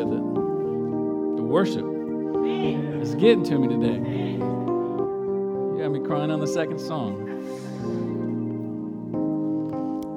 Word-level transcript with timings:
said 0.00 0.10
that 0.10 1.36
the 1.36 1.42
worship 1.42 1.84
is 3.02 3.14
getting 3.16 3.44
to 3.44 3.58
me 3.58 3.68
today. 3.68 3.98
You 4.38 5.78
got 5.78 5.90
me 5.90 6.00
crying 6.00 6.30
on 6.30 6.40
the 6.40 6.46
second 6.46 6.78
song. 6.78 7.26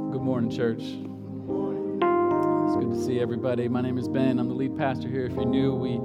Good 0.09 0.21
morning, 0.21 0.49
church. 0.49 0.79
It's 0.79 2.75
good 2.77 2.91
to 2.93 3.03
see 3.03 3.19
everybody. 3.19 3.67
My 3.67 3.81
name 3.81 3.97
is 3.97 4.07
Ben. 4.07 4.39
I'm 4.39 4.47
the 4.47 4.53
lead 4.53 4.77
pastor 4.77 5.09
here. 5.09 5.25
If 5.25 5.33
you're 5.33 5.43
new, 5.43 5.75
we 5.75 5.95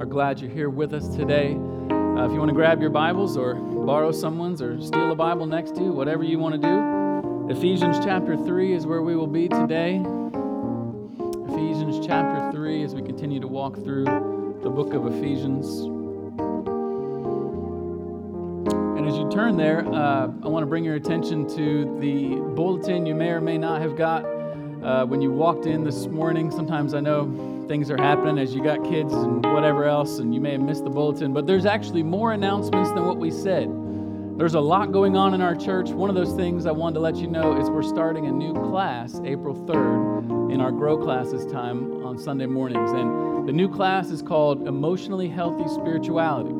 are 0.00 0.06
glad 0.06 0.40
you're 0.40 0.50
here 0.50 0.70
with 0.70 0.94
us 0.94 1.06
today. 1.14 1.52
Uh, 1.52 2.24
if 2.24 2.32
you 2.32 2.38
want 2.38 2.48
to 2.48 2.54
grab 2.54 2.80
your 2.80 2.88
Bibles 2.88 3.36
or 3.36 3.56
borrow 3.56 4.10
someone's 4.10 4.62
or 4.62 4.80
steal 4.80 5.12
a 5.12 5.14
Bible 5.14 5.44
next 5.44 5.74
to 5.74 5.82
you, 5.82 5.92
whatever 5.92 6.24
you 6.24 6.38
want 6.38 6.54
to 6.54 6.66
do, 6.66 7.54
Ephesians 7.54 7.98
chapter 8.02 8.38
3 8.38 8.72
is 8.72 8.86
where 8.86 9.02
we 9.02 9.16
will 9.16 9.26
be 9.26 9.48
today. 9.48 10.02
Continue 13.32 13.48
to 13.48 13.54
walk 13.54 13.76
through 13.76 14.04
the 14.62 14.68
book 14.68 14.92
of 14.92 15.06
Ephesians. 15.06 15.66
And 18.98 19.08
as 19.08 19.16
you 19.16 19.30
turn 19.30 19.56
there, 19.56 19.86
uh, 19.86 20.26
I 20.42 20.48
want 20.48 20.64
to 20.64 20.66
bring 20.66 20.84
your 20.84 20.96
attention 20.96 21.48
to 21.56 21.98
the 21.98 22.36
bulletin 22.54 23.06
you 23.06 23.14
may 23.14 23.30
or 23.30 23.40
may 23.40 23.56
not 23.56 23.80
have 23.80 23.96
got 23.96 24.26
uh, 24.26 25.06
when 25.06 25.22
you 25.22 25.30
walked 25.30 25.64
in 25.64 25.82
this 25.82 26.08
morning. 26.08 26.50
Sometimes 26.50 26.92
I 26.92 27.00
know 27.00 27.64
things 27.68 27.90
are 27.90 27.96
happening 27.96 28.36
as 28.38 28.54
you 28.54 28.62
got 28.62 28.84
kids 28.84 29.14
and 29.14 29.42
whatever 29.46 29.86
else, 29.86 30.18
and 30.18 30.34
you 30.34 30.40
may 30.42 30.52
have 30.52 30.60
missed 30.60 30.84
the 30.84 30.90
bulletin. 30.90 31.32
But 31.32 31.46
there's 31.46 31.64
actually 31.64 32.02
more 32.02 32.32
announcements 32.32 32.90
than 32.90 33.06
what 33.06 33.16
we 33.16 33.30
said. 33.30 33.66
There's 34.36 34.54
a 34.54 34.60
lot 34.60 34.92
going 34.92 35.14
on 35.14 35.34
in 35.34 35.42
our 35.42 35.54
church. 35.54 35.90
One 35.90 36.08
of 36.08 36.16
those 36.16 36.32
things 36.32 36.64
I 36.64 36.72
wanted 36.72 36.94
to 36.94 37.00
let 37.00 37.16
you 37.16 37.26
know 37.26 37.60
is 37.60 37.68
we're 37.68 37.82
starting 37.82 38.26
a 38.26 38.32
new 38.32 38.54
class 38.54 39.20
April 39.24 39.54
3rd 39.54 40.50
in 40.50 40.60
our 40.60 40.72
Grow 40.72 40.96
classes 40.96 41.44
time 41.52 42.04
on 42.04 42.18
Sunday 42.18 42.46
mornings. 42.46 42.90
And 42.92 43.46
the 43.46 43.52
new 43.52 43.68
class 43.68 44.08
is 44.10 44.22
called 44.22 44.66
Emotionally 44.66 45.28
Healthy 45.28 45.68
Spirituality. 45.68 46.54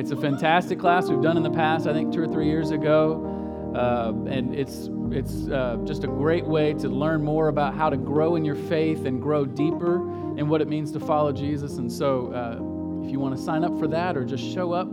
It's 0.00 0.12
a 0.12 0.16
fantastic 0.16 0.80
class 0.80 1.10
we've 1.10 1.22
done 1.22 1.36
in 1.36 1.42
the 1.42 1.50
past, 1.50 1.86
I 1.86 1.92
think 1.92 2.12
two 2.12 2.22
or 2.22 2.26
three 2.26 2.46
years 2.46 2.70
ago. 2.70 3.30
Uh, 3.76 4.12
and 4.28 4.54
it's 4.54 4.88
it's 5.10 5.46
uh, 5.48 5.76
just 5.84 6.04
a 6.04 6.08
great 6.08 6.46
way 6.46 6.72
to 6.72 6.88
learn 6.88 7.22
more 7.22 7.48
about 7.48 7.74
how 7.74 7.90
to 7.90 7.98
grow 7.98 8.36
in 8.36 8.44
your 8.46 8.56
faith 8.56 9.04
and 9.04 9.20
grow 9.20 9.44
deeper 9.44 9.96
in 10.38 10.48
what 10.48 10.62
it 10.62 10.68
means 10.68 10.90
to 10.92 11.00
follow 11.00 11.32
Jesus. 11.32 11.76
And 11.76 11.92
so, 11.92 12.32
uh, 12.32 13.04
if 13.04 13.12
you 13.12 13.20
want 13.20 13.36
to 13.36 13.42
sign 13.42 13.62
up 13.62 13.78
for 13.78 13.86
that 13.88 14.16
or 14.16 14.24
just 14.24 14.42
show 14.42 14.72
up, 14.72 14.88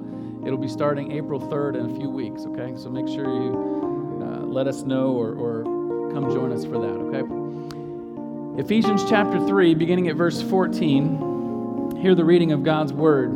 it'll 0.45 0.57
be 0.57 0.67
starting 0.67 1.11
April 1.11 1.39
3rd 1.39 1.79
in 1.79 1.91
a 1.91 1.95
few 1.95 2.09
weeks, 2.09 2.41
okay? 2.47 2.73
So 2.75 2.89
make 2.89 3.07
sure 3.07 3.25
you 3.25 4.21
uh, 4.21 4.45
let 4.45 4.67
us 4.67 4.83
know 4.83 5.11
or, 5.11 5.33
or 5.33 5.63
come 6.13 6.29
join 6.31 6.51
us 6.51 6.65
for 6.65 6.79
that, 6.79 6.97
okay? 7.07 8.61
Ephesians 8.61 9.03
chapter 9.09 9.39
3, 9.47 9.75
beginning 9.75 10.07
at 10.07 10.15
verse 10.15 10.41
14, 10.41 11.97
hear 12.01 12.15
the 12.15 12.25
reading 12.25 12.51
of 12.51 12.63
God's 12.63 12.93
word. 12.93 13.31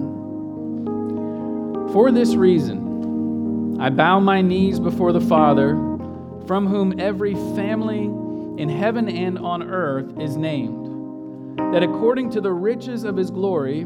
For 1.93 2.11
this 2.11 2.35
reason, 2.35 3.79
I 3.79 3.89
bow 3.89 4.19
my 4.19 4.41
knees 4.41 4.79
before 4.79 5.13
the 5.13 5.21
Father, 5.21 5.71
from 6.47 6.67
whom 6.67 6.99
every 6.99 7.33
family 7.55 8.03
in 8.61 8.69
heaven 8.69 9.09
and 9.09 9.39
on 9.39 9.63
earth 9.63 10.19
is 10.19 10.37
named 10.37 10.85
that 11.57 11.83
according 11.83 12.29
to 12.31 12.41
the 12.41 12.51
riches 12.51 13.03
of 13.03 13.17
his 13.17 13.31
glory, 13.31 13.85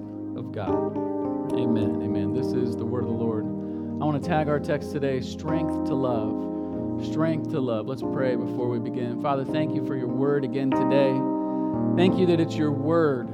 God. 0.51 0.97
Amen. 1.53 2.01
Amen. 2.03 2.33
This 2.33 2.47
is 2.47 2.75
the 2.75 2.83
word 2.83 3.03
of 3.03 3.09
the 3.09 3.15
Lord. 3.15 3.45
I 3.45 4.05
want 4.05 4.21
to 4.21 4.29
tag 4.29 4.49
our 4.49 4.59
text 4.59 4.91
today 4.91 5.21
strength 5.21 5.85
to 5.85 5.95
love. 5.95 7.05
Strength 7.05 7.51
to 7.51 7.59
love. 7.61 7.87
Let's 7.87 8.01
pray 8.01 8.35
before 8.35 8.67
we 8.67 8.79
begin. 8.79 9.21
Father, 9.21 9.45
thank 9.45 9.73
you 9.73 9.85
for 9.85 9.95
your 9.95 10.07
word 10.07 10.43
again 10.43 10.69
today. 10.69 11.11
Thank 11.95 12.19
you 12.19 12.25
that 12.25 12.41
it's 12.41 12.55
your 12.55 12.71
word 12.71 13.29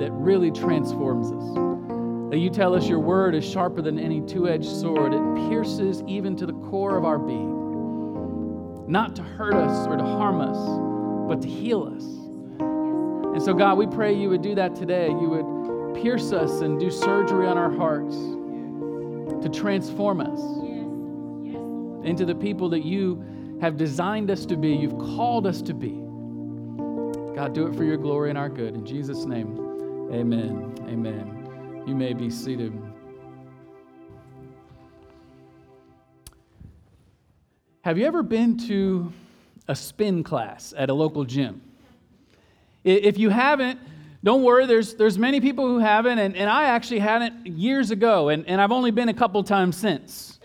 that 0.00 0.10
really 0.12 0.50
transforms 0.50 1.30
us. 1.30 2.30
That 2.32 2.38
you 2.38 2.50
tell 2.50 2.74
us 2.74 2.88
your 2.88 3.00
word 3.00 3.36
is 3.36 3.48
sharper 3.48 3.80
than 3.80 3.98
any 3.98 4.20
two 4.20 4.48
edged 4.48 4.68
sword, 4.68 5.14
it 5.14 5.48
pierces 5.48 6.02
even 6.08 6.36
to 6.36 6.46
the 6.46 6.52
core 6.52 6.96
of 6.96 7.04
our 7.04 7.18
being. 7.18 8.90
Not 8.90 9.14
to 9.16 9.22
hurt 9.22 9.54
us 9.54 9.86
or 9.86 9.96
to 9.96 10.04
harm 10.04 10.40
us, 10.40 11.28
but 11.28 11.42
to 11.42 11.48
heal 11.48 11.84
us 11.84 12.20
and 13.32 13.40
so, 13.40 13.54
God, 13.54 13.78
we 13.78 13.86
pray 13.86 14.12
you 14.12 14.28
would 14.28 14.42
do 14.42 14.56
that 14.56 14.74
today. 14.74 15.06
You 15.06 15.28
would 15.30 15.69
pierce 15.94 16.32
us 16.32 16.60
and 16.60 16.78
do 16.78 16.90
surgery 16.90 17.46
on 17.46 17.58
our 17.58 17.70
hearts 17.70 18.16
to 19.42 19.48
transform 19.48 20.20
us 20.20 20.40
into 22.06 22.24
the 22.24 22.34
people 22.34 22.68
that 22.68 22.84
you 22.84 23.58
have 23.60 23.76
designed 23.76 24.30
us 24.30 24.46
to 24.46 24.56
be, 24.56 24.70
you've 24.70 24.98
called 24.98 25.46
us 25.46 25.60
to 25.62 25.74
be. 25.74 25.90
God, 27.34 27.52
do 27.54 27.66
it 27.66 27.74
for 27.76 27.84
your 27.84 27.96
glory 27.96 28.30
and 28.30 28.38
our 28.38 28.48
good. 28.48 28.74
In 28.74 28.84
Jesus' 28.84 29.24
name, 29.24 29.58
amen. 30.12 30.74
Amen. 30.88 31.84
You 31.86 31.94
may 31.94 32.12
be 32.12 32.30
seated. 32.30 32.72
Have 37.82 37.96
you 37.96 38.04
ever 38.04 38.22
been 38.22 38.58
to 38.68 39.12
a 39.68 39.74
spin 39.74 40.22
class 40.22 40.74
at 40.76 40.90
a 40.90 40.94
local 40.94 41.24
gym? 41.24 41.62
If 42.84 43.18
you 43.18 43.30
haven't, 43.30 43.78
don't 44.22 44.42
worry, 44.42 44.66
there's, 44.66 44.94
there's 44.94 45.16
many 45.16 45.40
people 45.40 45.66
who 45.66 45.78
haven't, 45.78 46.18
and, 46.18 46.36
and 46.36 46.50
I 46.50 46.64
actually 46.64 46.98
hadn't 46.98 47.46
years 47.46 47.90
ago, 47.90 48.28
and, 48.28 48.46
and 48.46 48.60
I've 48.60 48.72
only 48.72 48.90
been 48.90 49.08
a 49.08 49.14
couple 49.14 49.42
times 49.42 49.76
since. 49.76 50.38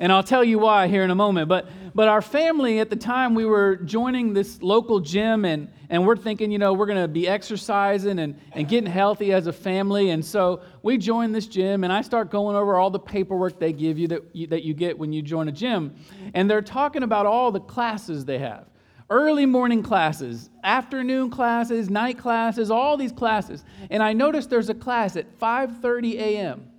And 0.00 0.12
I'll 0.12 0.22
tell 0.22 0.44
you 0.44 0.60
why 0.60 0.86
here 0.86 1.02
in 1.02 1.10
a 1.10 1.14
moment. 1.14 1.48
But, 1.48 1.68
but 1.92 2.08
our 2.08 2.22
family 2.22 2.78
at 2.78 2.88
the 2.88 2.96
time, 2.96 3.34
we 3.34 3.44
were 3.44 3.76
joining 3.76 4.32
this 4.32 4.62
local 4.62 5.00
gym, 5.00 5.44
and, 5.44 5.68
and 5.90 6.06
we're 6.06 6.16
thinking, 6.16 6.50
you 6.50 6.58
know, 6.58 6.72
we're 6.72 6.86
going 6.86 7.02
to 7.02 7.08
be 7.08 7.28
exercising 7.28 8.20
and, 8.20 8.40
and 8.52 8.68
getting 8.68 8.90
healthy 8.90 9.32
as 9.32 9.46
a 9.46 9.52
family. 9.52 10.10
And 10.10 10.24
so 10.24 10.62
we 10.82 10.96
joined 10.96 11.34
this 11.34 11.48
gym, 11.48 11.84
and 11.84 11.92
I 11.92 12.02
start 12.02 12.30
going 12.30 12.56
over 12.56 12.76
all 12.76 12.90
the 12.90 13.00
paperwork 13.00 13.58
they 13.58 13.72
give 13.72 13.98
you 13.98 14.08
that 14.08 14.22
you, 14.34 14.46
that 14.46 14.62
you 14.62 14.72
get 14.72 14.96
when 14.96 15.12
you 15.12 15.20
join 15.20 15.48
a 15.48 15.52
gym. 15.52 15.96
And 16.32 16.48
they're 16.48 16.62
talking 16.62 17.02
about 17.02 17.26
all 17.26 17.50
the 17.50 17.60
classes 17.60 18.24
they 18.24 18.38
have 18.38 18.68
early 19.10 19.46
morning 19.46 19.82
classes, 19.82 20.50
afternoon 20.64 21.30
classes, 21.30 21.88
night 21.88 22.18
classes, 22.18 22.70
all 22.70 22.96
these 22.96 23.12
classes. 23.12 23.64
And 23.90 24.02
I 24.02 24.12
noticed 24.12 24.50
there's 24.50 24.68
a 24.68 24.74
class 24.74 25.16
at 25.16 25.38
5:30 25.38 26.14
a.m. 26.14 26.70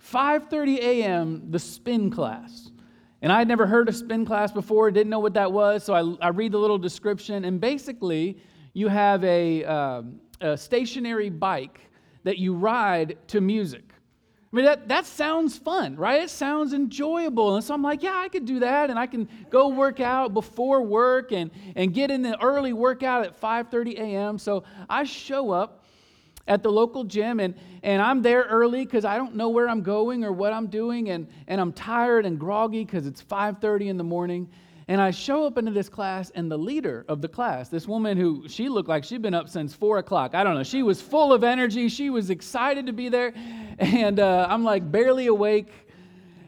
5:30 0.00 0.78
a.m. 0.78 1.50
the 1.50 1.58
spin 1.58 2.10
class. 2.10 2.70
And 3.22 3.32
I 3.32 3.38
had 3.38 3.48
never 3.48 3.66
heard 3.66 3.88
of 3.88 3.96
spin 3.96 4.26
class 4.26 4.52
before, 4.52 4.90
didn't 4.90 5.10
know 5.10 5.18
what 5.18 5.34
that 5.34 5.50
was, 5.50 5.82
so 5.82 5.94
I, 5.94 6.26
I 6.26 6.28
read 6.28 6.52
the 6.52 6.58
little 6.58 6.78
description, 6.78 7.44
and 7.44 7.60
basically, 7.60 8.38
you 8.74 8.88
have 8.88 9.24
a, 9.24 9.64
uh, 9.64 10.02
a 10.42 10.56
stationary 10.56 11.30
bike 11.30 11.80
that 12.24 12.38
you 12.38 12.54
ride 12.54 13.16
to 13.28 13.40
music. 13.40 13.85
I 14.56 14.58
mean, 14.58 14.64
that, 14.64 14.88
that 14.88 15.04
sounds 15.04 15.58
fun, 15.58 15.96
right? 15.96 16.22
It 16.22 16.30
sounds 16.30 16.72
enjoyable. 16.72 17.56
And 17.56 17.62
so 17.62 17.74
I'm 17.74 17.82
like, 17.82 18.02
yeah, 18.02 18.16
I 18.16 18.30
could 18.30 18.46
do 18.46 18.60
that. 18.60 18.88
And 18.88 18.98
I 18.98 19.06
can 19.06 19.28
go 19.50 19.68
work 19.68 20.00
out 20.00 20.32
before 20.32 20.80
work 20.80 21.30
and, 21.30 21.50
and 21.74 21.92
get 21.92 22.10
in 22.10 22.22
the 22.22 22.42
early 22.42 22.72
workout 22.72 23.26
at 23.26 23.38
5.30 23.38 23.98
a.m. 23.98 24.38
So 24.38 24.64
I 24.88 25.04
show 25.04 25.50
up 25.50 25.84
at 26.48 26.62
the 26.62 26.72
local 26.72 27.04
gym 27.04 27.38
and, 27.38 27.54
and 27.82 28.00
I'm 28.00 28.22
there 28.22 28.44
early 28.44 28.86
because 28.86 29.04
I 29.04 29.18
don't 29.18 29.34
know 29.34 29.50
where 29.50 29.68
I'm 29.68 29.82
going 29.82 30.24
or 30.24 30.32
what 30.32 30.54
I'm 30.54 30.68
doing. 30.68 31.10
And, 31.10 31.28
and 31.48 31.60
I'm 31.60 31.74
tired 31.74 32.24
and 32.24 32.40
groggy 32.40 32.82
because 32.82 33.06
it's 33.06 33.22
5.30 33.22 33.88
in 33.88 33.98
the 33.98 34.04
morning. 34.04 34.48
And 34.88 35.00
I 35.00 35.10
show 35.10 35.44
up 35.44 35.58
into 35.58 35.72
this 35.72 35.88
class, 35.88 36.30
and 36.30 36.50
the 36.50 36.56
leader 36.56 37.04
of 37.08 37.20
the 37.20 37.26
class, 37.26 37.68
this 37.68 37.88
woman 37.88 38.16
who 38.16 38.48
she 38.48 38.68
looked 38.68 38.88
like 38.88 39.02
she'd 39.02 39.20
been 39.20 39.34
up 39.34 39.48
since 39.48 39.74
four 39.74 39.98
o'clock. 39.98 40.36
I 40.36 40.44
don't 40.44 40.54
know. 40.54 40.62
She 40.62 40.84
was 40.84 41.02
full 41.02 41.32
of 41.32 41.42
energy. 41.42 41.88
She 41.88 42.08
was 42.08 42.30
excited 42.30 42.86
to 42.86 42.92
be 42.92 43.08
there. 43.08 43.32
And 43.78 44.20
uh, 44.20 44.46
I'm 44.48 44.64
like 44.64 44.90
barely 44.90 45.26
awake. 45.26 45.70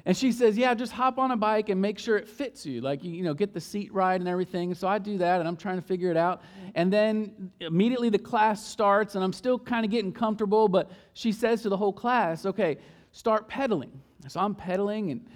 And 0.06 0.17
she 0.17 0.32
says, 0.32 0.56
Yeah, 0.56 0.73
just 0.73 0.93
hop 0.93 1.19
on 1.19 1.32
a 1.32 1.37
bike 1.37 1.69
and 1.69 1.82
make 1.82 1.99
sure 1.99 2.17
it 2.17 2.26
fits 2.26 2.64
you. 2.64 2.81
Like, 2.81 3.05
you 3.05 3.23
know, 3.23 3.35
get 3.35 3.52
the 3.52 3.61
seat 3.61 3.93
right 3.93 4.19
and 4.19 4.26
everything. 4.29 4.73
So 4.75 4.88
I 4.88 4.99
do 4.99 5.19
that, 5.19 5.41
and 5.41 5.46
I'm 5.46 5.56
trying 5.56 5.76
to 5.76 5.87
figure 5.87 6.11
it 6.11 6.17
out. 6.17 6.43
And 6.76 6.91
then 6.91 7.50
immediately 7.61 8.08
the 8.08 8.19
class 8.19 8.64
starts, 8.64 9.17
and 9.17 9.23
I'm 9.23 9.34
still 9.34 9.58
kind 9.58 9.84
of 9.84 9.91
getting 9.91 10.12
comfortable. 10.12 10.69
But 10.69 10.91
she 11.12 11.32
says 11.32 11.61
to 11.62 11.69
the 11.69 11.76
whole 11.76 11.93
class, 11.93 12.46
Okay, 12.46 12.79
start 13.12 13.49
pedaling. 13.49 14.00
So 14.29 14.41
I'm 14.41 14.55
pedaling, 14.55 15.11
and 15.11 15.26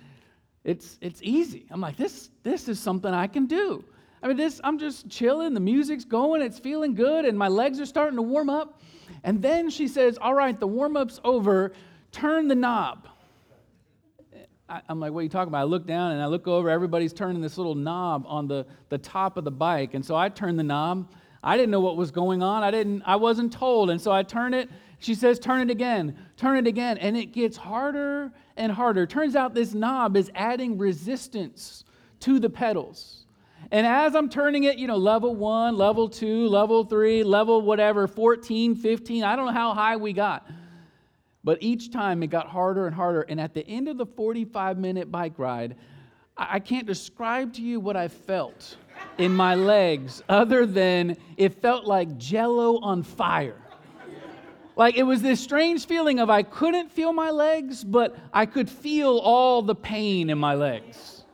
it's, 0.64 0.98
it's 1.00 1.20
easy. 1.22 1.66
I'm 1.70 1.80
like, 1.80 1.96
this, 1.96 2.30
this 2.42 2.68
is 2.68 2.78
something 2.78 3.12
I 3.12 3.26
can 3.26 3.46
do. 3.46 3.84
I 4.22 4.28
mean, 4.28 4.36
this, 4.36 4.60
I'm 4.62 4.78
just 4.78 5.08
chilling, 5.08 5.52
the 5.54 5.60
music's 5.60 6.04
going, 6.04 6.42
it's 6.42 6.58
feeling 6.58 6.94
good, 6.94 7.24
and 7.24 7.36
my 7.36 7.48
legs 7.48 7.80
are 7.80 7.86
starting 7.86 8.16
to 8.16 8.22
warm 8.22 8.48
up. 8.48 8.80
And 9.24 9.42
then 9.42 9.68
she 9.68 9.88
says, 9.88 10.16
All 10.20 10.34
right, 10.34 10.58
the 10.58 10.66
warm 10.66 10.96
up's 10.96 11.20
over, 11.24 11.72
turn 12.12 12.46
the 12.46 12.54
knob. 12.54 13.08
I, 14.68 14.80
am 14.88 15.00
like, 15.00 15.12
what 15.12 15.20
are 15.20 15.22
you 15.24 15.28
talking 15.28 15.48
about? 15.48 15.60
I 15.60 15.64
look 15.64 15.86
down 15.86 16.12
and 16.12 16.22
I 16.22 16.26
look 16.26 16.48
over, 16.48 16.70
everybody's 16.70 17.12
turning 17.12 17.42
this 17.42 17.58
little 17.58 17.74
knob 17.74 18.24
on 18.26 18.48
the, 18.48 18.64
the 18.88 18.96
top 18.96 19.36
of 19.36 19.44
the 19.44 19.50
bike. 19.50 19.92
And 19.92 20.04
so 20.04 20.16
I 20.16 20.30
turn 20.30 20.56
the 20.56 20.62
knob. 20.62 21.12
I 21.42 21.58
didn't 21.58 21.72
know 21.72 21.80
what 21.80 21.96
was 21.96 22.10
going 22.10 22.42
on. 22.42 22.62
I 22.62 22.70
didn't, 22.70 23.02
I 23.04 23.16
wasn't 23.16 23.52
told. 23.52 23.90
And 23.90 24.00
so 24.00 24.12
I 24.12 24.22
turn 24.22 24.54
it. 24.54 24.70
She 25.02 25.16
says, 25.16 25.40
turn 25.40 25.62
it 25.62 25.70
again, 25.70 26.16
turn 26.36 26.56
it 26.58 26.68
again. 26.68 26.96
And 26.98 27.16
it 27.16 27.32
gets 27.32 27.56
harder 27.56 28.30
and 28.56 28.70
harder. 28.70 29.04
Turns 29.04 29.34
out 29.34 29.52
this 29.52 29.74
knob 29.74 30.16
is 30.16 30.30
adding 30.32 30.78
resistance 30.78 31.82
to 32.20 32.38
the 32.38 32.48
pedals. 32.48 33.26
And 33.72 33.84
as 33.84 34.14
I'm 34.14 34.28
turning 34.28 34.62
it, 34.62 34.78
you 34.78 34.86
know, 34.86 34.96
level 34.96 35.34
one, 35.34 35.76
level 35.76 36.08
two, 36.08 36.46
level 36.46 36.84
three, 36.84 37.24
level 37.24 37.62
whatever, 37.62 38.06
14, 38.06 38.76
15, 38.76 39.24
I 39.24 39.34
don't 39.34 39.46
know 39.46 39.52
how 39.52 39.74
high 39.74 39.96
we 39.96 40.12
got. 40.12 40.48
But 41.42 41.58
each 41.60 41.90
time 41.90 42.22
it 42.22 42.28
got 42.28 42.46
harder 42.46 42.86
and 42.86 42.94
harder. 42.94 43.22
And 43.22 43.40
at 43.40 43.54
the 43.54 43.66
end 43.66 43.88
of 43.88 43.98
the 43.98 44.06
45 44.06 44.78
minute 44.78 45.10
bike 45.10 45.36
ride, 45.36 45.74
I 46.36 46.60
can't 46.60 46.86
describe 46.86 47.54
to 47.54 47.62
you 47.62 47.80
what 47.80 47.96
I 47.96 48.06
felt 48.06 48.76
in 49.18 49.34
my 49.34 49.56
legs 49.56 50.22
other 50.28 50.64
than 50.64 51.16
it 51.36 51.60
felt 51.60 51.86
like 51.86 52.18
jello 52.18 52.78
on 52.78 53.02
fire. 53.02 53.61
Like 54.76 54.96
it 54.96 55.02
was 55.02 55.22
this 55.22 55.40
strange 55.40 55.86
feeling 55.86 56.18
of 56.18 56.30
I 56.30 56.42
couldn't 56.42 56.90
feel 56.90 57.12
my 57.12 57.30
legs, 57.30 57.84
but 57.84 58.16
I 58.32 58.46
could 58.46 58.70
feel 58.70 59.18
all 59.18 59.62
the 59.62 59.74
pain 59.74 60.30
in 60.30 60.38
my 60.38 60.54
legs. 60.54 61.24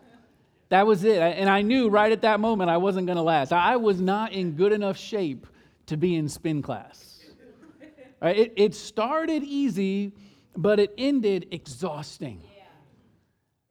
That 0.71 0.87
was 0.87 1.05
it. 1.05 1.19
And 1.19 1.49
I 1.49 1.63
knew 1.63 1.89
right 1.89 2.13
at 2.13 2.23
that 2.23 2.41
moment 2.41 2.71
I 2.71 2.77
wasn't 2.77 3.07
going 3.07 3.17
to 3.17 3.23
last. 3.23 3.53
I 3.53 3.77
was 3.77 4.01
not 4.01 4.33
in 4.33 4.53
good 4.53 4.73
enough 4.73 4.97
shape 4.97 5.47
to 5.87 5.97
be 5.97 6.17
in 6.17 6.29
spin 6.29 6.63
class. 6.63 7.21
Right? 8.21 8.37
It, 8.37 8.53
it 8.57 8.75
started 8.75 9.45
easy, 9.45 10.13
but 10.57 10.81
it 10.81 10.93
ended 10.99 11.49
exhausting. 11.53 12.43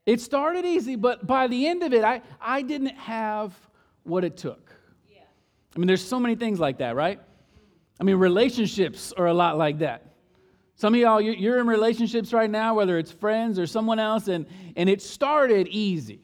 It 0.06 0.22
started 0.22 0.64
easy, 0.64 0.96
but 0.96 1.28
by 1.28 1.48
the 1.48 1.68
end 1.68 1.84
of 1.84 1.94
it, 1.94 2.04
I, 2.06 2.22
I 2.40 2.62
didn't 2.62 2.96
have 2.96 3.54
what 4.04 4.24
it 4.24 4.38
took. 4.38 4.72
I 5.76 5.80
mean, 5.80 5.88
there's 5.88 6.04
so 6.04 6.20
many 6.20 6.36
things 6.36 6.60
like 6.60 6.78
that, 6.78 6.96
right? 6.96 7.20
I 8.00 8.04
mean, 8.04 8.18
relationships 8.18 9.14
are 9.18 9.28
a 9.28 9.34
lot 9.34 9.58
like 9.58 9.80
that. 9.80 10.14
Some 10.76 10.94
of 10.94 11.00
y'all, 11.00 11.20
you're 11.20 11.60
in 11.60 11.66
relationships 11.66 12.32
right 12.34 12.50
now, 12.50 12.76
whether 12.76 13.00
it's 13.00 13.12
friends 13.12 13.58
or 13.58 13.66
someone 13.66 13.98
else, 13.98 14.28
and, 14.28 14.46
and 14.76 14.88
it 14.88 15.02
started 15.02 15.68
easy. 15.70 16.22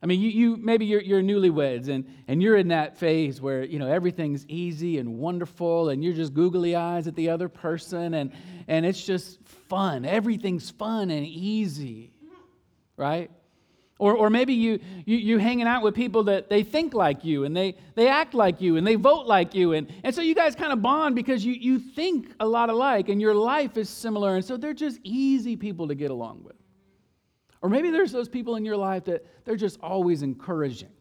I 0.00 0.06
mean, 0.06 0.20
you, 0.20 0.28
you 0.28 0.56
maybe 0.56 0.86
you're, 0.86 1.00
you're 1.00 1.22
newlyweds 1.22 1.88
and, 1.88 2.06
and 2.28 2.40
you're 2.40 2.56
in 2.56 2.68
that 2.68 2.98
phase 2.98 3.40
where, 3.40 3.64
you 3.64 3.80
know, 3.80 3.88
everything's 3.88 4.46
easy 4.46 4.98
and 4.98 5.18
wonderful 5.18 5.88
and 5.88 6.04
you're 6.04 6.14
just 6.14 6.34
googly 6.34 6.76
eyes 6.76 7.08
at 7.08 7.16
the 7.16 7.30
other 7.30 7.48
person 7.48 8.14
and, 8.14 8.30
and 8.68 8.86
it's 8.86 9.04
just 9.04 9.42
fun. 9.68 10.04
Everything's 10.04 10.70
fun 10.70 11.10
and 11.10 11.26
easy, 11.26 12.12
right? 12.96 13.32
Or, 13.98 14.14
or 14.14 14.30
maybe 14.30 14.54
you, 14.54 14.78
you, 15.06 15.16
you 15.16 15.38
hanging 15.38 15.66
out 15.66 15.82
with 15.82 15.94
people 15.94 16.22
that 16.24 16.48
they 16.48 16.62
think 16.62 16.94
like 16.94 17.24
you 17.24 17.44
and 17.44 17.56
they, 17.56 17.74
they 17.96 18.06
act 18.08 18.32
like 18.32 18.60
you 18.60 18.76
and 18.76 18.86
they 18.86 18.94
vote 18.94 19.26
like 19.26 19.54
you. 19.54 19.72
And, 19.72 19.92
and 20.04 20.14
so 20.14 20.22
you 20.22 20.36
guys 20.36 20.54
kind 20.54 20.72
of 20.72 20.80
bond 20.80 21.16
because 21.16 21.44
you, 21.44 21.52
you 21.52 21.80
think 21.80 22.32
a 22.38 22.46
lot 22.46 22.70
alike 22.70 23.08
and 23.08 23.20
your 23.20 23.34
life 23.34 23.76
is 23.76 23.88
similar. 23.90 24.36
And 24.36 24.44
so 24.44 24.56
they're 24.56 24.72
just 24.72 25.00
easy 25.02 25.56
people 25.56 25.88
to 25.88 25.96
get 25.96 26.12
along 26.12 26.44
with. 26.44 26.54
Or 27.60 27.68
maybe 27.68 27.90
there's 27.90 28.12
those 28.12 28.28
people 28.28 28.54
in 28.54 28.64
your 28.64 28.76
life 28.76 29.04
that 29.06 29.26
they're 29.44 29.56
just 29.56 29.80
always 29.80 30.22
encouraging, 30.22 30.92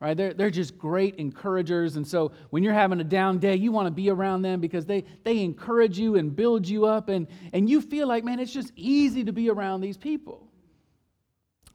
right? 0.00 0.16
They're, 0.16 0.32
they're 0.32 0.50
just 0.50 0.78
great 0.78 1.16
encouragers. 1.16 1.96
And 1.96 2.08
so 2.08 2.32
when 2.48 2.62
you're 2.62 2.72
having 2.72 2.98
a 3.00 3.04
down 3.04 3.40
day, 3.40 3.56
you 3.56 3.72
want 3.72 3.88
to 3.88 3.90
be 3.90 4.08
around 4.08 4.40
them 4.40 4.58
because 4.58 4.86
they, 4.86 5.04
they 5.22 5.42
encourage 5.42 5.98
you 5.98 6.16
and 6.16 6.34
build 6.34 6.66
you 6.66 6.86
up. 6.86 7.10
And, 7.10 7.26
and 7.52 7.68
you 7.68 7.82
feel 7.82 8.08
like, 8.08 8.24
man, 8.24 8.40
it's 8.40 8.54
just 8.54 8.72
easy 8.74 9.22
to 9.22 9.34
be 9.34 9.50
around 9.50 9.82
these 9.82 9.98
people. 9.98 10.48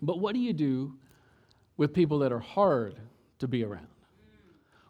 But 0.01 0.19
what 0.19 0.33
do 0.33 0.39
you 0.39 0.53
do 0.53 0.93
with 1.77 1.93
people 1.93 2.19
that 2.19 2.31
are 2.31 2.39
hard 2.39 2.99
to 3.39 3.47
be 3.47 3.63
around? 3.63 3.87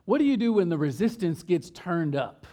What 0.05 0.19
do 0.19 0.23
you 0.23 0.37
do 0.37 0.53
when 0.53 0.69
the 0.69 0.77
resistance 0.77 1.43
gets 1.43 1.69
turned 1.69 2.15
up? 2.15 2.47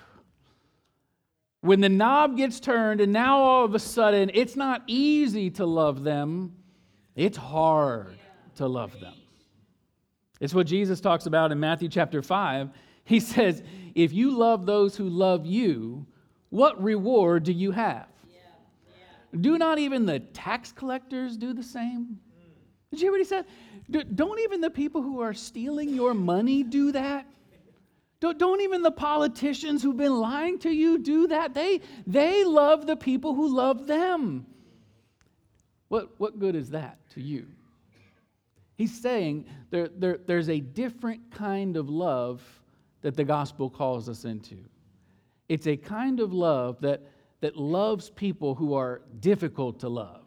When 1.61 1.81
the 1.81 1.89
knob 1.89 2.37
gets 2.37 2.61
turned, 2.61 3.01
and 3.01 3.13
now 3.13 3.39
all 3.39 3.65
of 3.65 3.75
a 3.75 3.79
sudden 3.79 4.31
it's 4.35 4.57
not 4.57 4.83
easy 4.87 5.51
to 5.51 5.65
love 5.65 6.03
them, 6.05 6.55
it's 7.15 7.39
hard 7.39 8.19
to 8.57 8.67
love 8.67 8.99
them. 9.01 9.15
It's 10.41 10.53
what 10.53 10.67
Jesus 10.67 11.01
talks 11.01 11.27
about 11.27 11.53
in 11.53 11.61
Matthew 11.61 11.89
chapter 11.89 12.23
5. 12.23 12.71
He 13.05 13.21
says, 13.21 13.63
If 13.95 14.13
you 14.13 14.37
love 14.37 14.67
those 14.67 14.97
who 14.97 15.09
love 15.09 15.47
you, 15.47 16.07
what 16.51 16.83
reward 16.83 17.45
do 17.45 17.53
you 17.53 17.71
have? 17.71 18.09
Yeah. 18.29 18.41
Yeah. 18.89 19.41
Do 19.41 19.59
not 19.59 19.79
even 19.79 20.07
the 20.07 20.21
tax 20.21 20.73
collectors 20.73 21.37
do 21.37 21.55
the 21.55 21.63
same? 21.63 22.19
Did 22.95 23.01
you 23.01 23.07
hear 23.07 23.13
what 23.13 23.21
he 23.21 23.25
said? 23.25 24.15
Don't 24.15 24.39
even 24.41 24.61
the 24.61 24.71
people 24.71 25.03
who 25.03 25.21
are 25.21 25.35
stealing 25.35 25.91
your 25.91 26.15
money 26.15 26.63
do 26.63 26.93
that? 26.93 27.27
Don't, 28.21 28.39
don't 28.39 28.61
even 28.61 28.83
the 28.83 28.93
politicians 28.93 29.83
who've 29.83 29.97
been 29.97 30.15
lying 30.15 30.61
to 30.61 30.71
you 30.71 30.99
do 30.99 31.27
that? 31.27 31.55
They, 31.55 31.81
they 32.07 32.45
love 32.45 32.87
the 32.87 32.97
people 32.97 33.35
who 33.35 33.55
love 33.55 33.89
them. 33.89 34.47
What, 35.89 36.09
what 36.19 36.39
good 36.39 36.55
is 36.55 36.71
that 36.71 36.99
to 37.11 37.21
you? 37.21 37.47
He's 38.77 38.99
saying 39.01 39.47
there, 39.71 39.89
there, 39.89 40.19
there's 40.25 40.49
a 40.49 40.61
different 40.61 41.33
kind 41.33 41.77
of 41.77 41.91
love 41.91 42.43
that 43.03 43.17
the 43.17 43.25
gospel 43.25 43.69
calls 43.69 44.09
us 44.09 44.25
into. 44.25 44.57
It's 45.49 45.67
a 45.67 45.77
kind 45.77 46.21
of 46.21 46.33
love 46.33 46.81
that, 46.81 47.03
that 47.41 47.57
loves 47.57 48.09
people 48.09 48.55
who 48.55 48.75
are 48.75 49.03
difficult 49.19 49.81
to 49.81 49.89
love, 49.89 50.25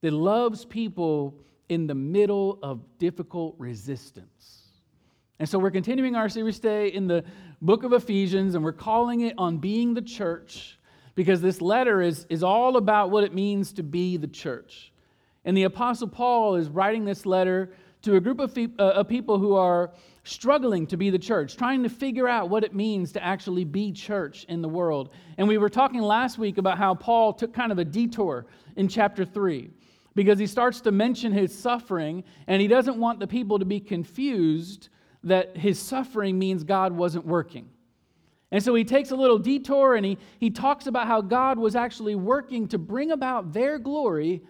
that 0.00 0.12
loves 0.12 0.64
people 0.64 1.34
in 1.68 1.86
the 1.86 1.94
middle 1.94 2.58
of 2.62 2.80
difficult 2.98 3.54
resistance. 3.58 4.62
And 5.38 5.48
so 5.48 5.58
we're 5.58 5.70
continuing 5.70 6.16
our 6.16 6.28
series 6.28 6.58
today 6.58 6.88
in 6.88 7.06
the 7.06 7.24
book 7.60 7.82
of 7.82 7.92
Ephesians, 7.92 8.54
and 8.54 8.64
we're 8.64 8.72
calling 8.72 9.20
it 9.20 9.34
On 9.36 9.58
Being 9.58 9.94
the 9.94 10.02
Church 10.02 10.78
because 11.14 11.40
this 11.40 11.60
letter 11.60 12.00
is, 12.00 12.26
is 12.28 12.42
all 12.42 12.76
about 12.76 13.10
what 13.10 13.24
it 13.24 13.34
means 13.34 13.72
to 13.74 13.82
be 13.82 14.16
the 14.16 14.28
church. 14.28 14.92
And 15.44 15.56
the 15.56 15.64
Apostle 15.64 16.08
Paul 16.08 16.56
is 16.56 16.68
writing 16.68 17.04
this 17.04 17.26
letter 17.26 17.72
to 18.02 18.16
a 18.16 18.20
group 18.20 18.40
of, 18.40 18.52
fe- 18.52 18.68
uh, 18.78 18.82
of 18.82 19.08
people 19.08 19.38
who 19.38 19.54
are 19.54 19.92
struggling 20.24 20.86
to 20.86 20.96
be 20.96 21.10
the 21.10 21.18
church, 21.18 21.56
trying 21.56 21.82
to 21.82 21.88
figure 21.88 22.28
out 22.28 22.48
what 22.48 22.64
it 22.64 22.74
means 22.74 23.12
to 23.12 23.24
actually 23.24 23.64
be 23.64 23.92
church 23.92 24.44
in 24.48 24.62
the 24.62 24.68
world. 24.68 25.10
And 25.38 25.48
we 25.48 25.58
were 25.58 25.68
talking 25.68 26.00
last 26.00 26.38
week 26.38 26.58
about 26.58 26.78
how 26.78 26.94
Paul 26.94 27.32
took 27.32 27.52
kind 27.52 27.72
of 27.72 27.78
a 27.78 27.84
detour 27.84 28.46
in 28.76 28.88
chapter 28.88 29.24
3 29.24 29.70
because 30.16 30.38
he 30.38 30.46
starts 30.48 30.80
to 30.80 30.90
mention 30.90 31.30
his 31.30 31.56
suffering, 31.56 32.24
and 32.48 32.60
he 32.60 32.66
doesn't 32.66 32.98
want 32.98 33.20
the 33.20 33.26
people 33.26 33.60
to 33.60 33.64
be 33.64 33.78
confused 33.78 34.88
that 35.22 35.56
his 35.56 35.78
suffering 35.78 36.38
means 36.38 36.64
God 36.64 36.92
wasn't 36.92 37.26
working. 37.26 37.68
And 38.50 38.62
so 38.62 38.74
he 38.74 38.84
takes 38.84 39.10
a 39.10 39.16
little 39.16 39.38
detour 39.38 39.96
and 39.96 40.06
he, 40.06 40.18
he 40.38 40.50
talks 40.50 40.86
about 40.86 41.08
how 41.08 41.20
God 41.20 41.58
was 41.58 41.74
actually 41.74 42.14
working 42.14 42.68
to 42.68 42.78
bring 42.78 43.10
about 43.10 43.52
their 43.52 43.78
glory 43.78 44.42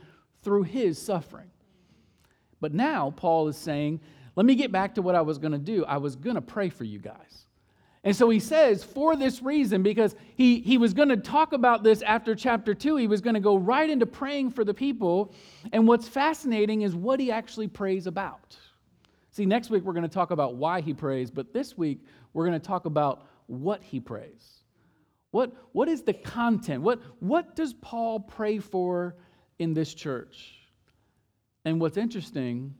through 0.42 0.64
his 0.64 1.00
suffering. 1.00 1.50
But 2.60 2.74
now 2.74 3.10
Paul 3.16 3.48
is 3.48 3.56
saying, 3.56 4.00
let 4.36 4.44
me 4.44 4.54
get 4.54 4.70
back 4.70 4.94
to 4.96 5.02
what 5.02 5.14
I 5.14 5.22
was 5.22 5.38
going 5.38 5.52
to 5.52 5.58
do. 5.58 5.84
I 5.86 5.96
was 5.96 6.14
going 6.14 6.36
to 6.36 6.42
pray 6.42 6.68
for 6.68 6.84
you 6.84 6.98
guys. 6.98 7.45
And 8.06 8.14
so 8.14 8.30
he 8.30 8.38
says, 8.38 8.84
for 8.84 9.16
this 9.16 9.42
reason, 9.42 9.82
because 9.82 10.14
he, 10.36 10.60
he 10.60 10.78
was 10.78 10.94
going 10.94 11.08
to 11.08 11.16
talk 11.16 11.52
about 11.52 11.82
this 11.82 12.02
after 12.02 12.36
chapter 12.36 12.72
two, 12.72 12.96
he 12.96 13.08
was 13.08 13.20
going 13.20 13.34
to 13.34 13.40
go 13.40 13.56
right 13.56 13.90
into 13.90 14.06
praying 14.06 14.52
for 14.52 14.64
the 14.64 14.72
people. 14.72 15.34
And 15.72 15.88
what's 15.88 16.06
fascinating 16.06 16.82
is 16.82 16.94
what 16.94 17.18
he 17.18 17.32
actually 17.32 17.66
prays 17.66 18.06
about. 18.06 18.56
See, 19.32 19.44
next 19.44 19.70
week 19.70 19.82
we're 19.82 19.92
going 19.92 20.08
to 20.08 20.08
talk 20.08 20.30
about 20.30 20.54
why 20.54 20.82
he 20.82 20.94
prays, 20.94 21.32
but 21.32 21.52
this 21.52 21.76
week 21.76 21.98
we're 22.32 22.46
going 22.46 22.58
to 22.58 22.64
talk 22.64 22.84
about 22.84 23.26
what 23.48 23.82
he 23.82 23.98
prays. 23.98 24.60
What, 25.32 25.52
what 25.72 25.88
is 25.88 26.02
the 26.02 26.14
content? 26.14 26.82
What, 26.82 27.00
what 27.18 27.56
does 27.56 27.74
Paul 27.74 28.20
pray 28.20 28.60
for 28.60 29.16
in 29.58 29.74
this 29.74 29.92
church? 29.92 30.54
And 31.64 31.80
what's 31.80 31.96
interesting 31.96 32.72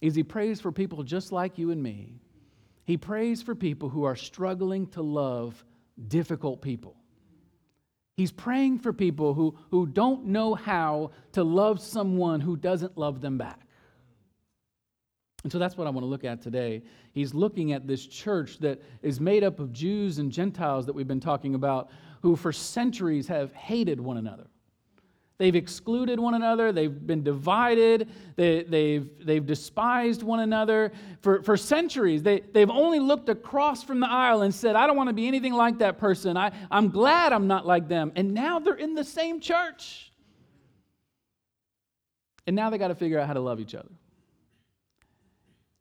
is 0.00 0.14
he 0.14 0.22
prays 0.22 0.58
for 0.58 0.72
people 0.72 1.02
just 1.02 1.32
like 1.32 1.58
you 1.58 1.70
and 1.70 1.82
me. 1.82 2.19
He 2.90 2.96
prays 2.96 3.40
for 3.40 3.54
people 3.54 3.88
who 3.88 4.02
are 4.02 4.16
struggling 4.16 4.88
to 4.88 5.00
love 5.00 5.64
difficult 6.08 6.60
people. 6.60 6.96
He's 8.16 8.32
praying 8.32 8.80
for 8.80 8.92
people 8.92 9.32
who, 9.32 9.56
who 9.70 9.86
don't 9.86 10.26
know 10.26 10.56
how 10.56 11.12
to 11.34 11.44
love 11.44 11.78
someone 11.80 12.40
who 12.40 12.56
doesn't 12.56 12.98
love 12.98 13.20
them 13.20 13.38
back. 13.38 13.60
And 15.44 15.52
so 15.52 15.60
that's 15.60 15.76
what 15.76 15.86
I 15.86 15.90
want 15.90 16.02
to 16.02 16.08
look 16.08 16.24
at 16.24 16.42
today. 16.42 16.82
He's 17.12 17.32
looking 17.32 17.70
at 17.70 17.86
this 17.86 18.04
church 18.04 18.58
that 18.58 18.82
is 19.02 19.20
made 19.20 19.44
up 19.44 19.60
of 19.60 19.72
Jews 19.72 20.18
and 20.18 20.32
Gentiles 20.32 20.84
that 20.86 20.92
we've 20.92 21.06
been 21.06 21.20
talking 21.20 21.54
about, 21.54 21.92
who 22.22 22.34
for 22.34 22.50
centuries 22.52 23.28
have 23.28 23.52
hated 23.52 24.00
one 24.00 24.16
another. 24.16 24.48
They've 25.40 25.56
excluded 25.56 26.20
one 26.20 26.34
another. 26.34 26.70
They've 26.70 27.06
been 27.06 27.22
divided. 27.22 28.10
They, 28.36 28.62
they've, 28.62 29.08
they've 29.24 29.46
despised 29.46 30.22
one 30.22 30.40
another. 30.40 30.92
For, 31.22 31.42
for 31.42 31.56
centuries, 31.56 32.22
they, 32.22 32.40
they've 32.40 32.68
only 32.68 33.00
looked 33.00 33.30
across 33.30 33.82
from 33.82 34.00
the 34.00 34.06
aisle 34.06 34.42
and 34.42 34.54
said, 34.54 34.76
I 34.76 34.86
don't 34.86 34.98
want 34.98 35.08
to 35.08 35.14
be 35.14 35.26
anything 35.26 35.54
like 35.54 35.78
that 35.78 35.96
person. 35.96 36.36
I, 36.36 36.52
I'm 36.70 36.90
glad 36.90 37.32
I'm 37.32 37.46
not 37.46 37.66
like 37.66 37.88
them. 37.88 38.12
And 38.16 38.34
now 38.34 38.58
they're 38.58 38.74
in 38.74 38.94
the 38.94 39.02
same 39.02 39.40
church. 39.40 40.12
And 42.46 42.54
now 42.54 42.68
they 42.68 42.76
got 42.76 42.88
to 42.88 42.94
figure 42.94 43.18
out 43.18 43.26
how 43.26 43.32
to 43.32 43.40
love 43.40 43.60
each 43.60 43.74
other, 43.74 43.92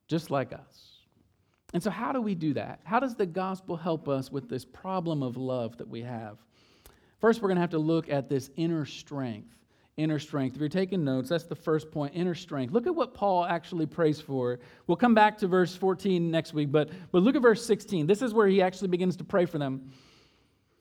just 0.07 0.31
like 0.31 0.53
us. 0.53 1.01
And 1.73 1.83
so, 1.83 1.89
how 1.89 2.13
do 2.13 2.21
we 2.21 2.33
do 2.33 2.53
that? 2.53 2.79
How 2.85 3.01
does 3.01 3.13
the 3.13 3.25
gospel 3.25 3.75
help 3.75 4.07
us 4.07 4.31
with 4.31 4.47
this 4.47 4.63
problem 4.63 5.21
of 5.21 5.35
love 5.35 5.77
that 5.79 5.89
we 5.89 6.01
have? 6.03 6.37
First, 7.19 7.41
we're 7.41 7.49
going 7.49 7.57
to 7.57 7.61
have 7.61 7.71
to 7.71 7.79
look 7.79 8.09
at 8.09 8.29
this 8.29 8.49
inner 8.55 8.85
strength. 8.85 9.55
Inner 9.97 10.19
strength. 10.19 10.55
If 10.55 10.61
you're 10.61 10.69
taking 10.69 11.03
notes, 11.03 11.29
that's 11.29 11.43
the 11.43 11.55
first 11.55 11.91
point 11.91 12.13
inner 12.15 12.35
strength. 12.35 12.73
Look 12.73 12.87
at 12.87 12.95
what 12.95 13.13
Paul 13.13 13.45
actually 13.45 13.85
prays 13.85 14.21
for. 14.21 14.59
We'll 14.87 14.95
come 14.95 15.13
back 15.13 15.37
to 15.39 15.47
verse 15.47 15.75
14 15.75 16.31
next 16.31 16.53
week, 16.53 16.71
but, 16.71 16.89
but 17.11 17.21
look 17.21 17.35
at 17.35 17.41
verse 17.41 17.65
16. 17.65 18.07
This 18.07 18.21
is 18.21 18.33
where 18.33 18.47
he 18.47 18.61
actually 18.61 18.87
begins 18.87 19.17
to 19.17 19.25
pray 19.25 19.45
for 19.45 19.57
them. 19.57 19.91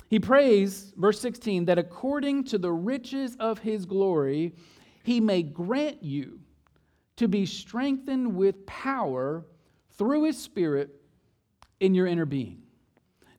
He 0.09 0.21
prays, 0.21 0.93
verse 0.97 1.21
16, 1.21 1.65
that 1.67 1.79
according 1.79 2.45
to 2.45 2.59
the 2.59 2.73
riches 2.73 3.37
of 3.41 3.59
his 3.59 3.85
glory, 3.85 4.55
he 5.03 5.21
may 5.21 5.43
grant 5.43 6.03
you 6.03 6.39
to 7.17 7.27
be 7.27 7.45
strengthened 7.45 8.37
with 8.37 8.65
power 8.65 9.45
through 9.99 10.25
his 10.25 10.39
Spirit 10.39 11.03
in 11.81 11.95
your 11.95 12.07
inner 12.07 12.25
being. 12.25 12.63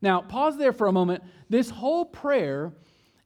Now, 0.02 0.22
pause 0.22 0.58
there 0.58 0.74
for 0.74 0.88
a 0.88 0.92
moment. 0.92 1.24
This 1.50 1.70
whole 1.70 2.06
prayer 2.06 2.74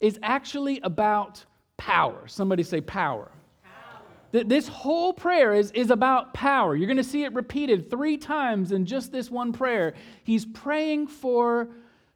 is 0.04 0.20
actually 0.22 0.82
about 0.82 1.46
power. 1.78 2.28
Somebody 2.28 2.62
say 2.62 2.82
power. 2.82 3.32
power. 3.64 4.44
This 4.44 4.68
whole 4.68 5.14
prayer 5.14 5.54
is, 5.54 5.72
is 5.72 5.92
about 5.92 6.34
power. 6.34 6.76
You're 6.76 6.88
going 6.88 6.98
to 6.98 7.06
see 7.06 7.24
it 7.24 7.34
repeated 7.34 7.90
three 7.90 8.18
times 8.18 8.74
in 8.74 8.86
just 8.86 9.14
this 9.14 9.32
one 9.32 9.54
prayer. 9.54 9.94
He's 10.26 10.46
praying 10.46 11.08
for 11.08 11.70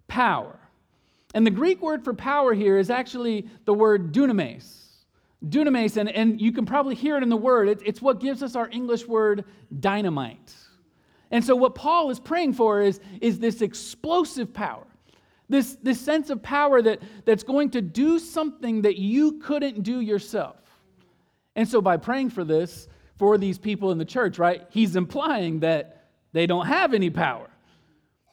power. 0.10 0.60
And 1.34 1.48
the 1.48 1.52
Greek 1.52 1.82
word 1.82 2.04
for 2.04 2.14
power 2.14 2.54
here 2.54 2.78
is 2.78 2.90
actually 2.90 3.50
the 3.64 3.74
word 3.74 4.12
dunamis. 4.12 4.84
Dunamis, 5.46 5.96
and, 5.96 6.10
and 6.10 6.42
you 6.42 6.52
can 6.52 6.66
probably 6.66 6.96
hear 6.96 7.16
it 7.16 7.24
in 7.24 7.30
the 7.30 7.38
word, 7.38 7.70
it, 7.70 7.82
it's 7.86 8.02
what 8.02 8.20
gives 8.20 8.44
us 8.44 8.58
our 8.58 8.68
English 8.70 9.08
word 9.08 9.46
dynamite. 9.80 10.54
And 11.32 11.44
so, 11.44 11.56
what 11.56 11.76
Paul 11.76 12.10
is 12.10 12.20
praying 12.20 12.54
for 12.54 12.82
is, 12.82 13.00
is 13.22 13.40
this 13.40 13.62
explosive 13.62 14.54
power. 14.54 14.88
This, 15.50 15.78
this 15.82 16.00
sense 16.00 16.30
of 16.30 16.44
power 16.44 16.82
that, 16.82 17.02
that's 17.26 17.44
going 17.44 17.72
to 17.72 17.82
do 17.82 18.20
something 18.20 18.82
that 18.82 18.98
you 18.98 19.40
couldn't 19.40 19.84
do 19.84 20.02
yourself. 20.02 20.58
And 21.56 21.68
so, 21.68 21.82
by 21.82 21.98
praying 21.98 22.32
for 22.32 22.44
this 22.44 22.88
for 23.18 23.38
these 23.38 23.58
people 23.58 23.92
in 23.92 23.98
the 23.98 24.06
church, 24.06 24.38
right, 24.38 24.64
he's 24.70 24.96
implying 24.96 25.62
that 25.62 26.06
they 26.34 26.46
don't 26.46 26.68
have 26.68 26.94
any 26.94 27.10
power. 27.10 27.50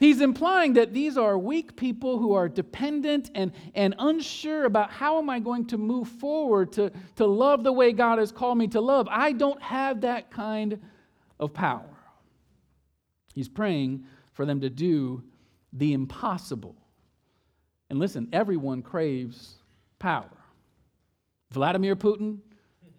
He's 0.00 0.20
implying 0.20 0.74
that 0.74 0.92
these 0.92 1.16
are 1.16 1.38
weak 1.38 1.76
people 1.76 2.18
who 2.18 2.34
are 2.34 2.48
dependent 2.48 3.30
and, 3.34 3.52
and 3.74 3.94
unsure 3.98 4.64
about 4.64 4.90
how 4.90 5.18
am 5.18 5.30
I 5.30 5.38
going 5.38 5.66
to 5.66 5.78
move 5.78 6.08
forward 6.08 6.72
to, 6.72 6.90
to 7.16 7.26
love 7.26 7.62
the 7.62 7.72
way 7.72 7.92
God 7.92 8.18
has 8.18 8.32
called 8.32 8.58
me 8.58 8.66
to 8.68 8.80
love. 8.80 9.08
I 9.10 9.32
don't 9.32 9.62
have 9.62 10.00
that 10.02 10.30
kind 10.30 10.80
of 11.38 11.54
power. 11.54 11.88
He's 13.34 13.48
praying 13.48 14.04
for 14.32 14.44
them 14.44 14.60
to 14.60 14.68
do 14.68 15.22
the 15.72 15.92
impossible. 15.92 16.76
And 17.90 17.98
listen, 17.98 18.28
everyone 18.32 18.82
craves 18.82 19.54
power. 19.98 20.30
Vladimir 21.50 21.96
Putin 21.96 22.38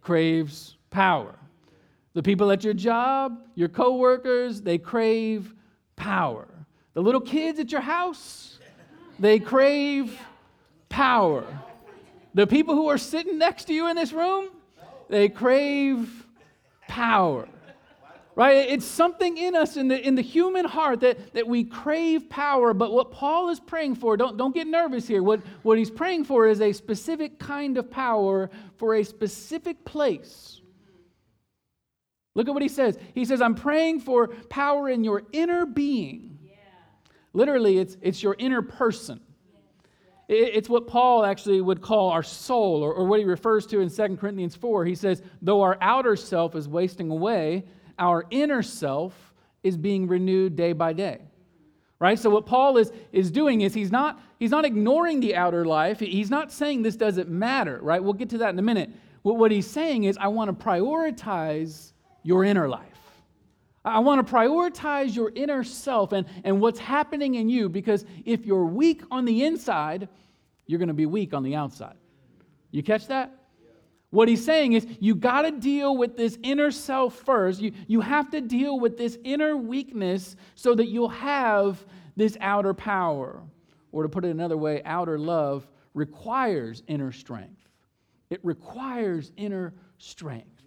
craves 0.02 0.78
power. 0.90 1.36
The 2.14 2.24
people 2.24 2.52
at 2.52 2.64
your 2.64 2.74
job, 2.74 3.40
your 3.56 3.68
coworkers, 3.68 4.62
they 4.62 4.78
crave 4.78 5.54
power. 5.96 6.48
The 6.94 7.02
little 7.02 7.22
kids 7.22 7.60
at 7.60 7.72
your 7.72 7.82
house, 7.82 8.60
they 9.20 9.40
crave 9.40 10.18
power. 10.88 11.46
The 12.34 12.48
people 12.48 12.76
who 12.76 12.88
are 12.88 12.98
sitting 12.98 13.38
next 13.38 13.66
to 13.66 13.74
you 13.74 13.90
in 13.90 13.96
this 13.96 14.14
room, 14.14 14.50
they 15.10 15.28
crave 15.28 16.26
power 16.88 17.50
right? 18.36 18.70
It's 18.70 18.86
something 18.86 19.38
in 19.38 19.56
us, 19.56 19.78
in 19.78 19.88
the, 19.88 20.00
in 20.00 20.16
the 20.16 20.22
human 20.22 20.66
heart, 20.66 21.00
that, 21.00 21.34
that 21.34 21.48
we 21.48 21.64
crave 21.64 22.30
power. 22.30 22.74
But 22.74 22.92
what 22.92 23.12
Paul 23.12 23.50
is 23.50 23.60
praying 23.60 23.96
for, 23.96 24.18
don't, 24.18 24.38
don't 24.38 24.54
get 24.54 24.68
nervous 24.68 25.08
here. 25.08 25.24
What, 25.24 25.42
what 25.64 25.78
he's 25.78 25.90
praying 25.90 26.26
for 26.26 26.48
is 26.48 26.62
a 26.62 26.74
specific 26.74 27.40
kind 27.40 27.78
of 27.78 27.90
power 27.90 28.50
for 28.78 28.96
a 28.96 29.04
specific 29.04 29.86
place. 29.86 30.62
Look 32.34 32.50
at 32.50 32.54
what 32.54 32.62
he 32.64 32.70
says. 32.70 33.00
He 33.14 33.24
says, 33.24 33.42
I'm 33.42 33.56
praying 33.56 34.02
for 34.02 34.28
power 34.50 34.90
in 34.90 35.06
your 35.06 35.24
inner 35.32 35.66
being. 35.66 36.38
Yeah. 36.44 36.58
Literally, 37.32 37.78
it's, 37.78 37.96
it's 38.02 38.22
your 38.22 38.36
inner 38.38 38.62
person. 38.62 39.22
It's 40.28 40.68
what 40.68 40.88
Paul 40.88 41.24
actually 41.24 41.62
would 41.62 41.82
call 41.82 42.10
our 42.10 42.24
soul, 42.24 42.82
or, 42.82 42.92
or 42.92 43.06
what 43.06 43.20
he 43.20 43.26
refers 43.26 43.68
to 43.68 43.80
in 43.80 43.90
2 43.92 44.18
Corinthians 44.18 44.56
4. 44.56 44.84
He 44.84 44.96
says, 44.96 45.22
Though 45.42 45.62
our 45.62 45.78
outer 45.82 46.16
self 46.16 46.56
is 46.56 46.68
wasting 46.68 47.12
away, 47.12 47.64
our 47.98 48.26
inner 48.30 48.62
self 48.62 49.34
is 49.64 49.78
being 49.78 50.08
renewed 50.08 50.56
day 50.56 50.74
by 50.74 50.94
day 50.94 51.22
right? 52.00 52.20
So 52.20 52.30
what 52.30 52.46
paul 52.46 52.78
is, 52.78 52.92
is 53.12 53.32
doing 53.32 53.62
is 53.62 53.74
he's 53.74 53.92
not 53.92 54.22
he's 54.38 54.52
not 54.52 54.66
ignoring 54.66 55.20
the 55.20 55.36
outer 55.36 55.66
life. 55.66 56.00
He's 56.00 56.30
not 56.30 56.52
saying 56.52 56.82
this 56.82 56.96
doesn't 56.96 57.30
matter 57.30 57.80
right? 57.82 58.04
We'll 58.04 58.14
get 58.14 58.30
to 58.32 58.38
that 58.40 58.50
in 58.50 58.60
a 58.60 58.64
minute. 58.64 58.90
What, 59.22 59.38
what 59.38 59.52
he's 59.52 59.68
saying 59.68 60.04
is 60.04 60.18
i 60.18 60.28
want 60.28 60.58
to 60.58 60.66
prioritize 60.66 61.94
your 62.24 62.44
inner 62.44 62.68
life. 62.68 62.92
I 63.84 64.00
want 64.00 64.26
to 64.26 64.34
prioritize 64.34 65.16
your 65.16 65.32
inner 65.36 65.64
self 65.64 66.12
and, 66.12 66.26
and 66.44 66.60
what's 66.60 66.80
happening 66.80 67.36
in 67.36 67.50
you 67.50 67.70
because 67.70 68.04
if 68.26 68.46
you're 68.46 68.66
weak 68.66 69.04
on 69.12 69.26
the 69.26 69.46
inside 69.46 70.10
you're 70.68 70.80
going 70.80 70.88
to 70.88 70.96
be 70.96 71.06
weak 71.06 71.34
on 71.34 71.44
the 71.44 71.56
outside. 71.56 71.96
You 72.72 72.82
catch 72.82 73.08
that 73.08 73.32
what 74.16 74.30
he's 74.30 74.44
saying 74.44 74.74
is, 74.74 74.88
you 75.00 75.14
got 75.14 75.42
to 75.42 75.52
deal 75.52 75.98
with 75.98 76.16
this 76.16 76.40
inner 76.42 76.72
self 76.72 77.16
first. 77.16 77.60
You, 77.60 77.74
you 77.88 78.02
have 78.02 78.32
to 78.32 78.40
deal 78.40 78.80
with 78.80 78.98
this 78.98 79.18
inner 79.26 79.58
weakness 79.58 80.38
so 80.56 80.74
that 80.74 80.88
you'll 80.88 81.10
have 81.10 81.86
this 82.16 82.38
outer 82.40 82.74
power. 82.74 83.44
Or 83.92 84.04
to 84.04 84.10
put 84.10 84.24
it 84.24 84.30
another 84.30 84.58
way, 84.58 84.82
outer 84.86 85.20
love 85.20 85.68
requires 85.94 86.82
inner 86.88 87.12
strength. 87.12 87.68
It 88.30 88.40
requires 88.44 89.34
inner 89.36 89.74
strength. 89.98 90.64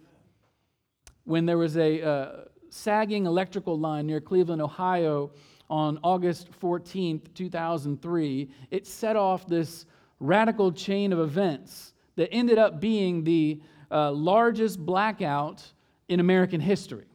When 1.23 1.45
there 1.45 1.57
was 1.57 1.75
a 1.75 2.01
uh, 2.01 2.31
sagging 2.69 3.25
electrical 3.25 3.79
line 3.79 4.05
near 4.05 4.21
Cleveland, 4.21 4.61
Ohio, 4.61 5.31
on 5.69 5.99
August 6.03 6.49
14th, 6.59 7.33
2003, 7.33 8.49
it 8.71 8.87
set 8.87 9.15
off 9.15 9.47
this 9.47 9.85
radical 10.19 10.71
chain 10.71 11.13
of 11.13 11.19
events 11.19 11.88
that 12.19 12.33
ended 12.33 12.57
up 12.57 12.81
being 12.81 13.23
the 13.23 13.61
uh, 13.89 14.11
largest 14.11 14.77
blackout 14.77 15.63
in 16.09 16.19
American 16.19 16.59
history. 16.59 17.05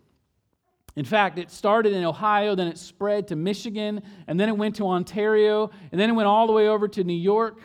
In 0.96 1.04
fact, 1.04 1.36
it 1.38 1.50
started 1.50 1.92
in 1.92 2.04
Ohio, 2.04 2.54
then 2.54 2.68
it 2.68 2.78
spread 2.78 3.28
to 3.28 3.36
Michigan, 3.36 4.02
and 4.26 4.40
then 4.40 4.48
it 4.48 4.56
went 4.56 4.76
to 4.76 4.86
Ontario, 4.86 5.70
and 5.92 6.00
then 6.00 6.08
it 6.08 6.14
went 6.14 6.26
all 6.26 6.46
the 6.46 6.54
way 6.54 6.68
over 6.68 6.88
to 6.88 7.04
New 7.04 7.12
York. 7.12 7.58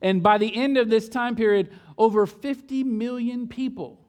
And 0.00 0.22
by 0.22 0.38
the 0.38 0.56
end 0.56 0.78
of 0.78 0.88
this 0.88 1.10
time 1.10 1.36
period, 1.36 1.68
over 1.98 2.24
50 2.24 2.84
million 2.84 3.48
people 3.48 4.00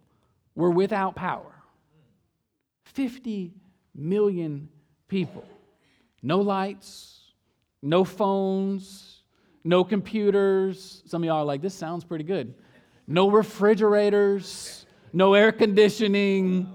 were 0.56 0.72
without 0.72 1.18
power. 1.18 1.52
50 2.86 3.56
million 3.94 4.70
people. 5.10 5.44
No 6.22 6.40
lights, 6.40 7.34
no 7.82 8.06
phones, 8.06 9.24
no 9.66 9.84
computers. 9.84 11.04
Some 11.06 11.24
of 11.24 11.28
y'all 11.28 11.40
are 11.40 11.44
like, 11.44 11.62
this 11.62 11.74
sounds 11.74 12.06
pretty 12.06 12.24
good 12.24 12.54
no 13.10 13.30
refrigerators, 13.30 14.86
no 15.12 15.34
air 15.34 15.52
conditioning, 15.52 16.72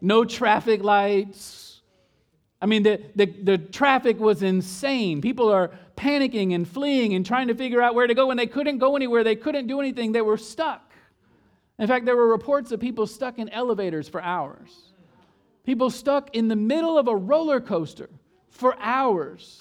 no 0.00 0.24
traffic 0.24 0.82
lights. 0.82 1.82
I 2.60 2.66
mean, 2.66 2.82
the, 2.82 3.02
the, 3.14 3.26
the, 3.26 3.58
traffic 3.58 4.18
was 4.18 4.42
insane. 4.42 5.20
People 5.20 5.50
are 5.50 5.70
panicking 5.94 6.54
and 6.54 6.66
fleeing 6.66 7.14
and 7.14 7.24
trying 7.24 7.48
to 7.48 7.54
figure 7.54 7.82
out 7.82 7.94
where 7.94 8.06
to 8.06 8.14
go 8.14 8.30
and 8.30 8.40
they 8.40 8.46
couldn't 8.46 8.78
go 8.78 8.96
anywhere. 8.96 9.22
They 9.22 9.36
couldn't 9.36 9.66
do 9.66 9.78
anything. 9.78 10.12
They 10.12 10.22
were 10.22 10.38
stuck. 10.38 10.90
In 11.78 11.86
fact, 11.86 12.06
there 12.06 12.16
were 12.16 12.28
reports 12.28 12.72
of 12.72 12.80
people 12.80 13.06
stuck 13.06 13.38
in 13.38 13.50
elevators 13.50 14.08
for 14.08 14.22
hours, 14.22 14.70
people 15.64 15.90
stuck 15.90 16.34
in 16.34 16.48
the 16.48 16.56
middle 16.56 16.96
of 16.96 17.08
a 17.08 17.14
roller 17.14 17.60
coaster 17.60 18.08
for 18.48 18.74
hours. 18.80 19.60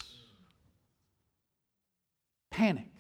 Panic. 2.50 2.93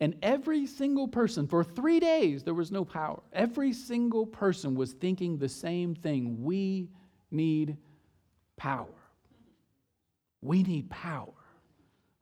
And 0.00 0.16
every 0.22 0.66
single 0.66 1.06
person, 1.06 1.46
for 1.46 1.62
three 1.62 2.00
days, 2.00 2.42
there 2.42 2.54
was 2.54 2.72
no 2.72 2.84
power. 2.84 3.20
Every 3.34 3.72
single 3.72 4.24
person 4.24 4.74
was 4.74 4.92
thinking 4.92 5.36
the 5.36 5.48
same 5.48 5.94
thing. 5.94 6.42
We 6.42 6.88
need 7.30 7.76
power. 8.56 8.88
We 10.40 10.62
need 10.62 10.88
power. 10.88 11.34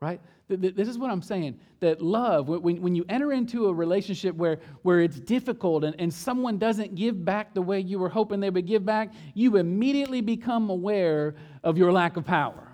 right? 0.00 0.20
This 0.48 0.88
is 0.88 0.98
what 0.98 1.10
I'm 1.10 1.22
saying 1.22 1.58
that 1.80 2.02
love, 2.02 2.48
when, 2.48 2.94
you 2.96 3.04
enter 3.08 3.32
into 3.32 3.66
a 3.66 3.72
relationship 3.74 4.34
where, 4.34 4.58
where 4.82 5.00
it's 5.00 5.20
difficult 5.20 5.84
and, 5.84 5.94
and 6.00 6.12
someone 6.12 6.58
doesn't 6.58 6.96
give 6.96 7.24
back 7.24 7.54
the 7.54 7.62
way 7.62 7.78
you 7.78 7.98
were 8.00 8.08
hoping 8.08 8.40
they 8.40 8.50
would 8.50 8.66
give 8.66 8.84
back, 8.84 9.12
you 9.34 9.56
immediately 9.56 10.20
become 10.20 10.70
aware 10.70 11.36
of 11.62 11.78
your 11.78 11.92
lack 11.92 12.16
of 12.16 12.24
power. 12.24 12.67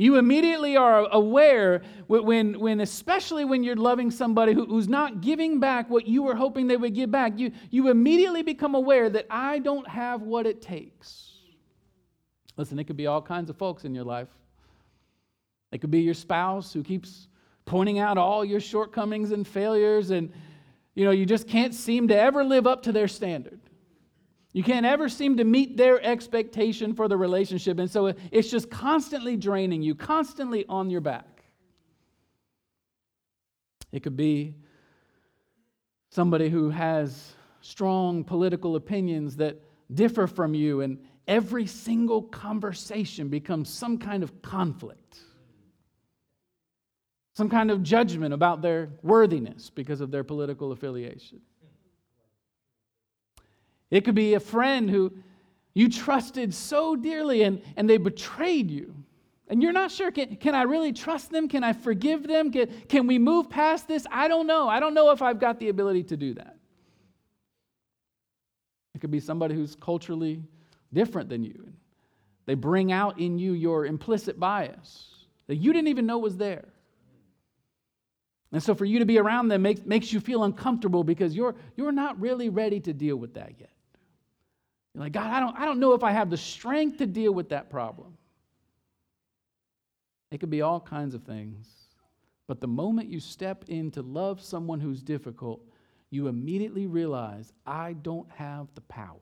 You 0.00 0.16
immediately 0.16 0.76
are 0.76 1.08
aware 1.10 1.82
when, 2.06 2.60
when 2.60 2.80
especially 2.80 3.44
when 3.44 3.64
you're 3.64 3.74
loving 3.74 4.12
somebody 4.12 4.54
who, 4.54 4.64
who's 4.64 4.88
not 4.88 5.20
giving 5.20 5.58
back 5.58 5.90
what 5.90 6.06
you 6.06 6.22
were 6.22 6.36
hoping 6.36 6.68
they 6.68 6.76
would 6.76 6.94
give 6.94 7.10
back, 7.10 7.36
you, 7.36 7.50
you 7.70 7.88
immediately 7.90 8.44
become 8.44 8.76
aware 8.76 9.10
that 9.10 9.26
I 9.28 9.58
don't 9.58 9.86
have 9.88 10.22
what 10.22 10.46
it 10.46 10.62
takes. 10.62 11.32
Listen, 12.56 12.78
it 12.78 12.84
could 12.84 12.96
be 12.96 13.08
all 13.08 13.20
kinds 13.20 13.50
of 13.50 13.56
folks 13.56 13.84
in 13.84 13.92
your 13.92 14.04
life. 14.04 14.28
It 15.72 15.78
could 15.78 15.90
be 15.90 16.00
your 16.00 16.14
spouse 16.14 16.72
who 16.72 16.84
keeps 16.84 17.26
pointing 17.64 17.98
out 17.98 18.16
all 18.16 18.44
your 18.44 18.60
shortcomings 18.60 19.32
and 19.32 19.46
failures, 19.46 20.10
and 20.10 20.32
you 20.94 21.04
know, 21.04 21.10
you 21.10 21.26
just 21.26 21.48
can't 21.48 21.74
seem 21.74 22.06
to 22.08 22.16
ever 22.16 22.44
live 22.44 22.68
up 22.68 22.84
to 22.84 22.92
their 22.92 23.08
standard. 23.08 23.60
You 24.52 24.62
can't 24.62 24.86
ever 24.86 25.08
seem 25.08 25.36
to 25.36 25.44
meet 25.44 25.76
their 25.76 26.02
expectation 26.02 26.94
for 26.94 27.06
the 27.06 27.16
relationship. 27.16 27.78
And 27.78 27.90
so 27.90 28.14
it's 28.32 28.50
just 28.50 28.70
constantly 28.70 29.36
draining 29.36 29.82
you, 29.82 29.94
constantly 29.94 30.64
on 30.68 30.90
your 30.90 31.00
back. 31.00 31.44
It 33.92 34.02
could 34.02 34.16
be 34.16 34.54
somebody 36.10 36.48
who 36.48 36.70
has 36.70 37.32
strong 37.60 38.24
political 38.24 38.76
opinions 38.76 39.36
that 39.36 39.60
differ 39.92 40.26
from 40.26 40.54
you, 40.54 40.80
and 40.80 40.98
every 41.26 41.66
single 41.66 42.22
conversation 42.22 43.28
becomes 43.28 43.68
some 43.68 43.98
kind 43.98 44.22
of 44.22 44.42
conflict 44.42 45.20
some 47.38 47.48
kind 47.48 47.70
of 47.70 47.84
judgment 47.84 48.34
about 48.34 48.62
their 48.62 48.88
worthiness 49.04 49.70
because 49.70 50.00
of 50.00 50.10
their 50.10 50.24
political 50.24 50.72
affiliation. 50.72 51.40
It 53.90 54.04
could 54.04 54.14
be 54.14 54.34
a 54.34 54.40
friend 54.40 54.88
who 54.88 55.12
you 55.74 55.88
trusted 55.88 56.52
so 56.52 56.96
dearly 56.96 57.42
and, 57.42 57.62
and 57.76 57.88
they 57.88 57.96
betrayed 57.96 58.70
you. 58.70 58.94
And 59.48 59.62
you're 59.62 59.72
not 59.72 59.90
sure 59.90 60.10
can, 60.10 60.36
can 60.36 60.54
I 60.54 60.62
really 60.62 60.92
trust 60.92 61.30
them? 61.30 61.48
Can 61.48 61.64
I 61.64 61.72
forgive 61.72 62.26
them? 62.26 62.50
Can, 62.50 62.68
can 62.88 63.06
we 63.06 63.18
move 63.18 63.48
past 63.48 63.88
this? 63.88 64.06
I 64.10 64.28
don't 64.28 64.46
know. 64.46 64.68
I 64.68 64.80
don't 64.80 64.92
know 64.92 65.10
if 65.10 65.22
I've 65.22 65.40
got 65.40 65.58
the 65.58 65.68
ability 65.68 66.02
to 66.04 66.16
do 66.16 66.34
that. 66.34 66.56
It 68.94 69.00
could 69.00 69.10
be 69.10 69.20
somebody 69.20 69.54
who's 69.54 69.74
culturally 69.76 70.42
different 70.92 71.28
than 71.28 71.44
you. 71.44 71.72
They 72.46 72.54
bring 72.54 72.92
out 72.92 73.18
in 73.18 73.38
you 73.38 73.52
your 73.52 73.86
implicit 73.86 74.40
bias 74.40 75.26
that 75.46 75.56
you 75.56 75.72
didn't 75.72 75.88
even 75.88 76.06
know 76.06 76.18
was 76.18 76.36
there. 76.36 76.68
And 78.52 78.62
so 78.62 78.74
for 78.74 78.86
you 78.86 78.98
to 78.98 79.04
be 79.04 79.18
around 79.18 79.48
them 79.48 79.62
makes, 79.62 79.82
makes 79.84 80.12
you 80.12 80.20
feel 80.20 80.44
uncomfortable 80.44 81.04
because 81.04 81.36
you're, 81.36 81.54
you're 81.76 81.92
not 81.92 82.18
really 82.18 82.48
ready 82.48 82.80
to 82.80 82.92
deal 82.92 83.16
with 83.16 83.34
that 83.34 83.52
yet. 83.58 83.70
You're 84.98 85.04
like, 85.04 85.12
God, 85.12 85.30
I 85.30 85.38
don't, 85.38 85.56
I 85.56 85.64
don't 85.64 85.78
know 85.78 85.92
if 85.92 86.02
I 86.02 86.10
have 86.10 86.28
the 86.28 86.36
strength 86.36 86.98
to 86.98 87.06
deal 87.06 87.32
with 87.32 87.50
that 87.50 87.70
problem. 87.70 88.18
It 90.32 90.40
could 90.40 90.50
be 90.50 90.60
all 90.60 90.80
kinds 90.80 91.14
of 91.14 91.22
things. 91.22 91.68
But 92.48 92.60
the 92.60 92.66
moment 92.66 93.08
you 93.08 93.20
step 93.20 93.66
in 93.68 93.92
to 93.92 94.02
love 94.02 94.40
someone 94.40 94.80
who's 94.80 95.00
difficult, 95.00 95.60
you 96.10 96.26
immediately 96.26 96.88
realize, 96.88 97.52
I 97.64 97.92
don't 97.92 98.28
have 98.32 98.66
the 98.74 98.80
power. 98.80 99.20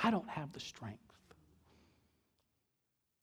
I 0.00 0.12
don't 0.12 0.30
have 0.30 0.52
the 0.52 0.60
strength. 0.60 1.00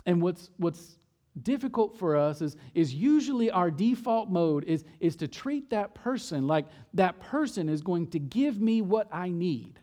And 0.06 0.22
what's, 0.22 0.50
what's 0.58 0.98
difficult 1.42 1.98
for 1.98 2.18
us 2.18 2.42
is, 2.42 2.58
is 2.74 2.94
usually 2.94 3.50
our 3.50 3.72
default 3.72 4.30
mode 4.30 4.66
is, 4.66 4.84
is 5.00 5.16
to 5.16 5.30
treat 5.30 5.70
that 5.70 5.96
person 5.96 6.48
like 6.48 6.66
that 6.96 7.18
person 7.22 7.70
is 7.70 7.82
going 7.82 8.08
to 8.08 8.20
give 8.20 8.60
me 8.60 8.82
what 8.82 9.08
I 9.10 9.30
need. 9.30 9.80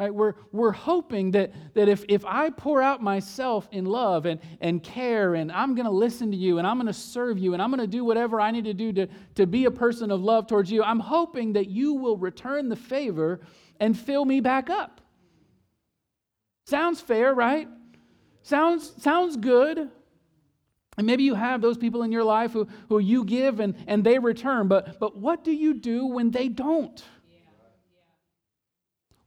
Right? 0.00 0.14
We're, 0.14 0.32
we're 0.50 0.72
hoping 0.72 1.32
that, 1.32 1.52
that 1.74 1.86
if, 1.86 2.06
if 2.08 2.24
I 2.24 2.48
pour 2.48 2.80
out 2.80 3.02
myself 3.02 3.68
in 3.70 3.84
love 3.84 4.24
and, 4.24 4.40
and 4.62 4.82
care 4.82 5.34
and 5.34 5.52
I'm 5.52 5.74
going 5.74 5.84
to 5.84 5.92
listen 5.92 6.30
to 6.30 6.36
you 6.38 6.56
and 6.56 6.66
I'm 6.66 6.78
going 6.78 6.86
to 6.86 6.92
serve 6.94 7.38
you 7.38 7.52
and 7.52 7.60
I'm 7.60 7.68
going 7.68 7.82
to 7.82 7.86
do 7.86 8.02
whatever 8.02 8.40
I 8.40 8.50
need 8.50 8.64
to 8.64 8.72
do 8.72 8.94
to, 8.94 9.08
to 9.34 9.46
be 9.46 9.66
a 9.66 9.70
person 9.70 10.10
of 10.10 10.22
love 10.22 10.46
towards 10.46 10.72
you, 10.72 10.82
I'm 10.82 11.00
hoping 11.00 11.52
that 11.52 11.68
you 11.68 11.92
will 11.92 12.16
return 12.16 12.70
the 12.70 12.76
favor 12.76 13.42
and 13.78 13.98
fill 13.98 14.24
me 14.24 14.40
back 14.40 14.70
up. 14.70 15.02
Sounds 16.66 17.02
fair, 17.02 17.34
right? 17.34 17.68
Sounds, 18.42 18.94
sounds 19.02 19.36
good. 19.36 19.90
And 20.96 21.06
maybe 21.06 21.24
you 21.24 21.34
have 21.34 21.60
those 21.60 21.76
people 21.76 22.04
in 22.04 22.10
your 22.10 22.24
life 22.24 22.52
who, 22.52 22.66
who 22.88 23.00
you 23.00 23.22
give 23.22 23.60
and, 23.60 23.74
and 23.86 24.02
they 24.02 24.18
return, 24.18 24.66
but, 24.66 24.98
but 24.98 25.18
what 25.18 25.44
do 25.44 25.52
you 25.52 25.74
do 25.74 26.06
when 26.06 26.30
they 26.30 26.48
don't? 26.48 27.04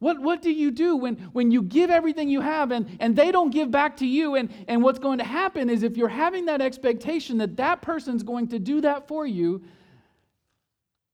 What, 0.03 0.19
what 0.19 0.41
do 0.41 0.51
you 0.51 0.69
do 0.69 0.97
when, 0.97 1.15
when 1.31 1.49
you 1.49 1.61
give 1.61 1.89
everything 1.89 2.27
you 2.27 2.41
have 2.41 2.71
and, 2.71 2.97
and 2.99 3.15
they 3.15 3.31
don't 3.31 3.51
give 3.51 3.71
back 3.71 3.95
to 3.97 4.05
you? 4.05 4.35
And, 4.35 4.53
and 4.67 4.83
what's 4.83 4.99
going 4.99 5.19
to 5.19 5.23
happen 5.23 5.69
is 5.69 5.81
if 5.81 5.95
you're 5.95 6.09
having 6.09 6.47
that 6.47 6.59
expectation 6.59 7.37
that 7.37 7.55
that 7.55 7.81
person's 7.81 8.21
going 8.21 8.49
to 8.49 8.59
do 8.59 8.81
that 8.81 9.07
for 9.07 9.25
you, 9.25 9.63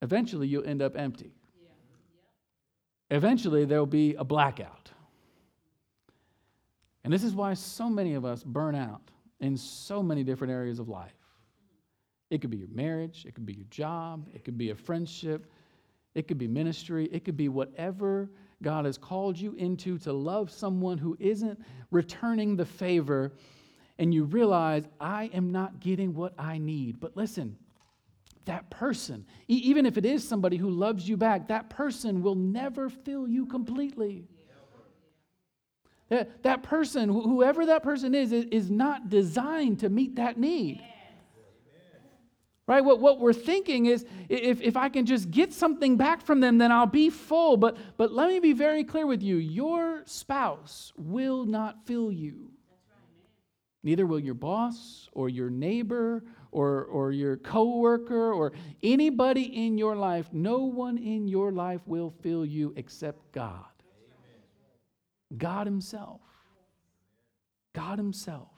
eventually 0.02 0.48
you'll 0.48 0.66
end 0.66 0.82
up 0.82 0.98
empty. 0.98 1.36
Eventually 3.12 3.64
there'll 3.64 3.86
be 3.86 4.16
a 4.16 4.24
blackout. 4.24 4.90
And 7.04 7.14
this 7.14 7.24
is 7.24 7.36
why 7.36 7.54
so 7.54 7.92
many 7.92 8.16
of 8.16 8.26
us 8.26 8.44
burn 8.44 8.74
out 8.74 9.12
in 9.40 9.56
so 9.56 10.02
many 10.02 10.24
different 10.24 10.52
areas 10.52 10.80
of 10.80 10.90
life. 10.90 11.14
It 12.32 12.42
could 12.42 12.50
be 12.50 12.58
your 12.58 12.70
marriage, 12.70 13.24
it 13.28 13.36
could 13.36 13.46
be 13.46 13.54
your 13.54 13.68
job, 13.70 14.28
it 14.34 14.44
could 14.44 14.58
be 14.58 14.72
a 14.72 14.76
friendship, 14.76 15.46
it 16.16 16.28
could 16.28 16.40
be 16.40 16.48
ministry, 16.48 17.08
it 17.12 17.24
could 17.24 17.38
be 17.38 17.50
whatever 17.50 18.32
God 18.62 18.86
has 18.86 18.98
called 18.98 19.38
you 19.40 19.54
into 19.54 19.98
to 20.00 20.14
love 20.14 20.52
someone 20.52 20.98
who 20.98 21.16
isn't 21.20 21.60
returning 21.92 22.56
the 22.56 22.66
favor, 22.66 23.34
and 23.98 24.14
you 24.14 24.26
realize, 24.26 24.84
I 25.00 25.30
am 25.34 25.52
not 25.52 25.80
getting 25.80 26.14
what 26.14 26.34
I 26.38 26.58
need. 26.58 27.00
But 27.00 27.16
listen, 27.16 27.58
that 28.46 28.70
person, 28.70 29.26
even 29.48 29.86
if 29.86 29.98
it 29.98 30.06
is 30.06 30.28
somebody 30.28 30.58
who 30.58 30.70
loves 30.70 31.08
you 31.08 31.18
back, 31.18 31.48
that 31.48 31.70
person 31.70 32.22
will 32.22 32.36
never 32.36 32.90
fill 32.90 33.28
you 33.28 33.46
completely. 33.46 34.28
That, 36.10 36.42
that 36.44 36.64
person, 36.64 37.08
whoever 37.08 37.68
that 37.68 37.84
person 37.84 38.16
is, 38.16 38.34
is 38.34 38.70
not 38.72 39.10
designed 39.10 39.80
to 39.80 39.90
meet 39.90 40.16
that 40.16 40.38
need. 40.38 40.82
Right? 42.70 42.86
What, 42.86 43.00
what 43.00 43.20
we're 43.20 43.34
thinking 43.34 43.88
is 43.88 44.06
if, 44.30 44.62
if 44.62 44.78
I 44.78 44.90
can 44.90 45.08
just 45.08 45.32
get 45.32 45.52
something 45.54 45.98
back 45.98 46.22
from 46.22 46.40
them, 46.40 46.60
then 46.60 46.72
I'll 46.72 46.86
be 46.86 47.10
full. 47.10 47.58
But, 47.58 47.78
but 47.98 48.12
let 48.12 48.30
me 48.30 48.40
be 48.40 48.54
very 48.54 48.84
clear 48.84 49.08
with 49.08 49.24
you 49.24 49.38
your 49.38 50.04
spouse 50.06 50.94
will 50.96 51.46
not 51.46 51.88
fill 51.88 52.12
you. 52.12 52.52
Neither 53.82 54.06
will 54.06 54.20
your 54.20 54.36
boss 54.36 55.10
or 55.14 55.30
your 55.30 55.50
neighbor 55.50 56.24
or, 56.52 56.84
or 56.84 57.12
your 57.12 57.38
coworker 57.38 58.32
or 58.34 58.54
anybody 58.84 59.66
in 59.66 59.80
your 59.80 59.96
life. 59.96 60.30
No 60.32 60.60
one 60.60 61.00
in 61.00 61.28
your 61.28 61.52
life 61.52 61.82
will 61.88 62.14
fill 62.22 62.46
you 62.46 62.76
except 62.78 63.32
God. 63.32 63.66
God 65.36 65.66
Himself. 65.66 66.22
God 67.74 67.98
Himself. 67.98 68.50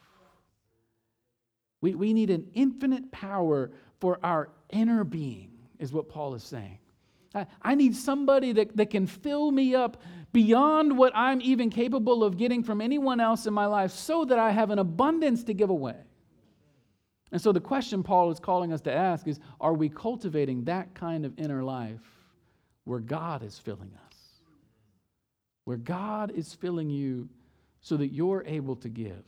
We, 1.79 1.95
we 1.95 2.13
need 2.13 2.29
an 2.29 2.47
infinite 2.53 3.09
power 3.13 3.71
for 4.01 4.19
our 4.21 4.49
inner 4.69 5.05
being, 5.05 5.51
is 5.79 5.93
what 5.93 6.09
Paul 6.09 6.35
is 6.35 6.43
saying. 6.43 6.79
I, 7.33 7.45
I 7.61 7.75
need 7.75 7.95
somebody 7.95 8.51
that, 8.51 8.75
that 8.75 8.89
can 8.89 9.07
fill 9.07 9.51
me 9.51 9.73
up 9.73 10.01
beyond 10.33 10.97
what 10.97 11.13
I'm 11.15 11.41
even 11.41 11.69
capable 11.69 12.23
of 12.23 12.35
getting 12.37 12.63
from 12.63 12.81
anyone 12.81 13.21
else 13.21 13.45
in 13.45 13.53
my 13.53 13.67
life 13.67 13.91
so 13.91 14.25
that 14.25 14.37
I 14.37 14.51
have 14.51 14.69
an 14.69 14.79
abundance 14.79 15.45
to 15.45 15.53
give 15.53 15.69
away. 15.69 15.95
And 17.31 17.41
so 17.41 17.53
the 17.53 17.61
question 17.61 18.03
Paul 18.03 18.29
is 18.31 18.41
calling 18.41 18.73
us 18.73 18.81
to 18.81 18.93
ask 18.93 19.25
is 19.27 19.39
are 19.61 19.73
we 19.73 19.87
cultivating 19.87 20.65
that 20.65 20.93
kind 20.93 21.25
of 21.25 21.39
inner 21.39 21.63
life 21.63 22.01
where 22.83 22.99
God 22.99 23.43
is 23.43 23.57
filling 23.57 23.93
us? 24.05 24.11
where 25.65 25.77
God 25.77 26.31
is 26.31 26.53
filling 26.53 26.89
you 26.89 27.29
so 27.81 27.97
that 27.97 28.07
you're 28.07 28.43
able 28.45 28.75
to 28.77 28.89
give. 28.89 29.23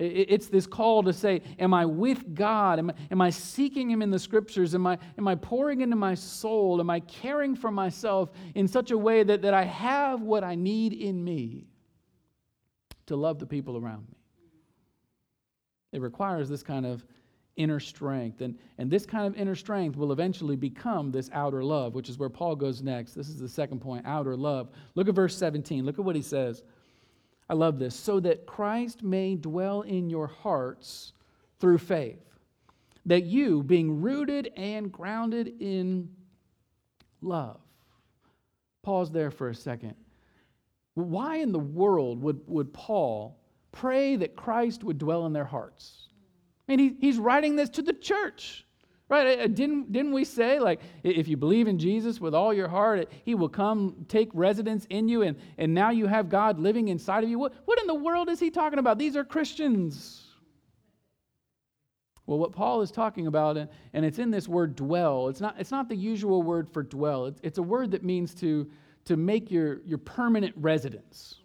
It's 0.00 0.48
this 0.48 0.66
call 0.66 1.02
to 1.02 1.12
say, 1.12 1.42
Am 1.58 1.74
I 1.74 1.84
with 1.84 2.34
God? 2.34 2.78
Am 2.78 2.90
I, 2.90 2.94
am 3.10 3.20
I 3.20 3.28
seeking 3.28 3.90
Him 3.90 4.00
in 4.00 4.10
the 4.10 4.18
scriptures? 4.18 4.74
Am 4.74 4.86
I, 4.86 4.96
am 5.18 5.28
I 5.28 5.34
pouring 5.34 5.82
into 5.82 5.96
my 5.96 6.14
soul? 6.14 6.80
Am 6.80 6.88
I 6.88 7.00
caring 7.00 7.54
for 7.54 7.70
myself 7.70 8.30
in 8.54 8.66
such 8.66 8.92
a 8.92 8.98
way 8.98 9.22
that, 9.22 9.42
that 9.42 9.52
I 9.52 9.64
have 9.64 10.22
what 10.22 10.42
I 10.42 10.54
need 10.54 10.94
in 10.94 11.22
me 11.22 11.66
to 13.06 13.16
love 13.16 13.38
the 13.38 13.46
people 13.46 13.76
around 13.76 14.08
me? 14.08 14.16
It 15.92 16.00
requires 16.00 16.48
this 16.48 16.62
kind 16.62 16.86
of 16.86 17.04
inner 17.56 17.80
strength. 17.80 18.40
And, 18.40 18.56
and 18.78 18.90
this 18.90 19.04
kind 19.04 19.26
of 19.26 19.38
inner 19.38 19.54
strength 19.54 19.98
will 19.98 20.12
eventually 20.12 20.56
become 20.56 21.10
this 21.10 21.28
outer 21.34 21.62
love, 21.62 21.94
which 21.94 22.08
is 22.08 22.16
where 22.16 22.30
Paul 22.30 22.56
goes 22.56 22.80
next. 22.80 23.12
This 23.12 23.28
is 23.28 23.38
the 23.38 23.48
second 23.48 23.80
point 23.80 24.06
outer 24.06 24.34
love. 24.34 24.70
Look 24.94 25.08
at 25.08 25.14
verse 25.14 25.36
17. 25.36 25.84
Look 25.84 25.98
at 25.98 26.04
what 26.04 26.16
he 26.16 26.22
says. 26.22 26.62
I 27.50 27.54
love 27.54 27.80
this, 27.80 27.96
so 27.96 28.20
that 28.20 28.46
Christ 28.46 29.02
may 29.02 29.34
dwell 29.34 29.82
in 29.82 30.08
your 30.08 30.28
hearts 30.28 31.14
through 31.58 31.78
faith, 31.78 32.22
that 33.06 33.24
you, 33.24 33.64
being 33.64 34.00
rooted 34.00 34.52
and 34.56 34.92
grounded 34.92 35.54
in 35.60 36.08
love. 37.20 37.58
Pause 38.82 39.10
there 39.10 39.30
for 39.32 39.48
a 39.48 39.54
second. 39.56 39.96
Why 40.94 41.38
in 41.38 41.50
the 41.50 41.58
world 41.58 42.22
would, 42.22 42.40
would 42.46 42.72
Paul 42.72 43.36
pray 43.72 44.14
that 44.14 44.36
Christ 44.36 44.84
would 44.84 44.98
dwell 44.98 45.26
in 45.26 45.32
their 45.32 45.44
hearts? 45.44 46.06
I 46.68 46.76
mean, 46.76 46.78
he, 46.78 46.96
he's 47.00 47.18
writing 47.18 47.56
this 47.56 47.70
to 47.70 47.82
the 47.82 47.94
church. 47.94 48.64
Right? 49.10 49.52
Didn't, 49.52 49.90
didn't 49.90 50.12
we 50.12 50.24
say, 50.24 50.60
like, 50.60 50.80
if 51.02 51.26
you 51.26 51.36
believe 51.36 51.66
in 51.66 51.80
Jesus 51.80 52.20
with 52.20 52.32
all 52.32 52.54
your 52.54 52.68
heart, 52.68 53.10
he 53.24 53.34
will 53.34 53.48
come 53.48 54.06
take 54.06 54.30
residence 54.32 54.86
in 54.88 55.08
you, 55.08 55.22
and, 55.22 55.36
and 55.58 55.74
now 55.74 55.90
you 55.90 56.06
have 56.06 56.28
God 56.28 56.60
living 56.60 56.86
inside 56.88 57.24
of 57.24 57.28
you? 57.28 57.36
What, 57.36 57.52
what 57.64 57.80
in 57.80 57.88
the 57.88 57.94
world 57.94 58.28
is 58.28 58.38
he 58.38 58.50
talking 58.50 58.78
about? 58.78 58.98
These 58.98 59.16
are 59.16 59.24
Christians. 59.24 60.28
Well, 62.26 62.38
what 62.38 62.52
Paul 62.52 62.82
is 62.82 62.92
talking 62.92 63.26
about, 63.26 63.56
and 63.56 64.04
it's 64.04 64.20
in 64.20 64.30
this 64.30 64.46
word 64.46 64.76
dwell, 64.76 65.26
it's 65.26 65.40
not, 65.40 65.56
it's 65.58 65.72
not 65.72 65.88
the 65.88 65.96
usual 65.96 66.44
word 66.44 66.70
for 66.70 66.84
dwell. 66.84 67.26
It's, 67.26 67.40
it's 67.42 67.58
a 67.58 67.62
word 67.64 67.90
that 67.90 68.04
means 68.04 68.32
to, 68.36 68.70
to 69.06 69.16
make 69.16 69.50
your, 69.50 69.80
your 69.80 69.98
permanent 69.98 70.54
residence. 70.56 71.40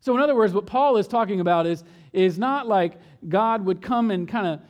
So, 0.00 0.14
in 0.14 0.22
other 0.22 0.34
words, 0.34 0.54
what 0.54 0.64
Paul 0.64 0.96
is 0.96 1.06
talking 1.06 1.40
about 1.40 1.66
is, 1.66 1.84
is 2.14 2.38
not 2.38 2.66
like 2.66 2.98
God 3.28 3.66
would 3.66 3.82
come 3.82 4.10
and 4.10 4.26
kind 4.26 4.46
of 4.46 4.60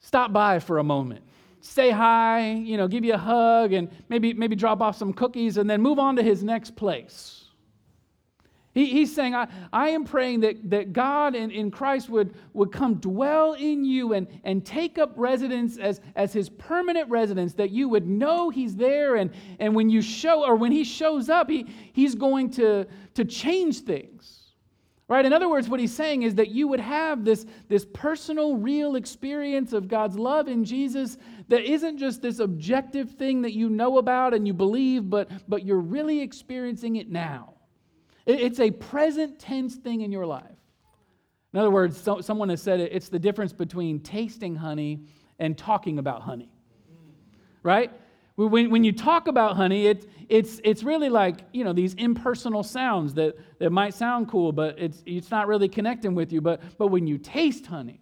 stop 0.00 0.34
by 0.34 0.58
for 0.58 0.80
a 0.80 0.84
moment 0.84 1.22
say 1.70 1.90
hi, 1.90 2.52
you 2.52 2.76
know, 2.76 2.88
give 2.88 3.04
you 3.04 3.14
a 3.14 3.18
hug, 3.18 3.72
and 3.72 3.90
maybe, 4.08 4.32
maybe 4.32 4.56
drop 4.56 4.80
off 4.80 4.96
some 4.96 5.12
cookies, 5.12 5.56
and 5.56 5.68
then 5.68 5.82
move 5.82 5.98
on 5.98 6.16
to 6.16 6.22
his 6.22 6.42
next 6.42 6.76
place. 6.76 7.44
He, 8.74 8.84
he's 8.84 9.14
saying, 9.14 9.34
I, 9.34 9.48
I 9.72 9.88
am 9.88 10.04
praying 10.04 10.40
that, 10.40 10.68
that 10.68 10.92
God 10.92 11.34
in, 11.34 11.50
in 11.50 11.70
Christ 11.70 12.10
would, 12.10 12.34
would 12.52 12.70
come 12.70 12.96
dwell 12.96 13.54
in 13.54 13.86
you 13.86 14.12
and, 14.12 14.26
and 14.44 14.66
take 14.66 14.98
up 14.98 15.12
residence 15.16 15.78
as, 15.78 16.02
as 16.14 16.34
his 16.34 16.50
permanent 16.50 17.08
residence, 17.08 17.54
that 17.54 17.70
you 17.70 17.88
would 17.88 18.06
know 18.06 18.50
he's 18.50 18.76
there, 18.76 19.16
and, 19.16 19.30
and 19.60 19.74
when 19.74 19.88
you 19.88 20.02
show, 20.02 20.44
or 20.44 20.56
when 20.56 20.72
he 20.72 20.84
shows 20.84 21.30
up, 21.30 21.48
he, 21.48 21.66
he's 21.94 22.14
going 22.14 22.50
to, 22.50 22.86
to 23.14 23.24
change 23.24 23.80
things. 23.80 24.42
Right? 25.08 25.24
In 25.24 25.32
other 25.32 25.48
words, 25.48 25.68
what 25.68 25.78
he's 25.78 25.94
saying 25.94 26.24
is 26.24 26.34
that 26.34 26.48
you 26.48 26.66
would 26.66 26.80
have 26.80 27.24
this, 27.24 27.46
this 27.68 27.86
personal, 27.94 28.56
real 28.56 28.96
experience 28.96 29.72
of 29.72 29.86
God's 29.86 30.18
love 30.18 30.48
in 30.48 30.64
Jesus 30.64 31.16
that 31.48 31.62
isn't 31.62 31.98
just 31.98 32.22
this 32.22 32.38
objective 32.38 33.10
thing 33.12 33.42
that 33.42 33.52
you 33.52 33.68
know 33.68 33.98
about 33.98 34.34
and 34.34 34.46
you 34.46 34.52
believe, 34.52 35.08
but, 35.08 35.30
but 35.48 35.64
you're 35.64 35.80
really 35.80 36.20
experiencing 36.20 36.96
it 36.96 37.10
now. 37.10 37.54
It, 38.26 38.40
it's 38.40 38.60
a 38.60 38.70
present 38.70 39.38
tense 39.38 39.76
thing 39.76 40.00
in 40.00 40.10
your 40.10 40.26
life. 40.26 40.44
In 41.52 41.60
other 41.60 41.70
words, 41.70 41.96
so, 41.98 42.20
someone 42.20 42.48
has 42.48 42.60
said 42.60 42.80
it, 42.80 42.92
it's 42.92 43.08
the 43.08 43.18
difference 43.18 43.52
between 43.52 44.00
tasting 44.00 44.56
honey 44.56 45.04
and 45.38 45.56
talking 45.56 45.98
about 45.98 46.22
honey. 46.22 46.50
Right? 47.62 47.92
When, 48.36 48.70
when 48.70 48.84
you 48.84 48.92
talk 48.92 49.28
about 49.28 49.56
honey, 49.56 49.86
it, 49.86 50.08
it's, 50.28 50.60
it's 50.62 50.82
really 50.82 51.08
like, 51.08 51.38
you 51.52 51.64
know, 51.64 51.72
these 51.72 51.94
impersonal 51.94 52.62
sounds 52.62 53.14
that, 53.14 53.36
that 53.58 53.70
might 53.70 53.94
sound 53.94 54.28
cool, 54.28 54.52
but 54.52 54.78
it's, 54.78 55.02
it's 55.06 55.30
not 55.30 55.46
really 55.46 55.68
connecting 55.68 56.14
with 56.14 56.32
you. 56.32 56.40
But, 56.40 56.60
but 56.76 56.88
when 56.88 57.06
you 57.06 57.18
taste 57.18 57.66
honey, 57.66 58.00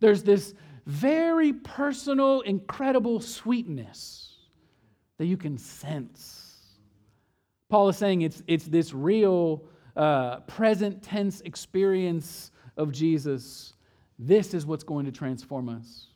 there's 0.00 0.22
this 0.22 0.54
very 0.88 1.52
personal, 1.52 2.40
incredible 2.40 3.20
sweetness 3.20 4.36
that 5.18 5.26
you 5.26 5.36
can 5.36 5.58
sense. 5.58 6.78
Paul 7.68 7.90
is 7.90 7.98
saying 7.98 8.22
it's, 8.22 8.42
it's 8.46 8.64
this 8.64 8.94
real 8.94 9.64
uh, 9.96 10.40
present 10.40 11.02
tense 11.02 11.42
experience 11.42 12.52
of 12.78 12.90
Jesus. 12.90 13.74
This 14.18 14.54
is 14.54 14.64
what's 14.64 14.82
going 14.82 15.04
to 15.04 15.12
transform 15.12 15.68
us. 15.68 16.06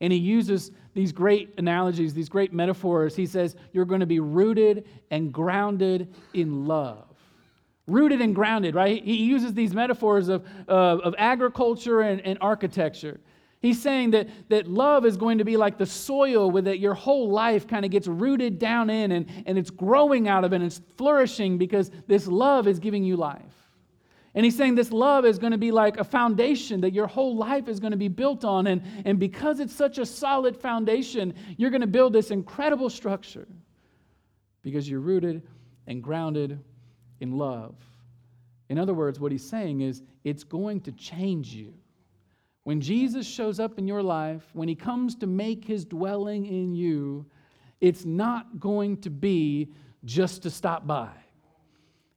And 0.00 0.12
he 0.12 0.20
uses 0.20 0.70
these 0.94 1.10
great 1.10 1.54
analogies, 1.58 2.14
these 2.14 2.28
great 2.28 2.52
metaphors. 2.52 3.16
He 3.16 3.26
says, 3.26 3.56
You're 3.72 3.86
going 3.86 4.00
to 4.00 4.06
be 4.06 4.20
rooted 4.20 4.86
and 5.10 5.32
grounded 5.32 6.14
in 6.32 6.66
love. 6.66 7.08
Rooted 7.88 8.20
and 8.20 8.34
grounded, 8.34 8.76
right? 8.76 9.02
He 9.02 9.24
uses 9.24 9.54
these 9.54 9.74
metaphors 9.74 10.28
of, 10.28 10.46
of, 10.68 11.00
of 11.00 11.14
agriculture 11.18 12.02
and, 12.02 12.20
and 12.20 12.38
architecture. 12.40 13.18
He's 13.66 13.82
saying 13.82 14.12
that, 14.12 14.28
that 14.48 14.68
love 14.68 15.04
is 15.04 15.16
going 15.16 15.38
to 15.38 15.44
be 15.44 15.56
like 15.56 15.76
the 15.76 15.86
soil 15.86 16.52
where 16.52 16.62
that 16.62 16.78
your 16.78 16.94
whole 16.94 17.28
life 17.28 17.66
kind 17.66 17.84
of 17.84 17.90
gets 17.90 18.06
rooted 18.06 18.60
down 18.60 18.90
in 18.90 19.10
and, 19.10 19.28
and 19.44 19.58
it's 19.58 19.70
growing 19.70 20.28
out 20.28 20.44
of 20.44 20.52
it 20.52 20.56
and 20.56 20.64
it's 20.64 20.80
flourishing 20.96 21.58
because 21.58 21.90
this 22.06 22.28
love 22.28 22.68
is 22.68 22.78
giving 22.78 23.02
you 23.02 23.16
life. 23.16 23.42
And 24.36 24.44
he's 24.44 24.56
saying 24.56 24.76
this 24.76 24.92
love 24.92 25.24
is 25.24 25.40
going 25.40 25.50
to 25.50 25.58
be 25.58 25.72
like 25.72 25.98
a 25.98 26.04
foundation 26.04 26.80
that 26.82 26.92
your 26.92 27.08
whole 27.08 27.34
life 27.34 27.66
is 27.66 27.80
going 27.80 27.90
to 27.90 27.96
be 27.96 28.06
built 28.06 28.44
on. 28.44 28.68
And, 28.68 28.82
and 29.04 29.18
because 29.18 29.58
it's 29.58 29.74
such 29.74 29.98
a 29.98 30.06
solid 30.06 30.56
foundation, 30.56 31.34
you're 31.56 31.70
going 31.70 31.80
to 31.80 31.88
build 31.88 32.12
this 32.12 32.30
incredible 32.30 32.88
structure 32.88 33.48
because 34.62 34.88
you're 34.88 35.00
rooted 35.00 35.42
and 35.88 36.04
grounded 36.04 36.60
in 37.18 37.36
love. 37.36 37.74
In 38.68 38.78
other 38.78 38.94
words, 38.94 39.18
what 39.18 39.32
he's 39.32 39.44
saying 39.44 39.80
is 39.80 40.04
it's 40.22 40.44
going 40.44 40.82
to 40.82 40.92
change 40.92 41.48
you. 41.52 41.74
When 42.66 42.80
Jesus 42.80 43.24
shows 43.24 43.60
up 43.60 43.78
in 43.78 43.86
your 43.86 44.02
life, 44.02 44.42
when 44.52 44.66
he 44.66 44.74
comes 44.74 45.14
to 45.18 45.28
make 45.28 45.64
his 45.64 45.84
dwelling 45.84 46.46
in 46.46 46.74
you, 46.74 47.24
it's 47.80 48.04
not 48.04 48.58
going 48.58 48.96
to 49.02 49.08
be 49.08 49.68
just 50.04 50.42
to 50.42 50.50
stop 50.50 50.84
by. 50.84 51.12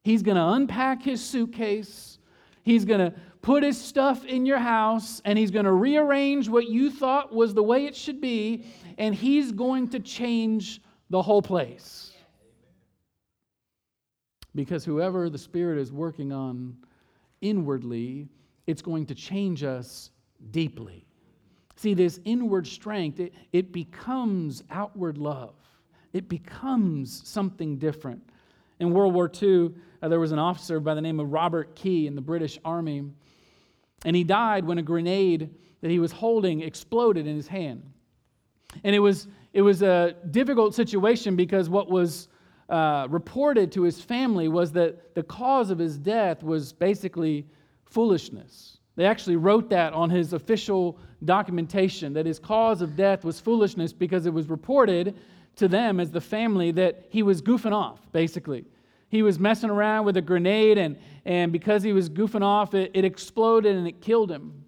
He's 0.03 0.23
going 0.23 0.37
to 0.37 0.47
unpack 0.47 1.03
his 1.03 1.23
suitcase. 1.23 2.17
He's 2.63 2.83
going 2.83 2.99
to 2.99 3.15
put 3.43 3.61
his 3.61 3.79
stuff 3.79 4.25
in 4.25 4.47
your 4.47 4.57
house 4.57 5.21
and 5.23 5.37
he's 5.37 5.51
going 5.51 5.65
to 5.65 5.71
rearrange 5.71 6.49
what 6.49 6.67
you 6.67 6.89
thought 6.89 7.31
was 7.31 7.53
the 7.53 7.61
way 7.61 7.85
it 7.85 7.95
should 7.95 8.19
be, 8.19 8.65
and 8.97 9.13
he's 9.13 9.51
going 9.51 9.89
to 9.89 9.99
change 9.99 10.81
the 11.11 11.21
whole 11.21 11.43
place. 11.43 12.11
Because 14.55 14.83
whoever 14.83 15.29
the 15.29 15.37
Spirit 15.37 15.77
is 15.77 15.91
working 15.91 16.31
on 16.31 16.75
inwardly, 17.39 18.27
it's 18.65 18.81
going 18.81 19.05
to 19.05 19.13
change 19.13 19.63
us 19.63 20.09
deeply. 20.51 21.05
See, 21.75 21.93
this 21.93 22.19
inward 22.25 22.67
strength, 22.67 23.19
it, 23.19 23.33
it 23.53 23.71
becomes 23.71 24.63
outward 24.69 25.17
love, 25.17 25.55
it 26.13 26.27
becomes 26.27 27.27
something 27.27 27.77
different. 27.77 28.21
In 28.79 28.91
World 28.91 29.13
War 29.13 29.29
II, 29.41 29.71
uh, 30.01 30.07
there 30.07 30.19
was 30.19 30.31
an 30.31 30.39
officer 30.39 30.79
by 30.79 30.93
the 30.93 31.01
name 31.01 31.19
of 31.19 31.31
Robert 31.31 31.75
Key 31.75 32.07
in 32.07 32.15
the 32.15 32.21
British 32.21 32.57
Army, 32.63 33.03
and 34.05 34.15
he 34.15 34.23
died 34.23 34.65
when 34.65 34.77
a 34.77 34.81
grenade 34.81 35.49
that 35.81 35.91
he 35.91 35.99
was 35.99 36.11
holding 36.11 36.61
exploded 36.61 37.27
in 37.27 37.35
his 37.35 37.47
hand. 37.47 37.83
And 38.83 38.95
it 38.95 38.99
was, 38.99 39.27
it 39.53 39.61
was 39.61 39.81
a 39.81 40.15
difficult 40.31 40.75
situation 40.75 41.35
because 41.35 41.69
what 41.69 41.89
was 41.89 42.27
uh, 42.69 43.07
reported 43.09 43.71
to 43.73 43.83
his 43.83 43.99
family 44.01 44.47
was 44.47 44.71
that 44.73 45.15
the 45.15 45.23
cause 45.23 45.69
of 45.69 45.79
his 45.79 45.97
death 45.97 46.43
was 46.43 46.71
basically 46.71 47.47
foolishness. 47.85 48.78
They 48.95 49.05
actually 49.05 49.37
wrote 49.37 49.69
that 49.69 49.93
on 49.93 50.09
his 50.09 50.33
official 50.33 50.99
documentation 51.23 52.13
that 52.13 52.25
his 52.25 52.39
cause 52.39 52.81
of 52.81 52.95
death 52.95 53.23
was 53.23 53.39
foolishness 53.39 53.93
because 53.93 54.25
it 54.25 54.33
was 54.33 54.49
reported 54.49 55.15
to 55.57 55.67
them 55.67 55.99
as 55.99 56.11
the 56.11 56.21
family 56.21 56.71
that 56.71 57.05
he 57.09 57.23
was 57.23 57.41
goofing 57.41 57.73
off, 57.73 57.99
basically. 58.11 58.65
He 59.09 59.23
was 59.23 59.39
messing 59.39 59.69
around 59.69 60.05
with 60.05 60.17
a 60.17 60.21
grenade, 60.21 60.77
and, 60.77 60.97
and 61.25 61.51
because 61.51 61.83
he 61.83 61.93
was 61.93 62.09
goofing 62.09 62.43
off, 62.43 62.73
it, 62.73 62.91
it 62.93 63.03
exploded 63.03 63.75
and 63.75 63.87
it 63.87 64.01
killed 64.01 64.31
him. 64.31 64.63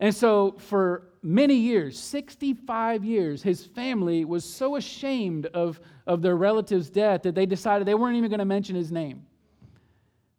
And 0.00 0.14
so, 0.14 0.56
for 0.58 1.08
many 1.22 1.54
years, 1.54 1.98
65 1.98 3.04
years, 3.04 3.42
his 3.42 3.64
family 3.64 4.24
was 4.24 4.44
so 4.44 4.76
ashamed 4.76 5.46
of, 5.46 5.80
of 6.06 6.22
their 6.22 6.36
relative's 6.36 6.88
death 6.88 7.22
that 7.22 7.34
they 7.34 7.46
decided 7.46 7.86
they 7.86 7.94
weren't 7.94 8.16
even 8.16 8.30
going 8.30 8.38
to 8.38 8.44
mention 8.44 8.76
his 8.76 8.92
name. 8.92 9.26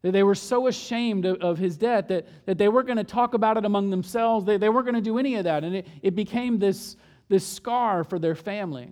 They 0.01 0.23
were 0.23 0.35
so 0.35 0.67
ashamed 0.67 1.25
of, 1.25 1.57
his 1.57 1.75
death 1.75 2.07
that, 2.07 2.27
that 2.45 2.57
they 2.57 2.69
weren't 2.69 2.87
going 2.87 2.97
to 2.97 3.03
talk 3.03 3.33
about 3.33 3.57
it 3.57 3.65
among 3.65 3.89
themselves. 3.89 4.45
They, 4.45 4.57
they 4.57 4.69
weren't 4.69 4.85
going 4.85 4.95
to 4.95 5.01
do 5.01 5.17
any 5.17 5.35
of 5.35 5.43
that. 5.43 5.63
And 5.65 5.75
it, 5.75 5.87
it 6.01 6.15
became 6.15 6.57
this, 6.57 6.95
this 7.27 7.45
scar 7.45 8.05
for 8.05 8.17
their 8.17 8.35
family. 8.35 8.89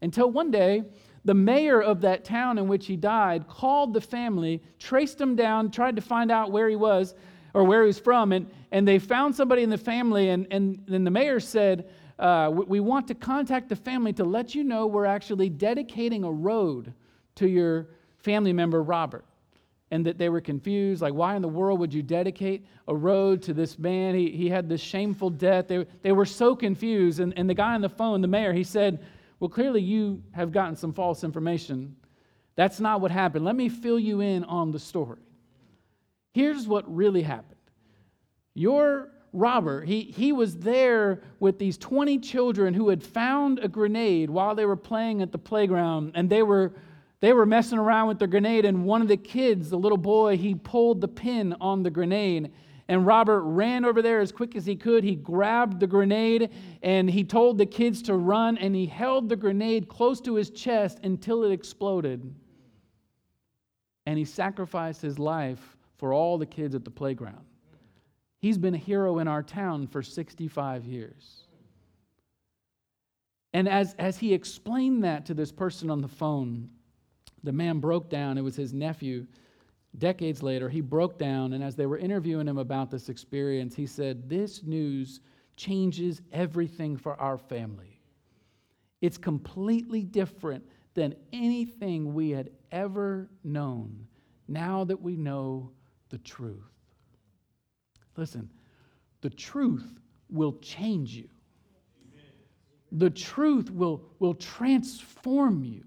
Until 0.00 0.30
one 0.30 0.52
day, 0.52 0.84
the 1.24 1.34
mayor 1.34 1.82
of 1.82 2.00
that 2.02 2.24
town 2.24 2.58
in 2.58 2.68
which 2.68 2.86
he 2.86 2.94
died 2.94 3.48
called 3.48 3.94
the 3.94 4.00
family, 4.00 4.62
traced 4.78 5.20
him 5.20 5.34
down, 5.34 5.70
tried 5.70 5.96
to 5.96 6.02
find 6.02 6.30
out 6.30 6.52
where 6.52 6.68
he 6.68 6.76
was 6.76 7.14
or 7.52 7.64
where 7.64 7.82
he 7.82 7.86
was 7.86 7.98
from, 7.98 8.32
and, 8.32 8.48
and 8.72 8.86
they 8.86 8.98
found 8.98 9.34
somebody 9.34 9.62
in 9.62 9.70
the 9.70 9.78
family, 9.78 10.30
and, 10.30 10.46
and 10.50 10.82
then 10.86 11.04
the 11.04 11.10
mayor 11.10 11.40
said, 11.40 11.88
uh, 12.18 12.50
We 12.52 12.80
want 12.80 13.08
to 13.08 13.14
contact 13.14 13.68
the 13.68 13.76
family 13.76 14.12
to 14.14 14.24
let 14.24 14.54
you 14.54 14.64
know 14.64 14.86
we're 14.86 15.06
actually 15.06 15.48
dedicating 15.48 16.24
a 16.24 16.30
road 16.30 16.92
to 17.36 17.48
your 17.48 17.88
family 18.18 18.52
member, 18.52 18.82
Robert. 18.82 19.24
And 19.90 20.06
that 20.06 20.18
they 20.18 20.28
were 20.28 20.40
confused, 20.40 21.02
like, 21.02 21.14
why 21.14 21.36
in 21.36 21.42
the 21.42 21.48
world 21.48 21.78
would 21.78 21.92
you 21.92 22.02
dedicate 22.02 22.66
a 22.88 22.94
road 22.94 23.42
to 23.42 23.54
this 23.54 23.78
man? 23.78 24.14
He, 24.14 24.30
he 24.30 24.48
had 24.48 24.68
this 24.68 24.80
shameful 24.80 25.30
death. 25.30 25.68
They, 25.68 25.86
they 26.02 26.12
were 26.12 26.24
so 26.24 26.56
confused. 26.56 27.20
And, 27.20 27.36
and 27.36 27.48
the 27.48 27.54
guy 27.54 27.74
on 27.74 27.80
the 27.80 27.88
phone, 27.88 28.20
the 28.20 28.26
mayor, 28.26 28.52
he 28.52 28.64
said, 28.64 29.04
well, 29.38 29.50
clearly 29.50 29.82
you 29.82 30.22
have 30.32 30.52
gotten 30.52 30.74
some 30.74 30.92
false 30.92 31.22
information. 31.22 31.96
That's 32.56 32.80
not 32.80 33.00
what 33.00 33.10
happened. 33.10 33.44
Let 33.44 33.56
me 33.56 33.68
fill 33.68 33.98
you 33.98 34.20
in 34.20 34.44
on 34.44 34.70
the 34.70 34.78
story. 34.78 35.20
Here's 36.32 36.66
what 36.66 36.92
really 36.92 37.22
happened. 37.22 37.60
Your 38.54 39.10
Robert, 39.34 39.88
he, 39.88 40.02
he 40.02 40.32
was 40.32 40.56
there 40.58 41.20
with 41.40 41.58
these 41.58 41.76
20 41.76 42.20
children 42.20 42.72
who 42.72 42.88
had 42.88 43.02
found 43.02 43.58
a 43.58 43.66
grenade 43.66 44.30
while 44.30 44.54
they 44.54 44.64
were 44.64 44.76
playing 44.76 45.22
at 45.22 45.32
the 45.32 45.38
playground, 45.38 46.12
and 46.14 46.30
they 46.30 46.44
were, 46.44 46.72
they 47.24 47.32
were 47.32 47.46
messing 47.46 47.78
around 47.78 48.08
with 48.08 48.18
the 48.18 48.26
grenade. 48.26 48.66
And 48.66 48.84
one 48.84 49.00
of 49.00 49.08
the 49.08 49.16
kids, 49.16 49.70
the 49.70 49.78
little 49.78 49.96
boy, 49.96 50.36
he 50.36 50.54
pulled 50.54 51.00
the 51.00 51.08
pin 51.08 51.56
on 51.58 51.82
the 51.82 51.88
grenade. 51.88 52.52
And 52.86 53.06
Robert 53.06 53.40
ran 53.44 53.86
over 53.86 54.02
there 54.02 54.20
as 54.20 54.30
quick 54.30 54.54
as 54.54 54.66
he 54.66 54.76
could. 54.76 55.02
He 55.02 55.14
grabbed 55.14 55.80
the 55.80 55.86
grenade 55.86 56.50
and 56.82 57.08
he 57.08 57.24
told 57.24 57.56
the 57.56 57.64
kids 57.64 58.02
to 58.02 58.14
run, 58.14 58.58
and 58.58 58.74
he 58.76 58.84
held 58.84 59.30
the 59.30 59.36
grenade 59.36 59.88
close 59.88 60.20
to 60.20 60.34
his 60.34 60.50
chest 60.50 60.98
until 61.02 61.44
it 61.44 61.50
exploded. 61.50 62.34
And 64.04 64.18
he 64.18 64.26
sacrificed 64.26 65.00
his 65.00 65.18
life 65.18 65.78
for 65.96 66.12
all 66.12 66.36
the 66.36 66.44
kids 66.44 66.74
at 66.74 66.84
the 66.84 66.90
playground. 66.90 67.46
He's 68.42 68.58
been 68.58 68.74
a 68.74 68.76
hero 68.76 69.20
in 69.20 69.28
our 69.28 69.42
town 69.42 69.86
for 69.86 70.02
65 70.02 70.84
years. 70.84 71.44
And 73.54 73.66
as, 73.66 73.94
as 73.98 74.18
he 74.18 74.34
explained 74.34 75.04
that 75.04 75.24
to 75.24 75.32
this 75.32 75.50
person 75.50 75.88
on 75.88 76.02
the 76.02 76.08
phone, 76.08 76.68
the 77.44 77.52
man 77.52 77.78
broke 77.78 78.10
down. 78.10 78.38
It 78.38 78.42
was 78.42 78.56
his 78.56 78.72
nephew. 78.72 79.26
Decades 79.98 80.42
later, 80.42 80.68
he 80.68 80.80
broke 80.80 81.18
down, 81.18 81.52
and 81.52 81.62
as 81.62 81.76
they 81.76 81.86
were 81.86 81.98
interviewing 81.98 82.48
him 82.48 82.58
about 82.58 82.90
this 82.90 83.08
experience, 83.08 83.76
he 83.76 83.86
said, 83.86 84.28
This 84.28 84.64
news 84.64 85.20
changes 85.56 86.20
everything 86.32 86.96
for 86.96 87.20
our 87.20 87.38
family. 87.38 88.00
It's 89.00 89.18
completely 89.18 90.02
different 90.02 90.64
than 90.94 91.14
anything 91.32 92.14
we 92.14 92.30
had 92.30 92.50
ever 92.72 93.28
known 93.44 94.06
now 94.48 94.84
that 94.84 95.00
we 95.00 95.16
know 95.16 95.70
the 96.08 96.18
truth. 96.18 96.72
Listen, 98.16 98.48
the 99.20 99.30
truth 99.30 100.00
will 100.30 100.54
change 100.58 101.14
you. 101.14 101.28
The 102.92 103.10
truth 103.10 103.70
will, 103.70 104.02
will 104.18 104.34
transform 104.34 105.64
you. 105.64 105.84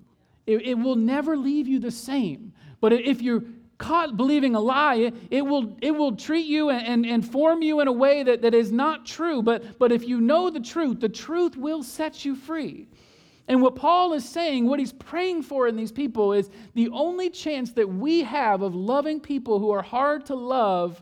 It, 0.47 0.61
it 0.65 0.73
will 0.75 0.95
never 0.95 1.37
leave 1.37 1.67
you 1.67 1.79
the 1.79 1.91
same. 1.91 2.53
But 2.79 2.93
if 2.93 3.21
you're 3.21 3.43
caught 3.77 4.17
believing 4.17 4.55
a 4.55 4.59
lie, 4.59 4.95
it, 4.95 5.15
it, 5.29 5.41
will, 5.45 5.77
it 5.81 5.91
will 5.91 6.15
treat 6.15 6.47
you 6.47 6.69
and, 6.69 6.87
and, 6.87 7.05
and 7.05 7.31
form 7.31 7.61
you 7.61 7.79
in 7.79 7.87
a 7.87 7.91
way 7.91 8.23
that, 8.23 8.41
that 8.41 8.55
is 8.55 8.71
not 8.71 9.05
true. 9.05 9.41
But, 9.41 9.77
but 9.77 9.91
if 9.91 10.07
you 10.07 10.19
know 10.19 10.49
the 10.49 10.59
truth, 10.59 10.99
the 10.99 11.09
truth 11.09 11.55
will 11.55 11.83
set 11.83 12.25
you 12.25 12.35
free. 12.35 12.87
And 13.47 13.61
what 13.61 13.75
Paul 13.75 14.13
is 14.13 14.27
saying, 14.27 14.65
what 14.65 14.79
he's 14.79 14.93
praying 14.93 15.43
for 15.43 15.67
in 15.67 15.75
these 15.75 15.91
people, 15.91 16.33
is 16.33 16.49
the 16.73 16.89
only 16.89 17.29
chance 17.29 17.71
that 17.73 17.87
we 17.87 18.23
have 18.23 18.61
of 18.61 18.75
loving 18.75 19.19
people 19.19 19.59
who 19.59 19.71
are 19.71 19.81
hard 19.81 20.25
to 20.25 20.35
love 20.35 21.01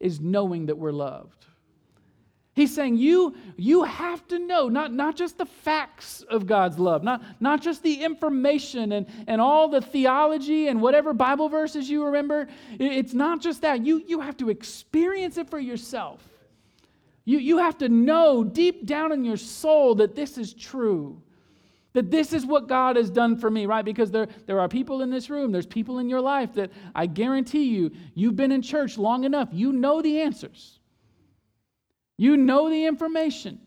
is 0.00 0.20
knowing 0.20 0.66
that 0.66 0.78
we're 0.78 0.92
loved. 0.92 1.46
He's 2.54 2.72
saying 2.72 2.98
you, 2.98 3.34
you 3.56 3.82
have 3.82 4.26
to 4.28 4.38
know, 4.38 4.68
not, 4.68 4.92
not 4.92 5.16
just 5.16 5.38
the 5.38 5.46
facts 5.46 6.22
of 6.30 6.46
God's 6.46 6.78
love, 6.78 7.02
not, 7.02 7.22
not 7.40 7.60
just 7.60 7.82
the 7.82 8.02
information 8.02 8.92
and, 8.92 9.06
and 9.26 9.40
all 9.40 9.68
the 9.68 9.80
theology 9.80 10.68
and 10.68 10.80
whatever 10.80 11.12
Bible 11.12 11.48
verses 11.48 11.90
you 11.90 12.04
remember. 12.04 12.46
It's 12.78 13.12
not 13.12 13.40
just 13.40 13.62
that. 13.62 13.84
You, 13.84 14.04
you 14.06 14.20
have 14.20 14.36
to 14.36 14.50
experience 14.50 15.36
it 15.36 15.50
for 15.50 15.58
yourself. 15.58 16.22
You, 17.24 17.38
you 17.38 17.58
have 17.58 17.78
to 17.78 17.88
know 17.88 18.44
deep 18.44 18.86
down 18.86 19.10
in 19.10 19.24
your 19.24 19.36
soul 19.36 19.96
that 19.96 20.14
this 20.14 20.38
is 20.38 20.54
true. 20.54 21.20
That 21.94 22.10
this 22.10 22.32
is 22.32 22.44
what 22.44 22.68
God 22.68 22.96
has 22.96 23.08
done 23.10 23.36
for 23.36 23.50
me, 23.50 23.66
right? 23.66 23.84
Because 23.84 24.10
there, 24.10 24.28
there 24.46 24.60
are 24.60 24.68
people 24.68 25.02
in 25.02 25.10
this 25.10 25.30
room, 25.30 25.50
there's 25.52 25.66
people 25.66 25.98
in 26.00 26.08
your 26.08 26.20
life 26.20 26.52
that 26.54 26.70
I 26.94 27.06
guarantee 27.06 27.64
you, 27.64 27.92
you've 28.14 28.36
been 28.36 28.52
in 28.52 28.62
church 28.62 28.98
long 28.98 29.24
enough. 29.24 29.48
You 29.52 29.72
know 29.72 30.02
the 30.02 30.20
answers, 30.20 30.80
you 32.16 32.36
know 32.36 32.70
the 32.70 32.84
information. 32.84 33.60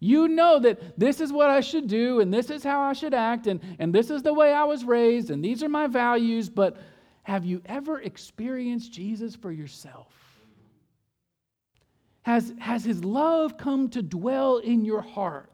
You 0.00 0.26
know 0.28 0.58
that 0.58 0.98
this 0.98 1.20
is 1.20 1.32
what 1.32 1.48
I 1.48 1.60
should 1.60 1.86
do, 1.86 2.20
and 2.20 2.34
this 2.34 2.50
is 2.50 2.64
how 2.64 2.80
I 2.80 2.92
should 2.92 3.14
act, 3.14 3.46
and, 3.46 3.60
and 3.78 3.94
this 3.94 4.10
is 4.10 4.22
the 4.22 4.34
way 4.34 4.52
I 4.52 4.64
was 4.64 4.84
raised, 4.84 5.30
and 5.30 5.44
these 5.44 5.62
are 5.62 5.68
my 5.68 5.86
values. 5.86 6.48
But 6.48 6.76
have 7.22 7.44
you 7.44 7.62
ever 7.66 8.00
experienced 8.00 8.92
Jesus 8.92 9.36
for 9.36 9.52
yourself? 9.52 10.12
Has, 12.22 12.52
has 12.58 12.84
his 12.84 13.04
love 13.04 13.56
come 13.56 13.88
to 13.90 14.02
dwell 14.02 14.58
in 14.58 14.84
your 14.84 15.02
heart? 15.02 15.52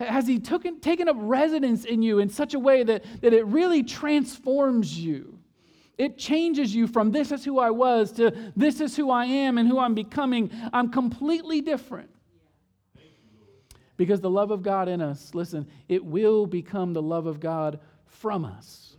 Has 0.00 0.26
He 0.26 0.38
taken, 0.38 0.80
taken 0.80 1.08
up 1.08 1.16
residence 1.18 1.84
in 1.84 2.02
you 2.02 2.20
in 2.20 2.30
such 2.30 2.54
a 2.54 2.58
way 2.58 2.82
that, 2.82 3.04
that 3.20 3.34
it 3.34 3.44
really 3.46 3.82
transforms 3.82 4.98
you? 4.98 5.38
It 6.00 6.16
changes 6.16 6.74
you 6.74 6.86
from 6.86 7.10
this 7.10 7.30
is 7.30 7.44
who 7.44 7.58
I 7.58 7.68
was 7.68 8.12
to 8.12 8.32
this 8.56 8.80
is 8.80 8.96
who 8.96 9.10
I 9.10 9.26
am 9.26 9.58
and 9.58 9.68
who 9.68 9.78
I'm 9.78 9.94
becoming. 9.94 10.50
I'm 10.72 10.90
completely 10.90 11.60
different. 11.60 12.08
Because 13.98 14.18
the 14.18 14.30
love 14.30 14.50
of 14.50 14.62
God 14.62 14.88
in 14.88 15.02
us, 15.02 15.34
listen, 15.34 15.68
it 15.90 16.02
will 16.02 16.46
become 16.46 16.94
the 16.94 17.02
love 17.02 17.26
of 17.26 17.38
God 17.38 17.80
from 18.06 18.46
us. 18.46 18.96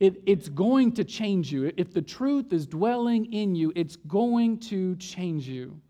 It, 0.00 0.20
it's 0.26 0.48
going 0.48 0.90
to 0.94 1.04
change 1.04 1.52
you. 1.52 1.72
If 1.76 1.94
the 1.94 2.02
truth 2.02 2.52
is 2.52 2.66
dwelling 2.66 3.32
in 3.32 3.54
you, 3.54 3.72
it's 3.76 3.94
going 3.94 4.58
to 4.62 4.96
change 4.96 5.46
you. 5.46 5.80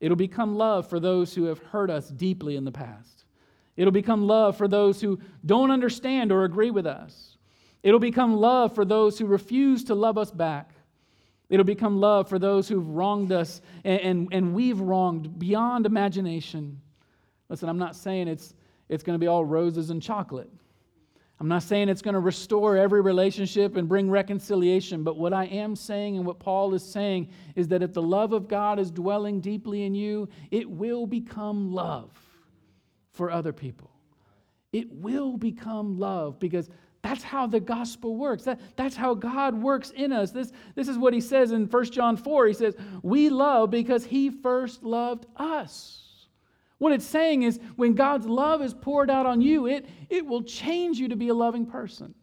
It'll 0.00 0.16
become 0.16 0.56
love 0.56 0.88
for 0.88 0.98
those 0.98 1.34
who 1.34 1.44
have 1.44 1.58
hurt 1.58 1.90
us 1.90 2.08
deeply 2.08 2.56
in 2.56 2.64
the 2.64 2.72
past. 2.72 3.26
It'll 3.76 3.92
become 3.92 4.26
love 4.26 4.56
for 4.56 4.66
those 4.66 5.02
who 5.02 5.20
don't 5.44 5.70
understand 5.70 6.32
or 6.32 6.44
agree 6.44 6.70
with 6.70 6.86
us. 6.86 7.33
It'll 7.84 8.00
become 8.00 8.34
love 8.38 8.74
for 8.74 8.84
those 8.84 9.18
who 9.18 9.26
refuse 9.26 9.84
to 9.84 9.94
love 9.94 10.16
us 10.18 10.30
back. 10.30 10.70
It'll 11.50 11.64
become 11.64 12.00
love 12.00 12.30
for 12.30 12.38
those 12.38 12.66
who've 12.66 12.88
wronged 12.88 13.30
us 13.30 13.60
and, 13.84 14.00
and, 14.00 14.28
and 14.32 14.54
we've 14.54 14.80
wronged 14.80 15.38
beyond 15.38 15.84
imagination. 15.84 16.80
Listen, 17.50 17.68
I'm 17.68 17.78
not 17.78 17.94
saying 17.94 18.26
it's, 18.26 18.54
it's 18.88 19.04
going 19.04 19.14
to 19.14 19.22
be 19.22 19.26
all 19.26 19.44
roses 19.44 19.90
and 19.90 20.02
chocolate. 20.02 20.50
I'm 21.38 21.48
not 21.48 21.62
saying 21.62 21.90
it's 21.90 22.00
going 22.00 22.14
to 22.14 22.20
restore 22.20 22.78
every 22.78 23.02
relationship 23.02 23.76
and 23.76 23.86
bring 23.86 24.08
reconciliation, 24.08 25.04
but 25.04 25.18
what 25.18 25.34
I 25.34 25.44
am 25.44 25.76
saying 25.76 26.16
and 26.16 26.24
what 26.24 26.38
Paul 26.38 26.72
is 26.72 26.82
saying 26.82 27.28
is 27.54 27.68
that 27.68 27.82
if 27.82 27.92
the 27.92 28.00
love 28.00 28.32
of 28.32 28.48
God 28.48 28.78
is 28.78 28.90
dwelling 28.90 29.40
deeply 29.40 29.82
in 29.82 29.94
you, 29.94 30.28
it 30.50 30.70
will 30.70 31.06
become 31.06 31.70
love 31.70 32.10
for 33.12 33.30
other 33.30 33.52
people. 33.52 33.90
It 34.72 34.90
will 34.90 35.36
become 35.36 35.98
love 35.98 36.38
because 36.38 36.70
that's 37.04 37.22
how 37.22 37.46
the 37.46 37.60
gospel 37.60 38.16
works. 38.16 38.44
That, 38.44 38.58
that's 38.76 38.96
how 38.96 39.12
God 39.12 39.54
works 39.54 39.90
in 39.90 40.10
us. 40.10 40.30
This, 40.30 40.52
this 40.74 40.88
is 40.88 40.96
what 40.96 41.12
he 41.12 41.20
says 41.20 41.52
in 41.52 41.66
1 41.66 41.84
John 41.90 42.16
4. 42.16 42.46
He 42.46 42.54
says, 42.54 42.74
We 43.02 43.28
love 43.28 43.70
because 43.70 44.06
he 44.06 44.30
first 44.30 44.82
loved 44.82 45.26
us. 45.36 46.00
What 46.78 46.94
it's 46.94 47.04
saying 47.04 47.42
is 47.42 47.60
when 47.76 47.92
God's 47.92 48.24
love 48.26 48.62
is 48.62 48.72
poured 48.72 49.10
out 49.10 49.26
on 49.26 49.42
you, 49.42 49.66
it, 49.66 49.86
it 50.08 50.24
will 50.24 50.44
change 50.44 50.98
you 50.98 51.08
to 51.08 51.14
be 51.14 51.28
a 51.28 51.34
loving 51.34 51.66
person. 51.66 52.14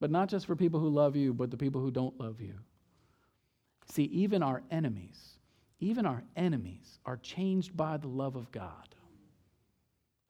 But 0.00 0.10
not 0.10 0.28
just 0.28 0.46
for 0.46 0.56
people 0.56 0.80
who 0.80 0.88
love 0.88 1.14
you, 1.14 1.32
but 1.32 1.52
the 1.52 1.56
people 1.56 1.80
who 1.80 1.92
don't 1.92 2.18
love 2.18 2.40
you. 2.40 2.54
See, 3.92 4.04
even 4.06 4.42
our 4.42 4.64
enemies, 4.72 5.38
even 5.78 6.04
our 6.04 6.24
enemies 6.34 6.98
are 7.06 7.18
changed 7.18 7.76
by 7.76 7.96
the 7.98 8.08
love 8.08 8.34
of 8.34 8.50
God. 8.50 8.96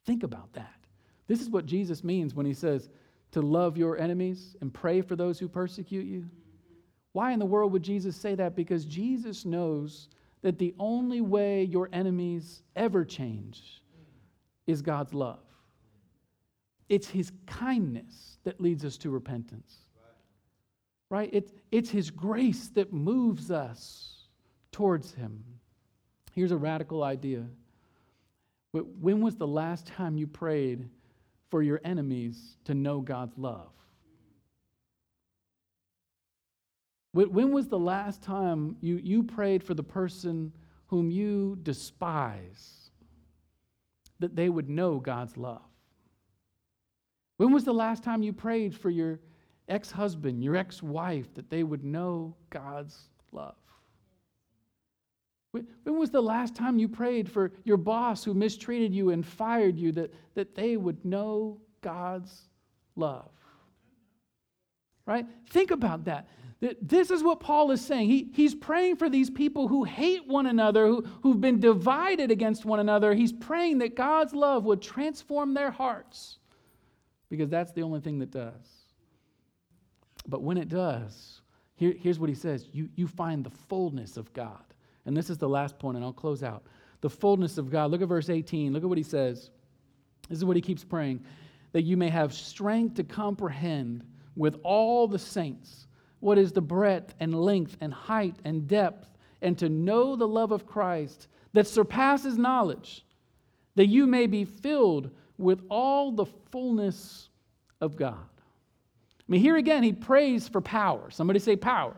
Think 0.04 0.22
about 0.22 0.52
that. 0.52 0.74
This 1.28 1.40
is 1.40 1.48
what 1.48 1.64
Jesus 1.64 2.04
means 2.04 2.34
when 2.34 2.44
he 2.44 2.52
says 2.52 2.90
to 3.34 3.42
love 3.42 3.76
your 3.76 3.98
enemies 3.98 4.54
and 4.60 4.72
pray 4.72 5.00
for 5.00 5.16
those 5.16 5.40
who 5.40 5.48
persecute 5.48 6.06
you. 6.06 6.24
Why 7.14 7.32
in 7.32 7.40
the 7.40 7.44
world 7.44 7.72
would 7.72 7.82
Jesus 7.82 8.16
say 8.16 8.36
that? 8.36 8.54
Because 8.54 8.84
Jesus 8.84 9.44
knows 9.44 10.08
that 10.42 10.56
the 10.56 10.72
only 10.78 11.20
way 11.20 11.64
your 11.64 11.88
enemies 11.92 12.62
ever 12.76 13.04
change 13.04 13.82
is 14.68 14.82
God's 14.82 15.12
love. 15.14 15.40
It's 16.88 17.08
his 17.08 17.32
kindness 17.46 18.38
that 18.44 18.60
leads 18.60 18.84
us 18.84 18.96
to 18.98 19.10
repentance. 19.10 19.78
Right? 21.10 21.28
It's, 21.32 21.52
it's 21.72 21.90
his 21.90 22.12
grace 22.12 22.68
that 22.74 22.92
moves 22.92 23.50
us 23.50 24.28
towards 24.70 25.12
him. 25.12 25.42
Here's 26.32 26.52
a 26.52 26.56
radical 26.56 27.02
idea 27.02 27.46
when 28.70 29.20
was 29.20 29.36
the 29.36 29.46
last 29.46 29.86
time 29.86 30.16
you 30.16 30.26
prayed 30.26 30.88
for 31.50 31.62
your 31.62 31.80
enemies 31.84 32.56
to 32.64 32.74
know 32.74 33.00
God's 33.00 33.36
love? 33.38 33.70
When 37.12 37.52
was 37.52 37.68
the 37.68 37.78
last 37.78 38.22
time 38.22 38.76
you, 38.80 38.96
you 38.96 39.22
prayed 39.22 39.62
for 39.62 39.74
the 39.74 39.84
person 39.84 40.52
whom 40.88 41.10
you 41.10 41.56
despise 41.62 42.90
that 44.18 44.34
they 44.34 44.48
would 44.48 44.68
know 44.68 44.98
God's 44.98 45.36
love? 45.36 45.62
When 47.36 47.52
was 47.52 47.64
the 47.64 47.74
last 47.74 48.02
time 48.02 48.22
you 48.22 48.32
prayed 48.32 48.74
for 48.74 48.90
your 48.90 49.20
ex 49.68 49.92
husband, 49.92 50.42
your 50.42 50.56
ex 50.56 50.82
wife, 50.82 51.32
that 51.34 51.50
they 51.50 51.62
would 51.62 51.84
know 51.84 52.34
God's 52.50 53.08
love? 53.30 53.54
When 55.84 55.98
was 55.98 56.10
the 56.10 56.20
last 56.20 56.54
time 56.54 56.78
you 56.78 56.88
prayed 56.88 57.30
for 57.30 57.52
your 57.64 57.76
boss 57.76 58.24
who 58.24 58.34
mistreated 58.34 58.94
you 58.94 59.10
and 59.10 59.24
fired 59.24 59.78
you 59.78 59.92
that, 59.92 60.12
that 60.34 60.54
they 60.54 60.76
would 60.76 61.04
know 61.04 61.60
God's 61.80 62.48
love? 62.96 63.30
right? 65.06 65.26
Think 65.50 65.70
about 65.70 66.04
that. 66.04 66.28
This 66.80 67.10
is 67.10 67.22
what 67.22 67.40
Paul 67.40 67.70
is 67.72 67.84
saying. 67.84 68.08
He, 68.08 68.30
he's 68.32 68.54
praying 68.54 68.96
for 68.96 69.10
these 69.10 69.28
people 69.28 69.68
who 69.68 69.84
hate 69.84 70.26
one 70.26 70.46
another, 70.46 70.86
who, 70.86 71.04
who've 71.22 71.40
been 71.40 71.60
divided 71.60 72.30
against 72.30 72.64
one 72.64 72.80
another. 72.80 73.12
He's 73.12 73.32
praying 73.32 73.78
that 73.78 73.96
God's 73.96 74.32
love 74.32 74.64
would 74.64 74.80
transform 74.80 75.52
their 75.52 75.70
hearts 75.70 76.38
because 77.28 77.50
that's 77.50 77.72
the 77.72 77.82
only 77.82 78.00
thing 78.00 78.18
that 78.20 78.30
does. 78.30 78.86
But 80.26 80.42
when 80.42 80.56
it 80.56 80.70
does, 80.70 81.42
here, 81.74 81.94
here's 81.98 82.18
what 82.18 82.30
he 82.30 82.34
says 82.34 82.66
you, 82.72 82.88
you 82.94 83.08
find 83.08 83.44
the 83.44 83.50
fullness 83.50 84.16
of 84.16 84.32
God. 84.32 84.64
And 85.06 85.16
this 85.16 85.30
is 85.30 85.38
the 85.38 85.48
last 85.48 85.78
point, 85.78 85.96
and 85.96 86.04
I'll 86.04 86.12
close 86.12 86.42
out. 86.42 86.64
The 87.00 87.10
fullness 87.10 87.58
of 87.58 87.70
God. 87.70 87.90
Look 87.90 88.02
at 88.02 88.08
verse 88.08 88.30
18. 88.30 88.72
Look 88.72 88.82
at 88.82 88.88
what 88.88 88.98
he 88.98 89.04
says. 89.04 89.50
This 90.28 90.38
is 90.38 90.44
what 90.44 90.56
he 90.56 90.62
keeps 90.62 90.84
praying 90.84 91.24
that 91.72 91.82
you 91.82 91.96
may 91.96 92.08
have 92.08 92.32
strength 92.32 92.94
to 92.94 93.02
comprehend 93.02 94.04
with 94.36 94.56
all 94.62 95.08
the 95.08 95.18
saints 95.18 95.88
what 96.20 96.38
is 96.38 96.52
the 96.52 96.60
breadth 96.60 97.14
and 97.20 97.34
length 97.34 97.76
and 97.80 97.92
height 97.92 98.36
and 98.44 98.66
depth, 98.66 99.08
and 99.42 99.58
to 99.58 99.68
know 99.68 100.16
the 100.16 100.26
love 100.26 100.52
of 100.52 100.66
Christ 100.66 101.26
that 101.52 101.66
surpasses 101.66 102.38
knowledge, 102.38 103.04
that 103.74 103.88
you 103.88 104.06
may 104.06 104.26
be 104.26 104.44
filled 104.44 105.10
with 105.36 105.62
all 105.68 106.12
the 106.12 106.26
fullness 106.50 107.28
of 107.80 107.96
God. 107.96 108.14
I 108.14 109.24
mean, 109.28 109.40
here 109.40 109.56
again, 109.56 109.82
he 109.82 109.92
prays 109.92 110.48
for 110.48 110.60
power. 110.60 111.10
Somebody 111.10 111.40
say 111.40 111.56
power. 111.56 111.96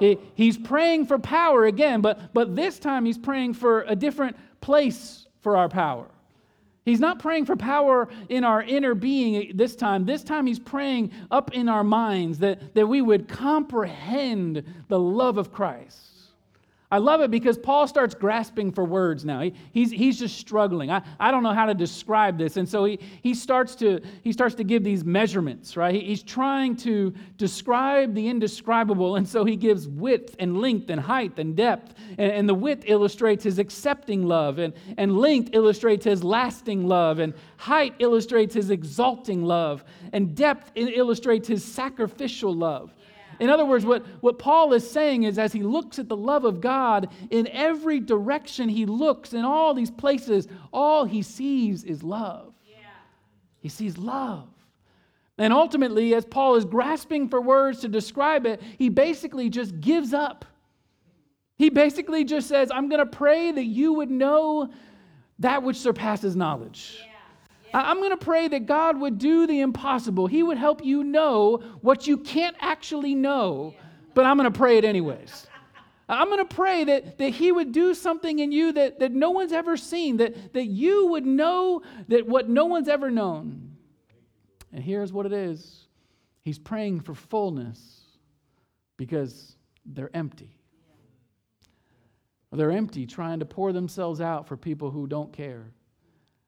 He, 0.00 0.18
he's 0.34 0.58
praying 0.58 1.06
for 1.06 1.18
power 1.18 1.66
again, 1.66 2.00
but, 2.00 2.32
but 2.32 2.56
this 2.56 2.78
time 2.78 3.04
he's 3.04 3.18
praying 3.18 3.54
for 3.54 3.82
a 3.82 3.96
different 3.96 4.36
place 4.60 5.26
for 5.40 5.56
our 5.56 5.68
power. 5.68 6.06
He's 6.84 7.00
not 7.00 7.18
praying 7.18 7.46
for 7.46 7.56
power 7.56 8.08
in 8.28 8.44
our 8.44 8.62
inner 8.62 8.94
being 8.94 9.56
this 9.56 9.74
time. 9.74 10.04
This 10.04 10.22
time 10.22 10.46
he's 10.46 10.58
praying 10.58 11.12
up 11.30 11.54
in 11.54 11.68
our 11.68 11.84
minds 11.84 12.38
that, 12.40 12.74
that 12.74 12.86
we 12.86 13.00
would 13.00 13.26
comprehend 13.26 14.62
the 14.88 14.98
love 14.98 15.38
of 15.38 15.50
Christ. 15.50 16.13
I 16.94 16.98
love 16.98 17.20
it 17.22 17.32
because 17.32 17.58
Paul 17.58 17.88
starts 17.88 18.14
grasping 18.14 18.70
for 18.70 18.84
words 18.84 19.24
now. 19.24 19.40
He, 19.40 19.52
he's, 19.72 19.90
he's 19.90 20.16
just 20.16 20.38
struggling. 20.38 20.92
I, 20.92 21.02
I 21.18 21.32
don't 21.32 21.42
know 21.42 21.52
how 21.52 21.66
to 21.66 21.74
describe 21.74 22.38
this. 22.38 22.56
And 22.56 22.68
so 22.68 22.84
he, 22.84 23.00
he, 23.20 23.34
starts, 23.34 23.74
to, 23.76 24.00
he 24.22 24.30
starts 24.30 24.54
to 24.54 24.62
give 24.62 24.84
these 24.84 25.04
measurements, 25.04 25.76
right? 25.76 25.92
He, 25.92 26.02
he's 26.02 26.22
trying 26.22 26.76
to 26.76 27.12
describe 27.36 28.14
the 28.14 28.28
indescribable. 28.28 29.16
And 29.16 29.28
so 29.28 29.44
he 29.44 29.56
gives 29.56 29.88
width 29.88 30.36
and 30.38 30.60
length 30.60 30.88
and 30.88 31.00
height 31.00 31.36
and 31.40 31.56
depth. 31.56 31.94
And, 32.10 32.30
and 32.30 32.48
the 32.48 32.54
width 32.54 32.84
illustrates 32.86 33.42
his 33.42 33.58
accepting 33.58 34.22
love, 34.22 34.60
and, 34.60 34.72
and 34.96 35.18
length 35.18 35.50
illustrates 35.52 36.04
his 36.04 36.22
lasting 36.22 36.86
love, 36.86 37.18
and 37.18 37.34
height 37.56 37.96
illustrates 37.98 38.54
his 38.54 38.70
exalting 38.70 39.42
love, 39.42 39.82
and 40.12 40.36
depth 40.36 40.70
illustrates 40.76 41.48
his 41.48 41.64
sacrificial 41.64 42.54
love. 42.54 42.94
In 43.40 43.50
other 43.50 43.64
words, 43.64 43.84
what, 43.84 44.04
what 44.20 44.38
Paul 44.38 44.72
is 44.72 44.88
saying 44.88 45.24
is 45.24 45.38
as 45.38 45.52
he 45.52 45.62
looks 45.62 45.98
at 45.98 46.08
the 46.08 46.16
love 46.16 46.44
of 46.44 46.60
God, 46.60 47.08
in 47.30 47.46
every 47.48 48.00
direction 48.00 48.68
he 48.68 48.86
looks, 48.86 49.32
in 49.32 49.44
all 49.44 49.74
these 49.74 49.90
places, 49.90 50.48
all 50.72 51.04
he 51.04 51.22
sees 51.22 51.84
is 51.84 52.02
love. 52.02 52.54
Yeah. 52.68 52.76
He 53.60 53.68
sees 53.68 53.98
love. 53.98 54.48
And 55.38 55.52
ultimately, 55.52 56.14
as 56.14 56.24
Paul 56.24 56.54
is 56.54 56.64
grasping 56.64 57.28
for 57.28 57.40
words 57.40 57.80
to 57.80 57.88
describe 57.88 58.46
it, 58.46 58.62
he 58.78 58.88
basically 58.88 59.50
just 59.50 59.80
gives 59.80 60.14
up. 60.14 60.44
He 61.56 61.70
basically 61.70 62.24
just 62.24 62.48
says, 62.48 62.70
I'm 62.72 62.88
going 62.88 63.00
to 63.00 63.06
pray 63.06 63.50
that 63.50 63.64
you 63.64 63.94
would 63.94 64.10
know 64.10 64.70
that 65.40 65.62
which 65.62 65.76
surpasses 65.76 66.36
knowledge. 66.36 66.98
Yeah. 67.04 67.13
I'm 67.74 67.98
going 67.98 68.10
to 68.10 68.16
pray 68.16 68.46
that 68.48 68.66
God 68.66 69.00
would 69.00 69.18
do 69.18 69.48
the 69.48 69.60
impossible. 69.60 70.28
He 70.28 70.44
would 70.44 70.58
help 70.58 70.84
you 70.84 71.02
know 71.02 71.56
what 71.80 72.06
you 72.06 72.18
can't 72.18 72.56
actually 72.60 73.16
know, 73.16 73.74
but 74.14 74.24
I'm 74.24 74.36
going 74.36 74.50
to 74.50 74.56
pray 74.56 74.78
it 74.78 74.84
anyways. 74.84 75.48
I'm 76.08 76.28
going 76.28 76.46
to 76.46 76.54
pray 76.54 76.84
that, 76.84 77.18
that 77.18 77.30
He 77.30 77.50
would 77.50 77.72
do 77.72 77.94
something 77.94 78.38
in 78.38 78.52
you 78.52 78.72
that, 78.72 79.00
that 79.00 79.10
no 79.10 79.30
one's 79.30 79.52
ever 79.52 79.76
seen, 79.76 80.18
that, 80.18 80.52
that 80.52 80.66
you 80.66 81.08
would 81.08 81.26
know 81.26 81.82
that 82.08 82.26
what 82.26 82.48
no 82.48 82.66
one's 82.66 82.88
ever 82.88 83.10
known. 83.10 83.76
And 84.72 84.82
here's 84.82 85.12
what 85.12 85.26
it 85.26 85.32
is 85.32 85.86
He's 86.42 86.58
praying 86.58 87.00
for 87.00 87.14
fullness 87.14 88.02
because 88.96 89.56
they're 89.84 90.14
empty. 90.14 90.56
They're 92.52 92.70
empty, 92.70 93.06
trying 93.06 93.40
to 93.40 93.46
pour 93.46 93.72
themselves 93.72 94.20
out 94.20 94.46
for 94.46 94.56
people 94.56 94.90
who 94.90 95.08
don't 95.08 95.32
care. 95.32 95.72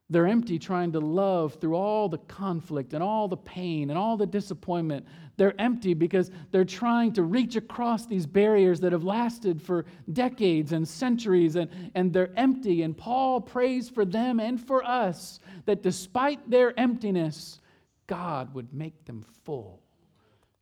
They're 0.08 0.28
empty 0.28 0.60
trying 0.60 0.92
to 0.92 1.00
love 1.00 1.54
through 1.54 1.74
all 1.74 2.08
the 2.08 2.18
conflict 2.18 2.94
and 2.94 3.02
all 3.02 3.26
the 3.26 3.36
pain 3.36 3.90
and 3.90 3.98
all 3.98 4.16
the 4.16 4.26
disappointment. 4.26 5.04
They're 5.36 5.60
empty 5.60 5.94
because 5.94 6.30
they're 6.52 6.64
trying 6.64 7.12
to 7.14 7.24
reach 7.24 7.56
across 7.56 8.06
these 8.06 8.24
barriers 8.24 8.78
that 8.80 8.92
have 8.92 9.02
lasted 9.02 9.60
for 9.60 9.84
decades 10.12 10.70
and 10.70 10.86
centuries, 10.86 11.56
and, 11.56 11.90
and 11.96 12.12
they're 12.12 12.30
empty. 12.36 12.82
And 12.82 12.96
Paul 12.96 13.40
prays 13.40 13.88
for 13.88 14.04
them 14.04 14.38
and 14.38 14.64
for 14.64 14.84
us 14.84 15.40
that 15.64 15.82
despite 15.82 16.48
their 16.48 16.78
emptiness, 16.78 17.60
God 18.06 18.54
would 18.54 18.72
make 18.72 19.04
them 19.06 19.24
full. 19.44 19.82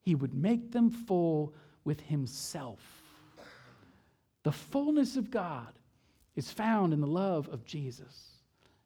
He 0.00 0.14
would 0.14 0.34
make 0.34 0.72
them 0.72 0.88
full 0.90 1.52
with 1.84 2.00
Himself. 2.00 2.80
The 4.42 4.52
fullness 4.52 5.16
of 5.16 5.30
God 5.30 5.72
is 6.34 6.50
found 6.50 6.94
in 6.94 7.00
the 7.00 7.06
love 7.06 7.48
of 7.50 7.66
Jesus. 7.66 8.33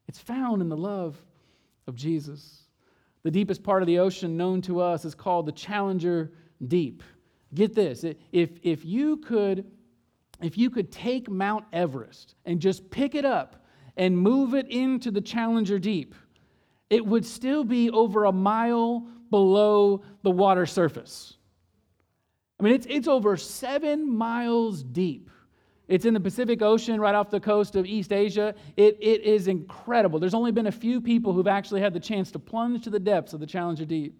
It's 0.09 0.17
found 0.17 0.63
in 0.63 0.69
the 0.69 0.75
love 0.75 1.21
of 1.85 1.95
Jesus. 1.95 2.63
The 3.21 3.29
deepest 3.29 3.61
part 3.61 3.83
of 3.83 3.87
the 3.87 3.99
ocean 3.99 4.35
known 4.35 4.59
to 4.63 4.79
us 4.79 5.05
is 5.05 5.13
called 5.13 5.45
the 5.45 5.51
Challenger 5.51 6.31
Deep. 6.67 7.03
Get 7.53 7.75
this, 7.75 8.03
if, 8.31 8.49
if 8.63 8.83
you 8.83 9.17
could 9.17 9.65
if 10.41 10.57
you 10.57 10.71
could 10.71 10.91
take 10.91 11.29
Mount 11.29 11.65
Everest 11.73 12.33
and 12.45 12.59
just 12.59 12.89
pick 12.89 13.13
it 13.13 13.23
up 13.25 13.63
and 13.97 14.17
move 14.17 14.55
it 14.55 14.67
into 14.69 15.11
the 15.11 15.21
Challenger 15.21 15.77
Deep, 15.77 16.15
it 16.89 17.05
would 17.05 17.25
still 17.25 17.63
be 17.63 17.91
over 17.91 18.25
a 18.25 18.31
mile 18.31 19.05
below 19.29 20.01
the 20.23 20.31
water 20.31 20.65
surface. 20.65 21.35
I 22.59 22.63
mean, 22.63 22.73
it's, 22.73 22.87
it's 22.89 23.07
over 23.07 23.37
seven 23.37 24.11
miles 24.11 24.81
deep. 24.81 25.29
It's 25.89 26.05
in 26.05 26.13
the 26.13 26.19
Pacific 26.19 26.61
Ocean, 26.61 27.01
right 27.01 27.15
off 27.15 27.31
the 27.31 27.39
coast 27.39 27.75
of 27.75 27.83
East 27.87 28.13
Asia. 28.13 28.53
It, 28.77 28.95
it 29.01 29.23
is 29.23 29.47
incredible. 29.47 30.19
There's 30.19 30.35
only 30.35 30.51
been 30.51 30.67
a 30.67 30.71
few 30.71 31.01
people 31.01 31.33
who've 31.33 31.47
actually 31.47 31.81
had 31.81 31.93
the 31.93 31.99
chance 31.99 32.29
to 32.31 32.39
plunge 32.39 32.83
to 32.83 32.91
the 32.91 32.99
depths 32.99 33.33
of 33.33 33.39
the 33.39 33.47
Challenger 33.47 33.85
Deep. 33.85 34.15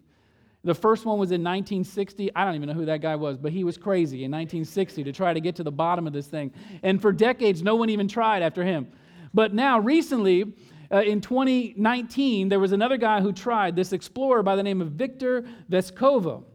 The 0.64 0.74
first 0.74 1.06
one 1.06 1.20
was 1.20 1.30
in 1.30 1.42
1960. 1.42 2.36
I 2.36 2.44
don't 2.44 2.56
even 2.56 2.70
know 2.70 2.74
who 2.74 2.86
that 2.86 3.02
guy 3.02 3.16
was, 3.16 3.38
but 3.38 3.52
he 3.52 3.64
was 3.64 3.78
crazy 3.78 4.26
in 4.26 4.32
1960 4.32 5.04
to 5.04 5.12
try 5.14 5.32
to 5.32 5.40
get 5.40 5.56
to 5.58 5.64
the 5.64 5.72
bottom 5.72 6.08
of 6.08 6.12
this 6.12 6.26
thing. 6.26 6.52
And 6.82 7.00
for 7.00 7.12
decades, 7.12 7.62
no 7.62 7.76
one 7.76 7.90
even 7.92 8.08
tried 8.08 8.42
after 8.42 8.64
him. 8.64 8.92
But 9.32 9.54
now, 9.54 9.80
recently, 9.80 10.52
uh, 10.92 11.02
in 11.02 11.22
2019, 11.22 12.50
there 12.50 12.60
was 12.60 12.72
another 12.72 12.98
guy 12.98 13.22
who 13.22 13.32
tried, 13.32 13.76
this 13.76 13.94
explorer 13.94 14.42
by 14.42 14.56
the 14.56 14.64
name 14.64 14.82
of 14.82 14.94
Victor 14.94 15.46
Vescovo. 15.70 16.46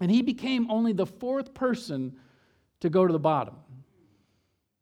And 0.00 0.10
he 0.10 0.20
became 0.20 0.70
only 0.70 0.92
the 0.92 1.06
fourth 1.06 1.54
person 1.54 2.14
to 2.80 2.90
go 2.90 3.06
to 3.06 3.12
the 3.12 3.18
bottom. 3.18 3.54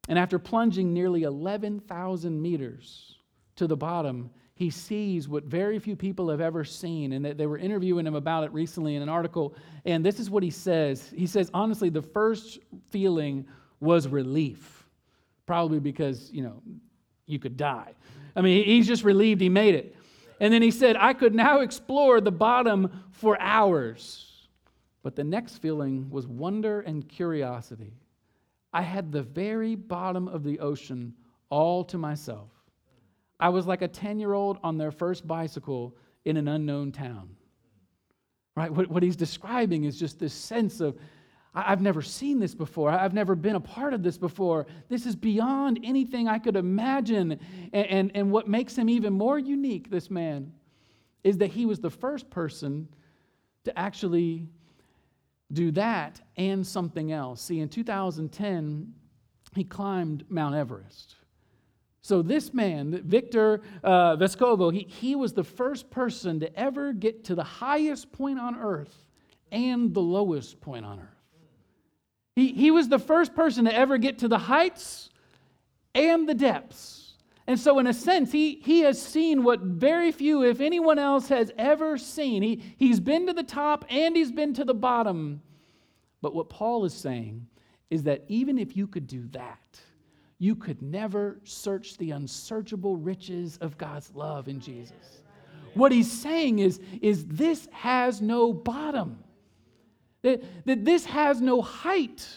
And 0.09 0.19
after 0.19 0.39
plunging 0.39 0.93
nearly 0.93 1.23
11,000 1.23 2.41
meters 2.41 3.17
to 3.57 3.67
the 3.67 3.77
bottom, 3.77 4.31
he 4.55 4.71
sees 4.71 5.29
what 5.29 5.45
very 5.45 5.79
few 5.79 5.97
people 5.97 6.29
have 6.29 6.41
ever 6.41 6.65
seen. 6.65 7.13
And 7.13 7.25
they 7.25 7.47
were 7.47 7.59
interviewing 7.59 8.07
him 8.07 8.15
about 8.15 8.45
it 8.45 8.53
recently 8.53 8.97
in 8.97 9.03
an 9.03 9.09
article. 9.09 9.55
And 9.85 10.05
this 10.05 10.19
is 10.19 10.31
what 10.31 10.43
he 10.43 10.51
says 10.51 11.13
He 11.17 11.27
says, 11.27 11.51
honestly, 11.55 11.89
the 11.89 12.03
first 12.03 12.59
feeling 12.91 13.47
was 13.81 14.07
relief, 14.09 14.89
probably 15.47 15.81
because, 15.81 16.31
you 16.33 16.43
know, 16.43 16.63
you 17.27 17.39
could 17.39 17.57
die. 17.57 17.93
I 18.35 18.41
mean, 18.41 18.65
he's 18.65 18.87
just 18.87 19.05
relieved 19.05 19.41
he 19.41 19.49
made 19.49 19.75
it. 19.75 19.97
And 20.41 20.53
then 20.53 20.63
he 20.63 20.71
said, 20.71 20.97
I 20.97 21.13
could 21.13 21.35
now 21.35 21.61
explore 21.61 22.21
the 22.21 22.33
bottom 22.33 23.05
for 23.11 23.41
hours. 23.41 24.49
But 25.03 25.17
the 25.17 25.25
next 25.25 25.59
feeling 25.59 26.11
was 26.11 26.27
wonder 26.27 26.81
and 26.81 27.09
curiosity. 27.09 27.93
I 28.73 28.83
had 28.83 29.13
the 29.13 29.23
very 29.23 29.75
bottom 29.75 30.29
of 30.29 30.45
the 30.45 30.61
ocean 30.61 31.15
all 31.51 31.85
to 31.85 31.99
myself. 31.99 32.51
I 33.39 33.51
was 33.51 33.67
like 33.67 33.83
a 33.83 33.89
10 33.89 34.19
year 34.19 34.33
old 34.33 34.59
on 34.63 34.79
their 34.79 34.91
first 34.91 35.27
bicycle 35.27 35.97
in 36.25 36.37
an 36.37 36.49
unknown 36.49 36.93
town. 36.93 37.37
Right? 38.57 38.73
What, 38.73 38.89
what 38.89 39.03
he's 39.03 39.17
describing 39.17 39.85
is 39.85 39.99
just 39.99 40.19
this 40.19 40.33
sense 40.33 40.81
of, 40.81 40.97
I've 41.55 41.83
never 41.83 42.01
seen 42.01 42.39
this 42.39 42.55
before. 42.55 42.91
I've 42.91 43.13
never 43.13 43.35
been 43.35 43.57
a 43.57 43.61
part 43.61 43.93
of 43.93 44.03
this 44.03 44.17
before. 44.17 44.67
This 44.89 45.05
is 45.05 45.17
beyond 45.17 45.81
anything 45.83 46.29
I 46.29 46.39
could 46.39 46.57
imagine. 46.57 47.39
And, 47.73 47.87
and, 47.87 48.11
and 48.15 48.31
what 48.31 48.49
makes 48.49 48.77
him 48.77 48.89
even 48.89 49.13
more 49.13 49.39
unique, 49.39 49.91
this 49.91 50.11
man, 50.11 50.53
is 51.25 51.39
that 51.39 51.49
he 51.51 51.67
was 51.67 51.81
the 51.81 51.91
first 51.91 52.31
person 52.31 52.89
to 53.65 53.79
actually 53.79 54.49
do 55.53 55.71
that 55.73 56.21
and 56.37 56.67
something 56.67 57.13
else. 57.13 57.43
See, 57.43 57.61
in 57.61 57.69
2010, 57.69 58.95
he 59.55 59.65
climbed 59.65 60.25
Mount 60.29 60.55
Everest. 60.55 61.17
So, 62.01 62.21
this 62.21 62.53
man, 62.53 63.01
Victor 63.05 63.61
uh, 63.85 64.17
Vescovo, 64.17 64.73
he, 64.73 64.87
he 64.89 65.15
was 65.15 65.35
the 65.35 65.45
first 65.45 65.89
person 65.89 66.41
to 66.41 66.59
ever 66.59 66.93
get 66.93 67.25
to 67.25 67.37
the 67.37 67.45
highest 67.45 68.11
point 68.11 68.41
on 68.41 68.57
earth 68.59 69.07
and 69.53 69.95
the 69.95 70.01
lowest 70.01 70.61
point 70.61 70.85
on 70.85 70.99
earth. 70.99 71.23
He, 72.35 72.53
he 72.53 72.71
was 72.71 72.89
the 72.89 72.99
first 72.99 73.35
person 73.35 73.67
to 73.67 73.75
ever 73.75 73.99
get 73.99 74.19
to 74.21 74.29
the 74.29 74.39
heights 74.39 75.11
and 75.95 76.29
the 76.29 76.35
depths. 76.35 77.02
And 77.47 77.59
so, 77.59 77.79
in 77.79 77.87
a 77.87 77.93
sense, 77.93 78.31
he, 78.31 78.61
he 78.65 78.81
has 78.81 79.01
seen 79.01 79.43
what 79.43 79.61
very 79.61 80.13
few, 80.13 80.45
if 80.45 80.61
anyone 80.61 80.99
else, 80.99 81.29
has 81.29 81.51
ever 81.59 81.99
seen. 81.99 82.43
He, 82.43 82.63
he's 82.77 83.01
been 83.01 83.27
to 83.27 83.33
the 83.33 83.43
top 83.43 83.85
and 83.91 84.17
he's 84.17 84.31
been 84.31 84.55
to 84.55 84.65
the 84.65 84.75
bottom. 84.75 85.43
But 86.21 86.35
what 86.35 86.49
Paul 86.49 86.85
is 86.85 86.95
saying 86.95 87.47
is 87.91 88.05
that 88.05 88.25
even 88.29 88.59
if 88.59 88.77
you 88.77 88.87
could 88.87 89.07
do 89.07 89.27
that, 89.33 89.81
you 90.39 90.55
could 90.57 90.83
never 90.83 91.41
search 91.45 91.97
the 91.99 92.13
unsearchable 92.13 92.97
riches 92.97 93.59
of 93.59 93.77
God's 93.77 94.13
love 94.15 94.49
in 94.49 94.61
Jesus. 94.61 95.23
What 95.75 95.93
he's 95.93 96.11
saying 96.11 96.61
is, 96.61 96.81
is 97.01 97.27
this 97.27 97.69
has 97.73 98.21
no 98.21 98.53
bottom, 98.53 99.23
that, 100.23 100.43
that 100.67 100.85
this 100.85 101.05
has 101.07 101.41
no 101.41 101.63
height. 101.63 102.29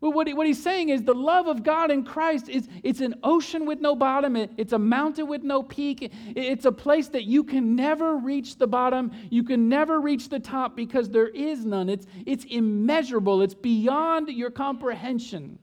Well, 0.00 0.12
what, 0.12 0.26
he, 0.26 0.34
what 0.34 0.46
he's 0.46 0.62
saying 0.62 0.90
is 0.90 1.02
the 1.02 1.14
love 1.14 1.46
of 1.46 1.62
God 1.62 1.90
in 1.90 2.04
Christ 2.04 2.48
is 2.48 2.68
it's 2.82 3.00
an 3.00 3.14
ocean 3.22 3.64
with 3.64 3.80
no 3.80 3.96
bottom. 3.96 4.36
It, 4.36 4.50
it's 4.58 4.74
a 4.74 4.78
mountain 4.78 5.26
with 5.26 5.42
no 5.42 5.62
peak. 5.62 6.02
It, 6.02 6.12
it's 6.34 6.66
a 6.66 6.72
place 6.72 7.08
that 7.08 7.24
you 7.24 7.42
can 7.42 7.74
never 7.74 8.16
reach 8.16 8.58
the 8.58 8.66
bottom. 8.66 9.10
You 9.30 9.42
can 9.42 9.68
never 9.68 10.00
reach 10.00 10.28
the 10.28 10.38
top 10.38 10.76
because 10.76 11.08
there 11.08 11.28
is 11.28 11.64
none. 11.64 11.88
It's, 11.88 12.06
it's 12.26 12.44
immeasurable. 12.44 13.40
It's 13.40 13.54
beyond 13.54 14.28
your 14.28 14.50
comprehension. 14.50 15.58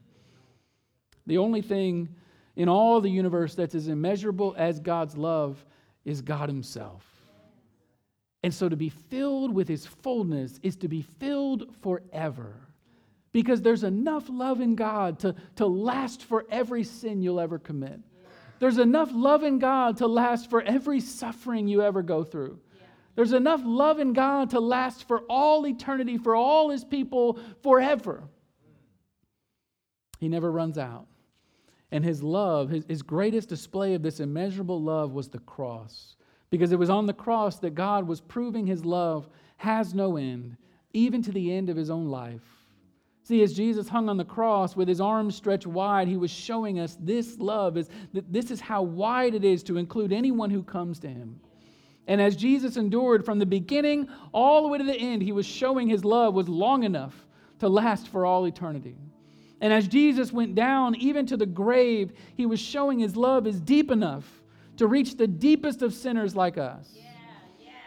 The 1.26 1.38
only 1.38 1.62
thing 1.62 2.08
in 2.56 2.68
all 2.68 3.00
the 3.00 3.10
universe 3.10 3.54
that's 3.54 3.74
as 3.74 3.86
immeasurable 3.86 4.54
as 4.58 4.80
God's 4.80 5.16
love 5.16 5.64
is 6.04 6.20
God 6.20 6.48
Himself. 6.48 7.04
And 8.42 8.52
so 8.52 8.68
to 8.68 8.76
be 8.76 8.88
filled 8.88 9.54
with 9.54 9.68
His 9.68 9.86
fullness 9.86 10.58
is 10.62 10.76
to 10.76 10.88
be 10.88 11.02
filled 11.02 11.74
forever 11.82 12.68
because 13.34 13.60
there's 13.60 13.82
enough 13.82 14.26
love 14.28 14.60
in 14.60 14.76
God 14.76 15.18
to, 15.18 15.34
to 15.56 15.66
last 15.66 16.22
for 16.22 16.46
every 16.48 16.84
sin 16.84 17.20
you'll 17.20 17.40
ever 17.40 17.58
commit. 17.58 17.98
There's 18.60 18.78
enough 18.78 19.10
love 19.12 19.42
in 19.42 19.58
God 19.58 19.96
to 19.96 20.06
last 20.06 20.48
for 20.48 20.62
every 20.62 21.00
suffering 21.00 21.66
you 21.66 21.82
ever 21.82 22.00
go 22.00 22.22
through. 22.22 22.60
There's 23.16 23.32
enough 23.32 23.60
love 23.64 23.98
in 23.98 24.12
God 24.12 24.50
to 24.50 24.60
last 24.60 25.08
for 25.08 25.22
all 25.28 25.66
eternity, 25.66 26.16
for 26.16 26.36
all 26.36 26.70
his 26.70 26.84
people 26.84 27.40
forever. 27.64 28.22
He 30.20 30.28
never 30.28 30.50
runs 30.50 30.78
out. 30.78 31.08
And 31.90 32.04
his 32.04 32.22
love, 32.22 32.70
his, 32.70 32.84
his 32.86 33.02
greatest 33.02 33.48
display 33.48 33.94
of 33.94 34.02
this 34.02 34.20
immeasurable 34.20 34.80
love 34.80 35.10
was 35.10 35.28
the 35.28 35.40
cross. 35.40 36.14
Because 36.50 36.70
it 36.70 36.78
was 36.78 36.90
on 36.90 37.06
the 37.06 37.12
cross 37.12 37.58
that 37.58 37.74
God 37.74 38.06
was 38.06 38.20
proving 38.20 38.68
his 38.68 38.84
love 38.84 39.28
has 39.56 39.92
no 39.92 40.16
end, 40.16 40.56
even 40.92 41.20
to 41.22 41.32
the 41.32 41.52
end 41.52 41.68
of 41.68 41.76
his 41.76 41.90
own 41.90 42.06
life. 42.06 42.63
See, 43.24 43.42
as 43.42 43.54
Jesus 43.54 43.88
hung 43.88 44.10
on 44.10 44.18
the 44.18 44.24
cross 44.24 44.76
with 44.76 44.86
his 44.86 45.00
arms 45.00 45.34
stretched 45.34 45.66
wide, 45.66 46.08
he 46.08 46.18
was 46.18 46.30
showing 46.30 46.78
us 46.78 46.98
this 47.00 47.38
love 47.38 47.78
is 47.78 47.88
that 48.12 48.30
this 48.30 48.50
is 48.50 48.60
how 48.60 48.82
wide 48.82 49.34
it 49.34 49.44
is 49.44 49.62
to 49.64 49.78
include 49.78 50.12
anyone 50.12 50.50
who 50.50 50.62
comes 50.62 50.98
to 51.00 51.08
him. 51.08 51.40
And 52.06 52.20
as 52.20 52.36
Jesus 52.36 52.76
endured 52.76 53.24
from 53.24 53.38
the 53.38 53.46
beginning 53.46 54.08
all 54.32 54.60
the 54.60 54.68
way 54.68 54.76
to 54.76 54.84
the 54.84 54.94
end, 54.94 55.22
he 55.22 55.32
was 55.32 55.46
showing 55.46 55.88
his 55.88 56.04
love 56.04 56.34
was 56.34 56.50
long 56.50 56.82
enough 56.82 57.14
to 57.60 57.68
last 57.68 58.08
for 58.08 58.26
all 58.26 58.44
eternity. 58.46 58.98
And 59.62 59.72
as 59.72 59.88
Jesus 59.88 60.30
went 60.30 60.54
down 60.54 60.94
even 60.96 61.24
to 61.24 61.38
the 61.38 61.46
grave, 61.46 62.12
he 62.36 62.44
was 62.44 62.60
showing 62.60 62.98
his 62.98 63.16
love 63.16 63.46
is 63.46 63.58
deep 63.58 63.90
enough 63.90 64.42
to 64.76 64.86
reach 64.86 65.16
the 65.16 65.26
deepest 65.26 65.80
of 65.80 65.94
sinners 65.94 66.36
like 66.36 66.58
us. 66.58 66.90
Yeah. 66.94 67.13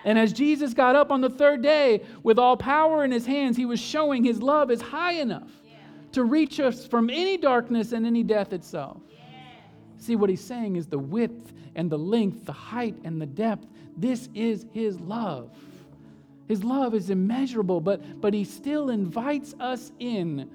And 0.08 0.18
as 0.18 0.32
Jesus 0.32 0.74
got 0.74 0.96
up 0.96 1.12
on 1.12 1.20
the 1.20 1.30
third 1.30 1.62
day 1.62 2.02
with 2.24 2.40
all 2.40 2.56
power 2.56 3.04
in 3.04 3.12
his 3.12 3.26
hands, 3.26 3.58
he 3.58 3.66
was 3.66 3.78
showing 3.78 4.24
his 4.24 4.42
love 4.42 4.72
is 4.72 4.80
high 4.80 5.16
enough 5.16 5.52
yeah. 5.66 5.80
to 6.14 6.24
reach 6.24 6.62
us 6.62 6.88
from 6.88 7.10
any 7.10 7.36
darkness 7.36 7.92
and 7.92 8.06
any 8.06 8.24
death 8.24 8.54
itself. 8.54 9.02
Yeah. 9.12 9.18
See, 9.98 10.16
what 10.16 10.30
he's 10.30 10.40
saying 10.40 10.78
is 10.78 10.88
the 10.88 10.98
width 10.98 11.52
and 11.76 11.90
the 11.90 11.98
length, 11.98 12.46
the 12.46 12.54
height 12.54 12.96
and 13.04 13.22
the 13.22 13.26
depth. 13.26 13.68
This 13.98 14.30
is 14.34 14.66
his 14.72 14.98
love. 15.02 15.50
His 16.48 16.64
love 16.64 16.96
is 16.96 17.10
immeasurable, 17.10 17.82
but, 17.82 18.22
but 18.22 18.34
he 18.34 18.46
still 18.46 18.92
invites 18.92 19.56
us 19.60 19.92
in 20.00 20.50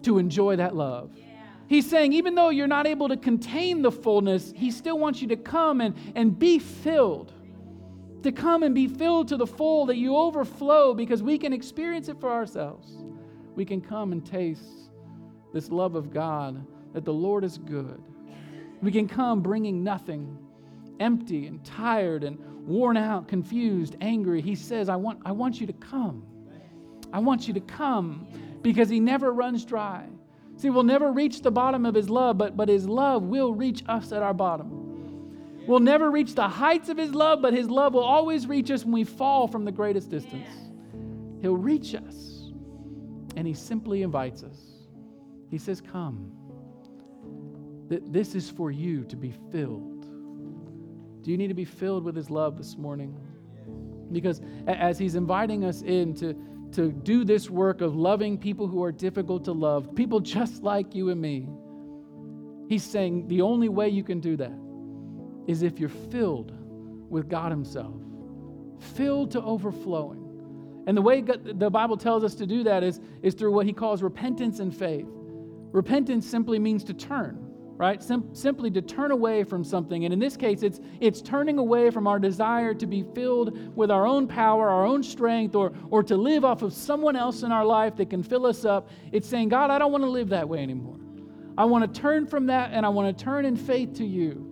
to 0.00 0.16
enjoy 0.16 0.56
that 0.56 0.74
love. 0.74 1.10
Yeah. 1.14 1.24
He's 1.66 1.86
saying, 1.86 2.14
even 2.14 2.34
though 2.34 2.48
you're 2.48 2.66
not 2.66 2.86
able 2.86 3.08
to 3.08 3.18
contain 3.18 3.82
the 3.82 3.92
fullness, 3.92 4.50
he 4.56 4.70
still 4.70 4.98
wants 4.98 5.20
you 5.20 5.28
to 5.28 5.36
come 5.36 5.82
and, 5.82 5.94
and 6.14 6.38
be 6.38 6.58
filled 6.58 7.34
to 8.22 8.32
come 8.32 8.62
and 8.62 8.74
be 8.74 8.88
filled 8.88 9.28
to 9.28 9.36
the 9.36 9.46
full, 9.46 9.86
that 9.86 9.96
you 9.96 10.16
overflow 10.16 10.94
because 10.94 11.22
we 11.22 11.38
can 11.38 11.52
experience 11.52 12.08
it 12.08 12.20
for 12.20 12.30
ourselves. 12.30 13.04
We 13.54 13.64
can 13.64 13.80
come 13.80 14.12
and 14.12 14.24
taste 14.24 14.90
this 15.52 15.70
love 15.70 15.94
of 15.94 16.12
God, 16.12 16.64
that 16.92 17.04
the 17.04 17.12
Lord 17.12 17.44
is 17.44 17.58
good. 17.58 18.02
We 18.82 18.92
can 18.92 19.08
come 19.08 19.40
bringing 19.40 19.82
nothing, 19.82 20.38
empty 21.00 21.46
and 21.46 21.64
tired 21.64 22.24
and 22.24 22.38
worn 22.66 22.96
out, 22.96 23.28
confused, 23.28 23.96
angry. 24.00 24.40
He 24.40 24.54
says, 24.54 24.88
I 24.88 24.96
want, 24.96 25.20
I 25.24 25.32
want 25.32 25.60
you 25.60 25.66
to 25.66 25.72
come. 25.72 26.24
I 27.12 27.18
want 27.18 27.48
you 27.48 27.54
to 27.54 27.60
come 27.60 28.28
because 28.62 28.88
He 28.88 29.00
never 29.00 29.32
runs 29.32 29.64
dry. 29.64 30.06
See, 30.56 30.70
we'll 30.70 30.82
never 30.82 31.12
reach 31.12 31.40
the 31.40 31.50
bottom 31.50 31.86
of 31.86 31.94
His 31.94 32.10
love, 32.10 32.36
but, 32.36 32.56
but 32.56 32.68
His 32.68 32.86
love 32.88 33.22
will 33.22 33.54
reach 33.54 33.82
us 33.88 34.12
at 34.12 34.22
our 34.22 34.34
bottom. 34.34 34.87
We'll 35.68 35.80
never 35.80 36.10
reach 36.10 36.34
the 36.34 36.48
heights 36.48 36.88
of 36.88 36.96
His 36.96 37.14
love, 37.14 37.42
but 37.42 37.52
His 37.52 37.68
love 37.68 37.92
will 37.92 38.02
always 38.02 38.46
reach 38.46 38.70
us 38.70 38.84
when 38.84 38.92
we 38.92 39.04
fall 39.04 39.46
from 39.46 39.66
the 39.66 39.70
greatest 39.70 40.08
distance. 40.08 40.48
He'll 41.42 41.58
reach 41.58 41.94
us, 41.94 42.50
and 43.36 43.46
He 43.46 43.52
simply 43.52 44.00
invites 44.00 44.42
us. 44.42 44.56
He 45.50 45.58
says, 45.58 45.82
Come. 45.82 46.32
This 47.90 48.34
is 48.34 48.48
for 48.48 48.70
you 48.70 49.04
to 49.04 49.16
be 49.16 49.34
filled. 49.52 50.06
Do 51.22 51.30
you 51.30 51.36
need 51.36 51.48
to 51.48 51.54
be 51.54 51.66
filled 51.66 52.02
with 52.02 52.16
His 52.16 52.30
love 52.30 52.56
this 52.56 52.78
morning? 52.78 53.14
Because 54.10 54.40
as 54.66 54.98
He's 54.98 55.16
inviting 55.16 55.66
us 55.66 55.82
in 55.82 56.14
to, 56.14 56.34
to 56.72 56.90
do 56.90 57.24
this 57.24 57.50
work 57.50 57.82
of 57.82 57.94
loving 57.94 58.38
people 58.38 58.68
who 58.68 58.82
are 58.82 58.92
difficult 58.92 59.44
to 59.44 59.52
love, 59.52 59.94
people 59.94 60.20
just 60.20 60.62
like 60.62 60.94
you 60.94 61.10
and 61.10 61.20
me, 61.20 61.46
He's 62.70 62.84
saying 62.84 63.28
the 63.28 63.42
only 63.42 63.68
way 63.68 63.90
you 63.90 64.02
can 64.02 64.20
do 64.20 64.34
that 64.38 64.67
is 65.48 65.62
if 65.62 65.80
you're 65.80 65.88
filled 65.88 66.52
with 67.10 67.28
God 67.28 67.50
Himself, 67.50 67.96
filled 68.94 69.32
to 69.32 69.42
overflowing. 69.42 70.84
And 70.86 70.96
the 70.96 71.02
way 71.02 71.22
God, 71.22 71.58
the 71.58 71.70
Bible 71.70 71.96
tells 71.96 72.22
us 72.22 72.34
to 72.36 72.46
do 72.46 72.62
that 72.64 72.84
is, 72.84 73.00
is 73.22 73.34
through 73.34 73.52
what 73.52 73.66
He 73.66 73.72
calls 73.72 74.02
repentance 74.02 74.60
and 74.60 74.74
faith. 74.74 75.06
Repentance 75.72 76.26
simply 76.26 76.58
means 76.58 76.84
to 76.84 76.94
turn, 76.94 77.38
right? 77.76 78.02
Sim- 78.02 78.34
simply 78.34 78.70
to 78.70 78.82
turn 78.82 79.10
away 79.10 79.42
from 79.42 79.64
something. 79.64 80.04
And 80.04 80.12
in 80.12 80.20
this 80.20 80.36
case, 80.36 80.62
it's, 80.62 80.80
it's 81.00 81.20
turning 81.20 81.58
away 81.58 81.90
from 81.90 82.06
our 82.06 82.18
desire 82.18 82.72
to 82.74 82.86
be 82.86 83.04
filled 83.14 83.76
with 83.76 83.90
our 83.90 84.06
own 84.06 84.28
power, 84.28 84.70
our 84.70 84.86
own 84.86 85.02
strength, 85.02 85.54
or, 85.54 85.72
or 85.90 86.02
to 86.04 86.16
live 86.16 86.44
off 86.44 86.62
of 86.62 86.72
someone 86.72 87.16
else 87.16 87.42
in 87.42 87.52
our 87.52 87.64
life 87.64 87.96
that 87.96 88.10
can 88.10 88.22
fill 88.22 88.46
us 88.46 88.64
up. 88.64 88.88
It's 89.12 89.28
saying, 89.28 89.48
God, 89.48 89.70
I 89.70 89.78
don't 89.78 89.92
want 89.92 90.04
to 90.04 90.10
live 90.10 90.28
that 90.30 90.48
way 90.48 90.60
anymore. 90.60 90.96
I 91.58 91.64
want 91.64 91.92
to 91.92 92.00
turn 92.00 92.26
from 92.26 92.46
that 92.46 92.70
and 92.72 92.86
I 92.86 92.88
want 92.90 93.16
to 93.16 93.24
turn 93.24 93.44
in 93.44 93.56
faith 93.56 93.94
to 93.94 94.06
you. 94.06 94.47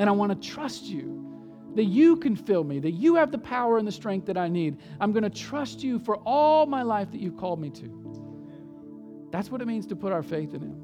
And 0.00 0.08
I 0.08 0.12
want 0.12 0.32
to 0.32 0.48
trust 0.48 0.84
you 0.84 1.70
that 1.74 1.84
you 1.84 2.16
can 2.16 2.34
fill 2.34 2.64
me, 2.64 2.78
that 2.80 2.92
you 2.92 3.16
have 3.16 3.30
the 3.30 3.38
power 3.38 3.76
and 3.76 3.86
the 3.86 3.92
strength 3.92 4.26
that 4.28 4.38
I 4.38 4.48
need. 4.48 4.78
I'm 4.98 5.12
going 5.12 5.24
to 5.24 5.30
trust 5.30 5.82
you 5.82 5.98
for 5.98 6.16
all 6.24 6.64
my 6.64 6.82
life 6.82 7.10
that 7.10 7.20
you've 7.20 7.36
called 7.36 7.60
me 7.60 7.68
to. 7.68 9.28
That's 9.30 9.50
what 9.50 9.60
it 9.60 9.66
means 9.66 9.86
to 9.88 9.96
put 9.96 10.10
our 10.10 10.22
faith 10.22 10.54
in 10.54 10.62
Him. 10.62 10.82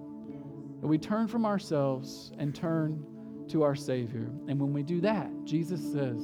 That 0.82 0.86
we 0.86 0.98
turn 0.98 1.28
from 1.28 1.46
ourselves 1.46 2.30
and 2.36 2.54
turn 2.54 3.02
to 3.48 3.62
our 3.62 3.74
Savior. 3.74 4.30
And 4.48 4.60
when 4.60 4.74
we 4.74 4.82
do 4.82 5.00
that, 5.00 5.30
Jesus 5.44 5.80
says, 5.80 6.20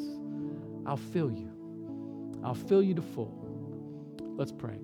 I'll 0.84 0.99
fill 0.99 1.30
you. 1.30 1.51
I'll 2.45 2.53
fill 2.53 2.82
you 2.82 2.93
to 2.93 3.03
full. 3.03 3.34
Let's 4.36 4.53
pray. 4.53 4.78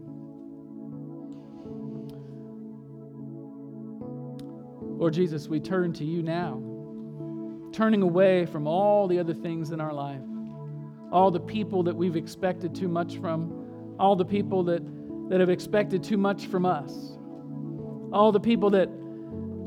Lord 4.81 5.13
Jesus, 5.13 5.47
we 5.47 5.61
turn 5.61 5.93
to 5.93 6.07
you 6.07 6.23
now 6.23 6.68
turning 7.79 8.03
away 8.03 8.45
from 8.45 8.67
all 8.67 9.07
the 9.07 9.21
other 9.21 9.33
things 9.33 9.71
in 9.71 9.81
our 9.81 9.93
life, 9.93 10.21
all 11.13 11.31
the 11.31 11.39
people 11.39 11.85
that 11.85 11.95
we've 11.95 12.17
expected 12.17 12.75
too 12.75 12.89
much 12.89 13.19
from, 13.19 13.95
all 14.01 14.17
the 14.17 14.25
people 14.25 14.65
that, 14.65 14.83
that 15.29 15.39
have 15.39 15.49
expected 15.49 16.03
too 16.03 16.17
much 16.17 16.47
from 16.47 16.67
us, 16.67 17.17
all 18.13 18.33
the 18.33 18.41
people 18.41 18.69
that, 18.69 18.89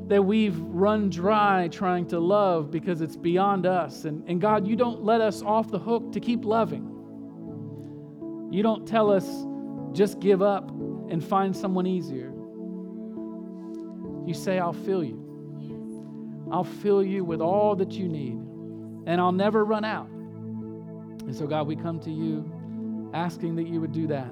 that 0.10 0.22
we've 0.22 0.60
run 0.60 1.10
dry 1.10 1.70
trying 1.70 2.06
to 2.06 2.20
love 2.20 2.70
because 2.70 3.00
it's 3.00 3.16
beyond 3.16 3.66
us. 3.66 4.04
And, 4.04 4.28
and 4.28 4.42
God, 4.42 4.68
you 4.68 4.76
don't 4.76 5.06
let 5.06 5.22
us 5.22 5.42
off 5.42 5.72
the 5.72 5.80
hook 5.80 6.12
to 6.12 6.20
keep 6.20 6.44
loving. 6.44 6.90
You 8.52 8.62
don't 8.62 8.86
tell 8.86 9.10
us 9.10 9.26
just 9.94 10.20
give 10.20 10.42
up 10.42 10.70
and 10.70 11.24
find 11.24 11.56
someone 11.56 11.88
easier. 11.88 12.34
You 14.28 14.34
say, 14.34 14.60
I'll 14.60 14.74
fill 14.74 15.02
you. 15.02 15.21
I'll 16.52 16.64
fill 16.64 17.04
you 17.04 17.24
with 17.24 17.42
all 17.42 17.76
that 17.78 17.94
you 17.94 18.08
need, 18.08 18.38
and 19.08 19.22
I'll 19.22 19.32
never 19.32 19.64
run 19.66 19.86
out. 19.86 20.10
And 20.10 21.36
so, 21.36 21.48
God, 21.48 21.68
we 21.68 21.76
come 21.76 22.00
to 22.02 22.12
you 22.12 23.12
asking 23.14 23.56
that 23.56 23.68
you 23.68 23.80
would 23.82 23.92
do 23.92 24.08
that. 24.08 24.32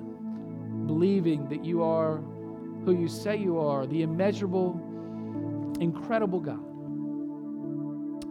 believing 0.87 1.47
that 1.49 1.63
you 1.63 1.83
are 1.83 2.17
who 2.85 2.95
you 2.99 3.07
say 3.07 3.37
you 3.37 3.59
are, 3.59 3.85
the 3.85 4.01
immeasurable, 4.01 4.79
incredible 5.79 6.39
God. 6.39 6.59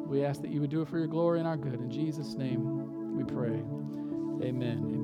We 0.08 0.24
ask 0.24 0.40
that 0.42 0.50
you 0.50 0.60
would 0.60 0.70
do 0.70 0.82
it 0.82 0.88
for 0.88 0.98
your 0.98 1.06
glory 1.06 1.38
and 1.38 1.46
our 1.46 1.56
good. 1.56 1.74
In 1.74 1.90
Jesus' 1.90 2.34
name 2.34 3.16
we 3.16 3.24
pray. 3.24 3.62
Amen. 4.42 4.97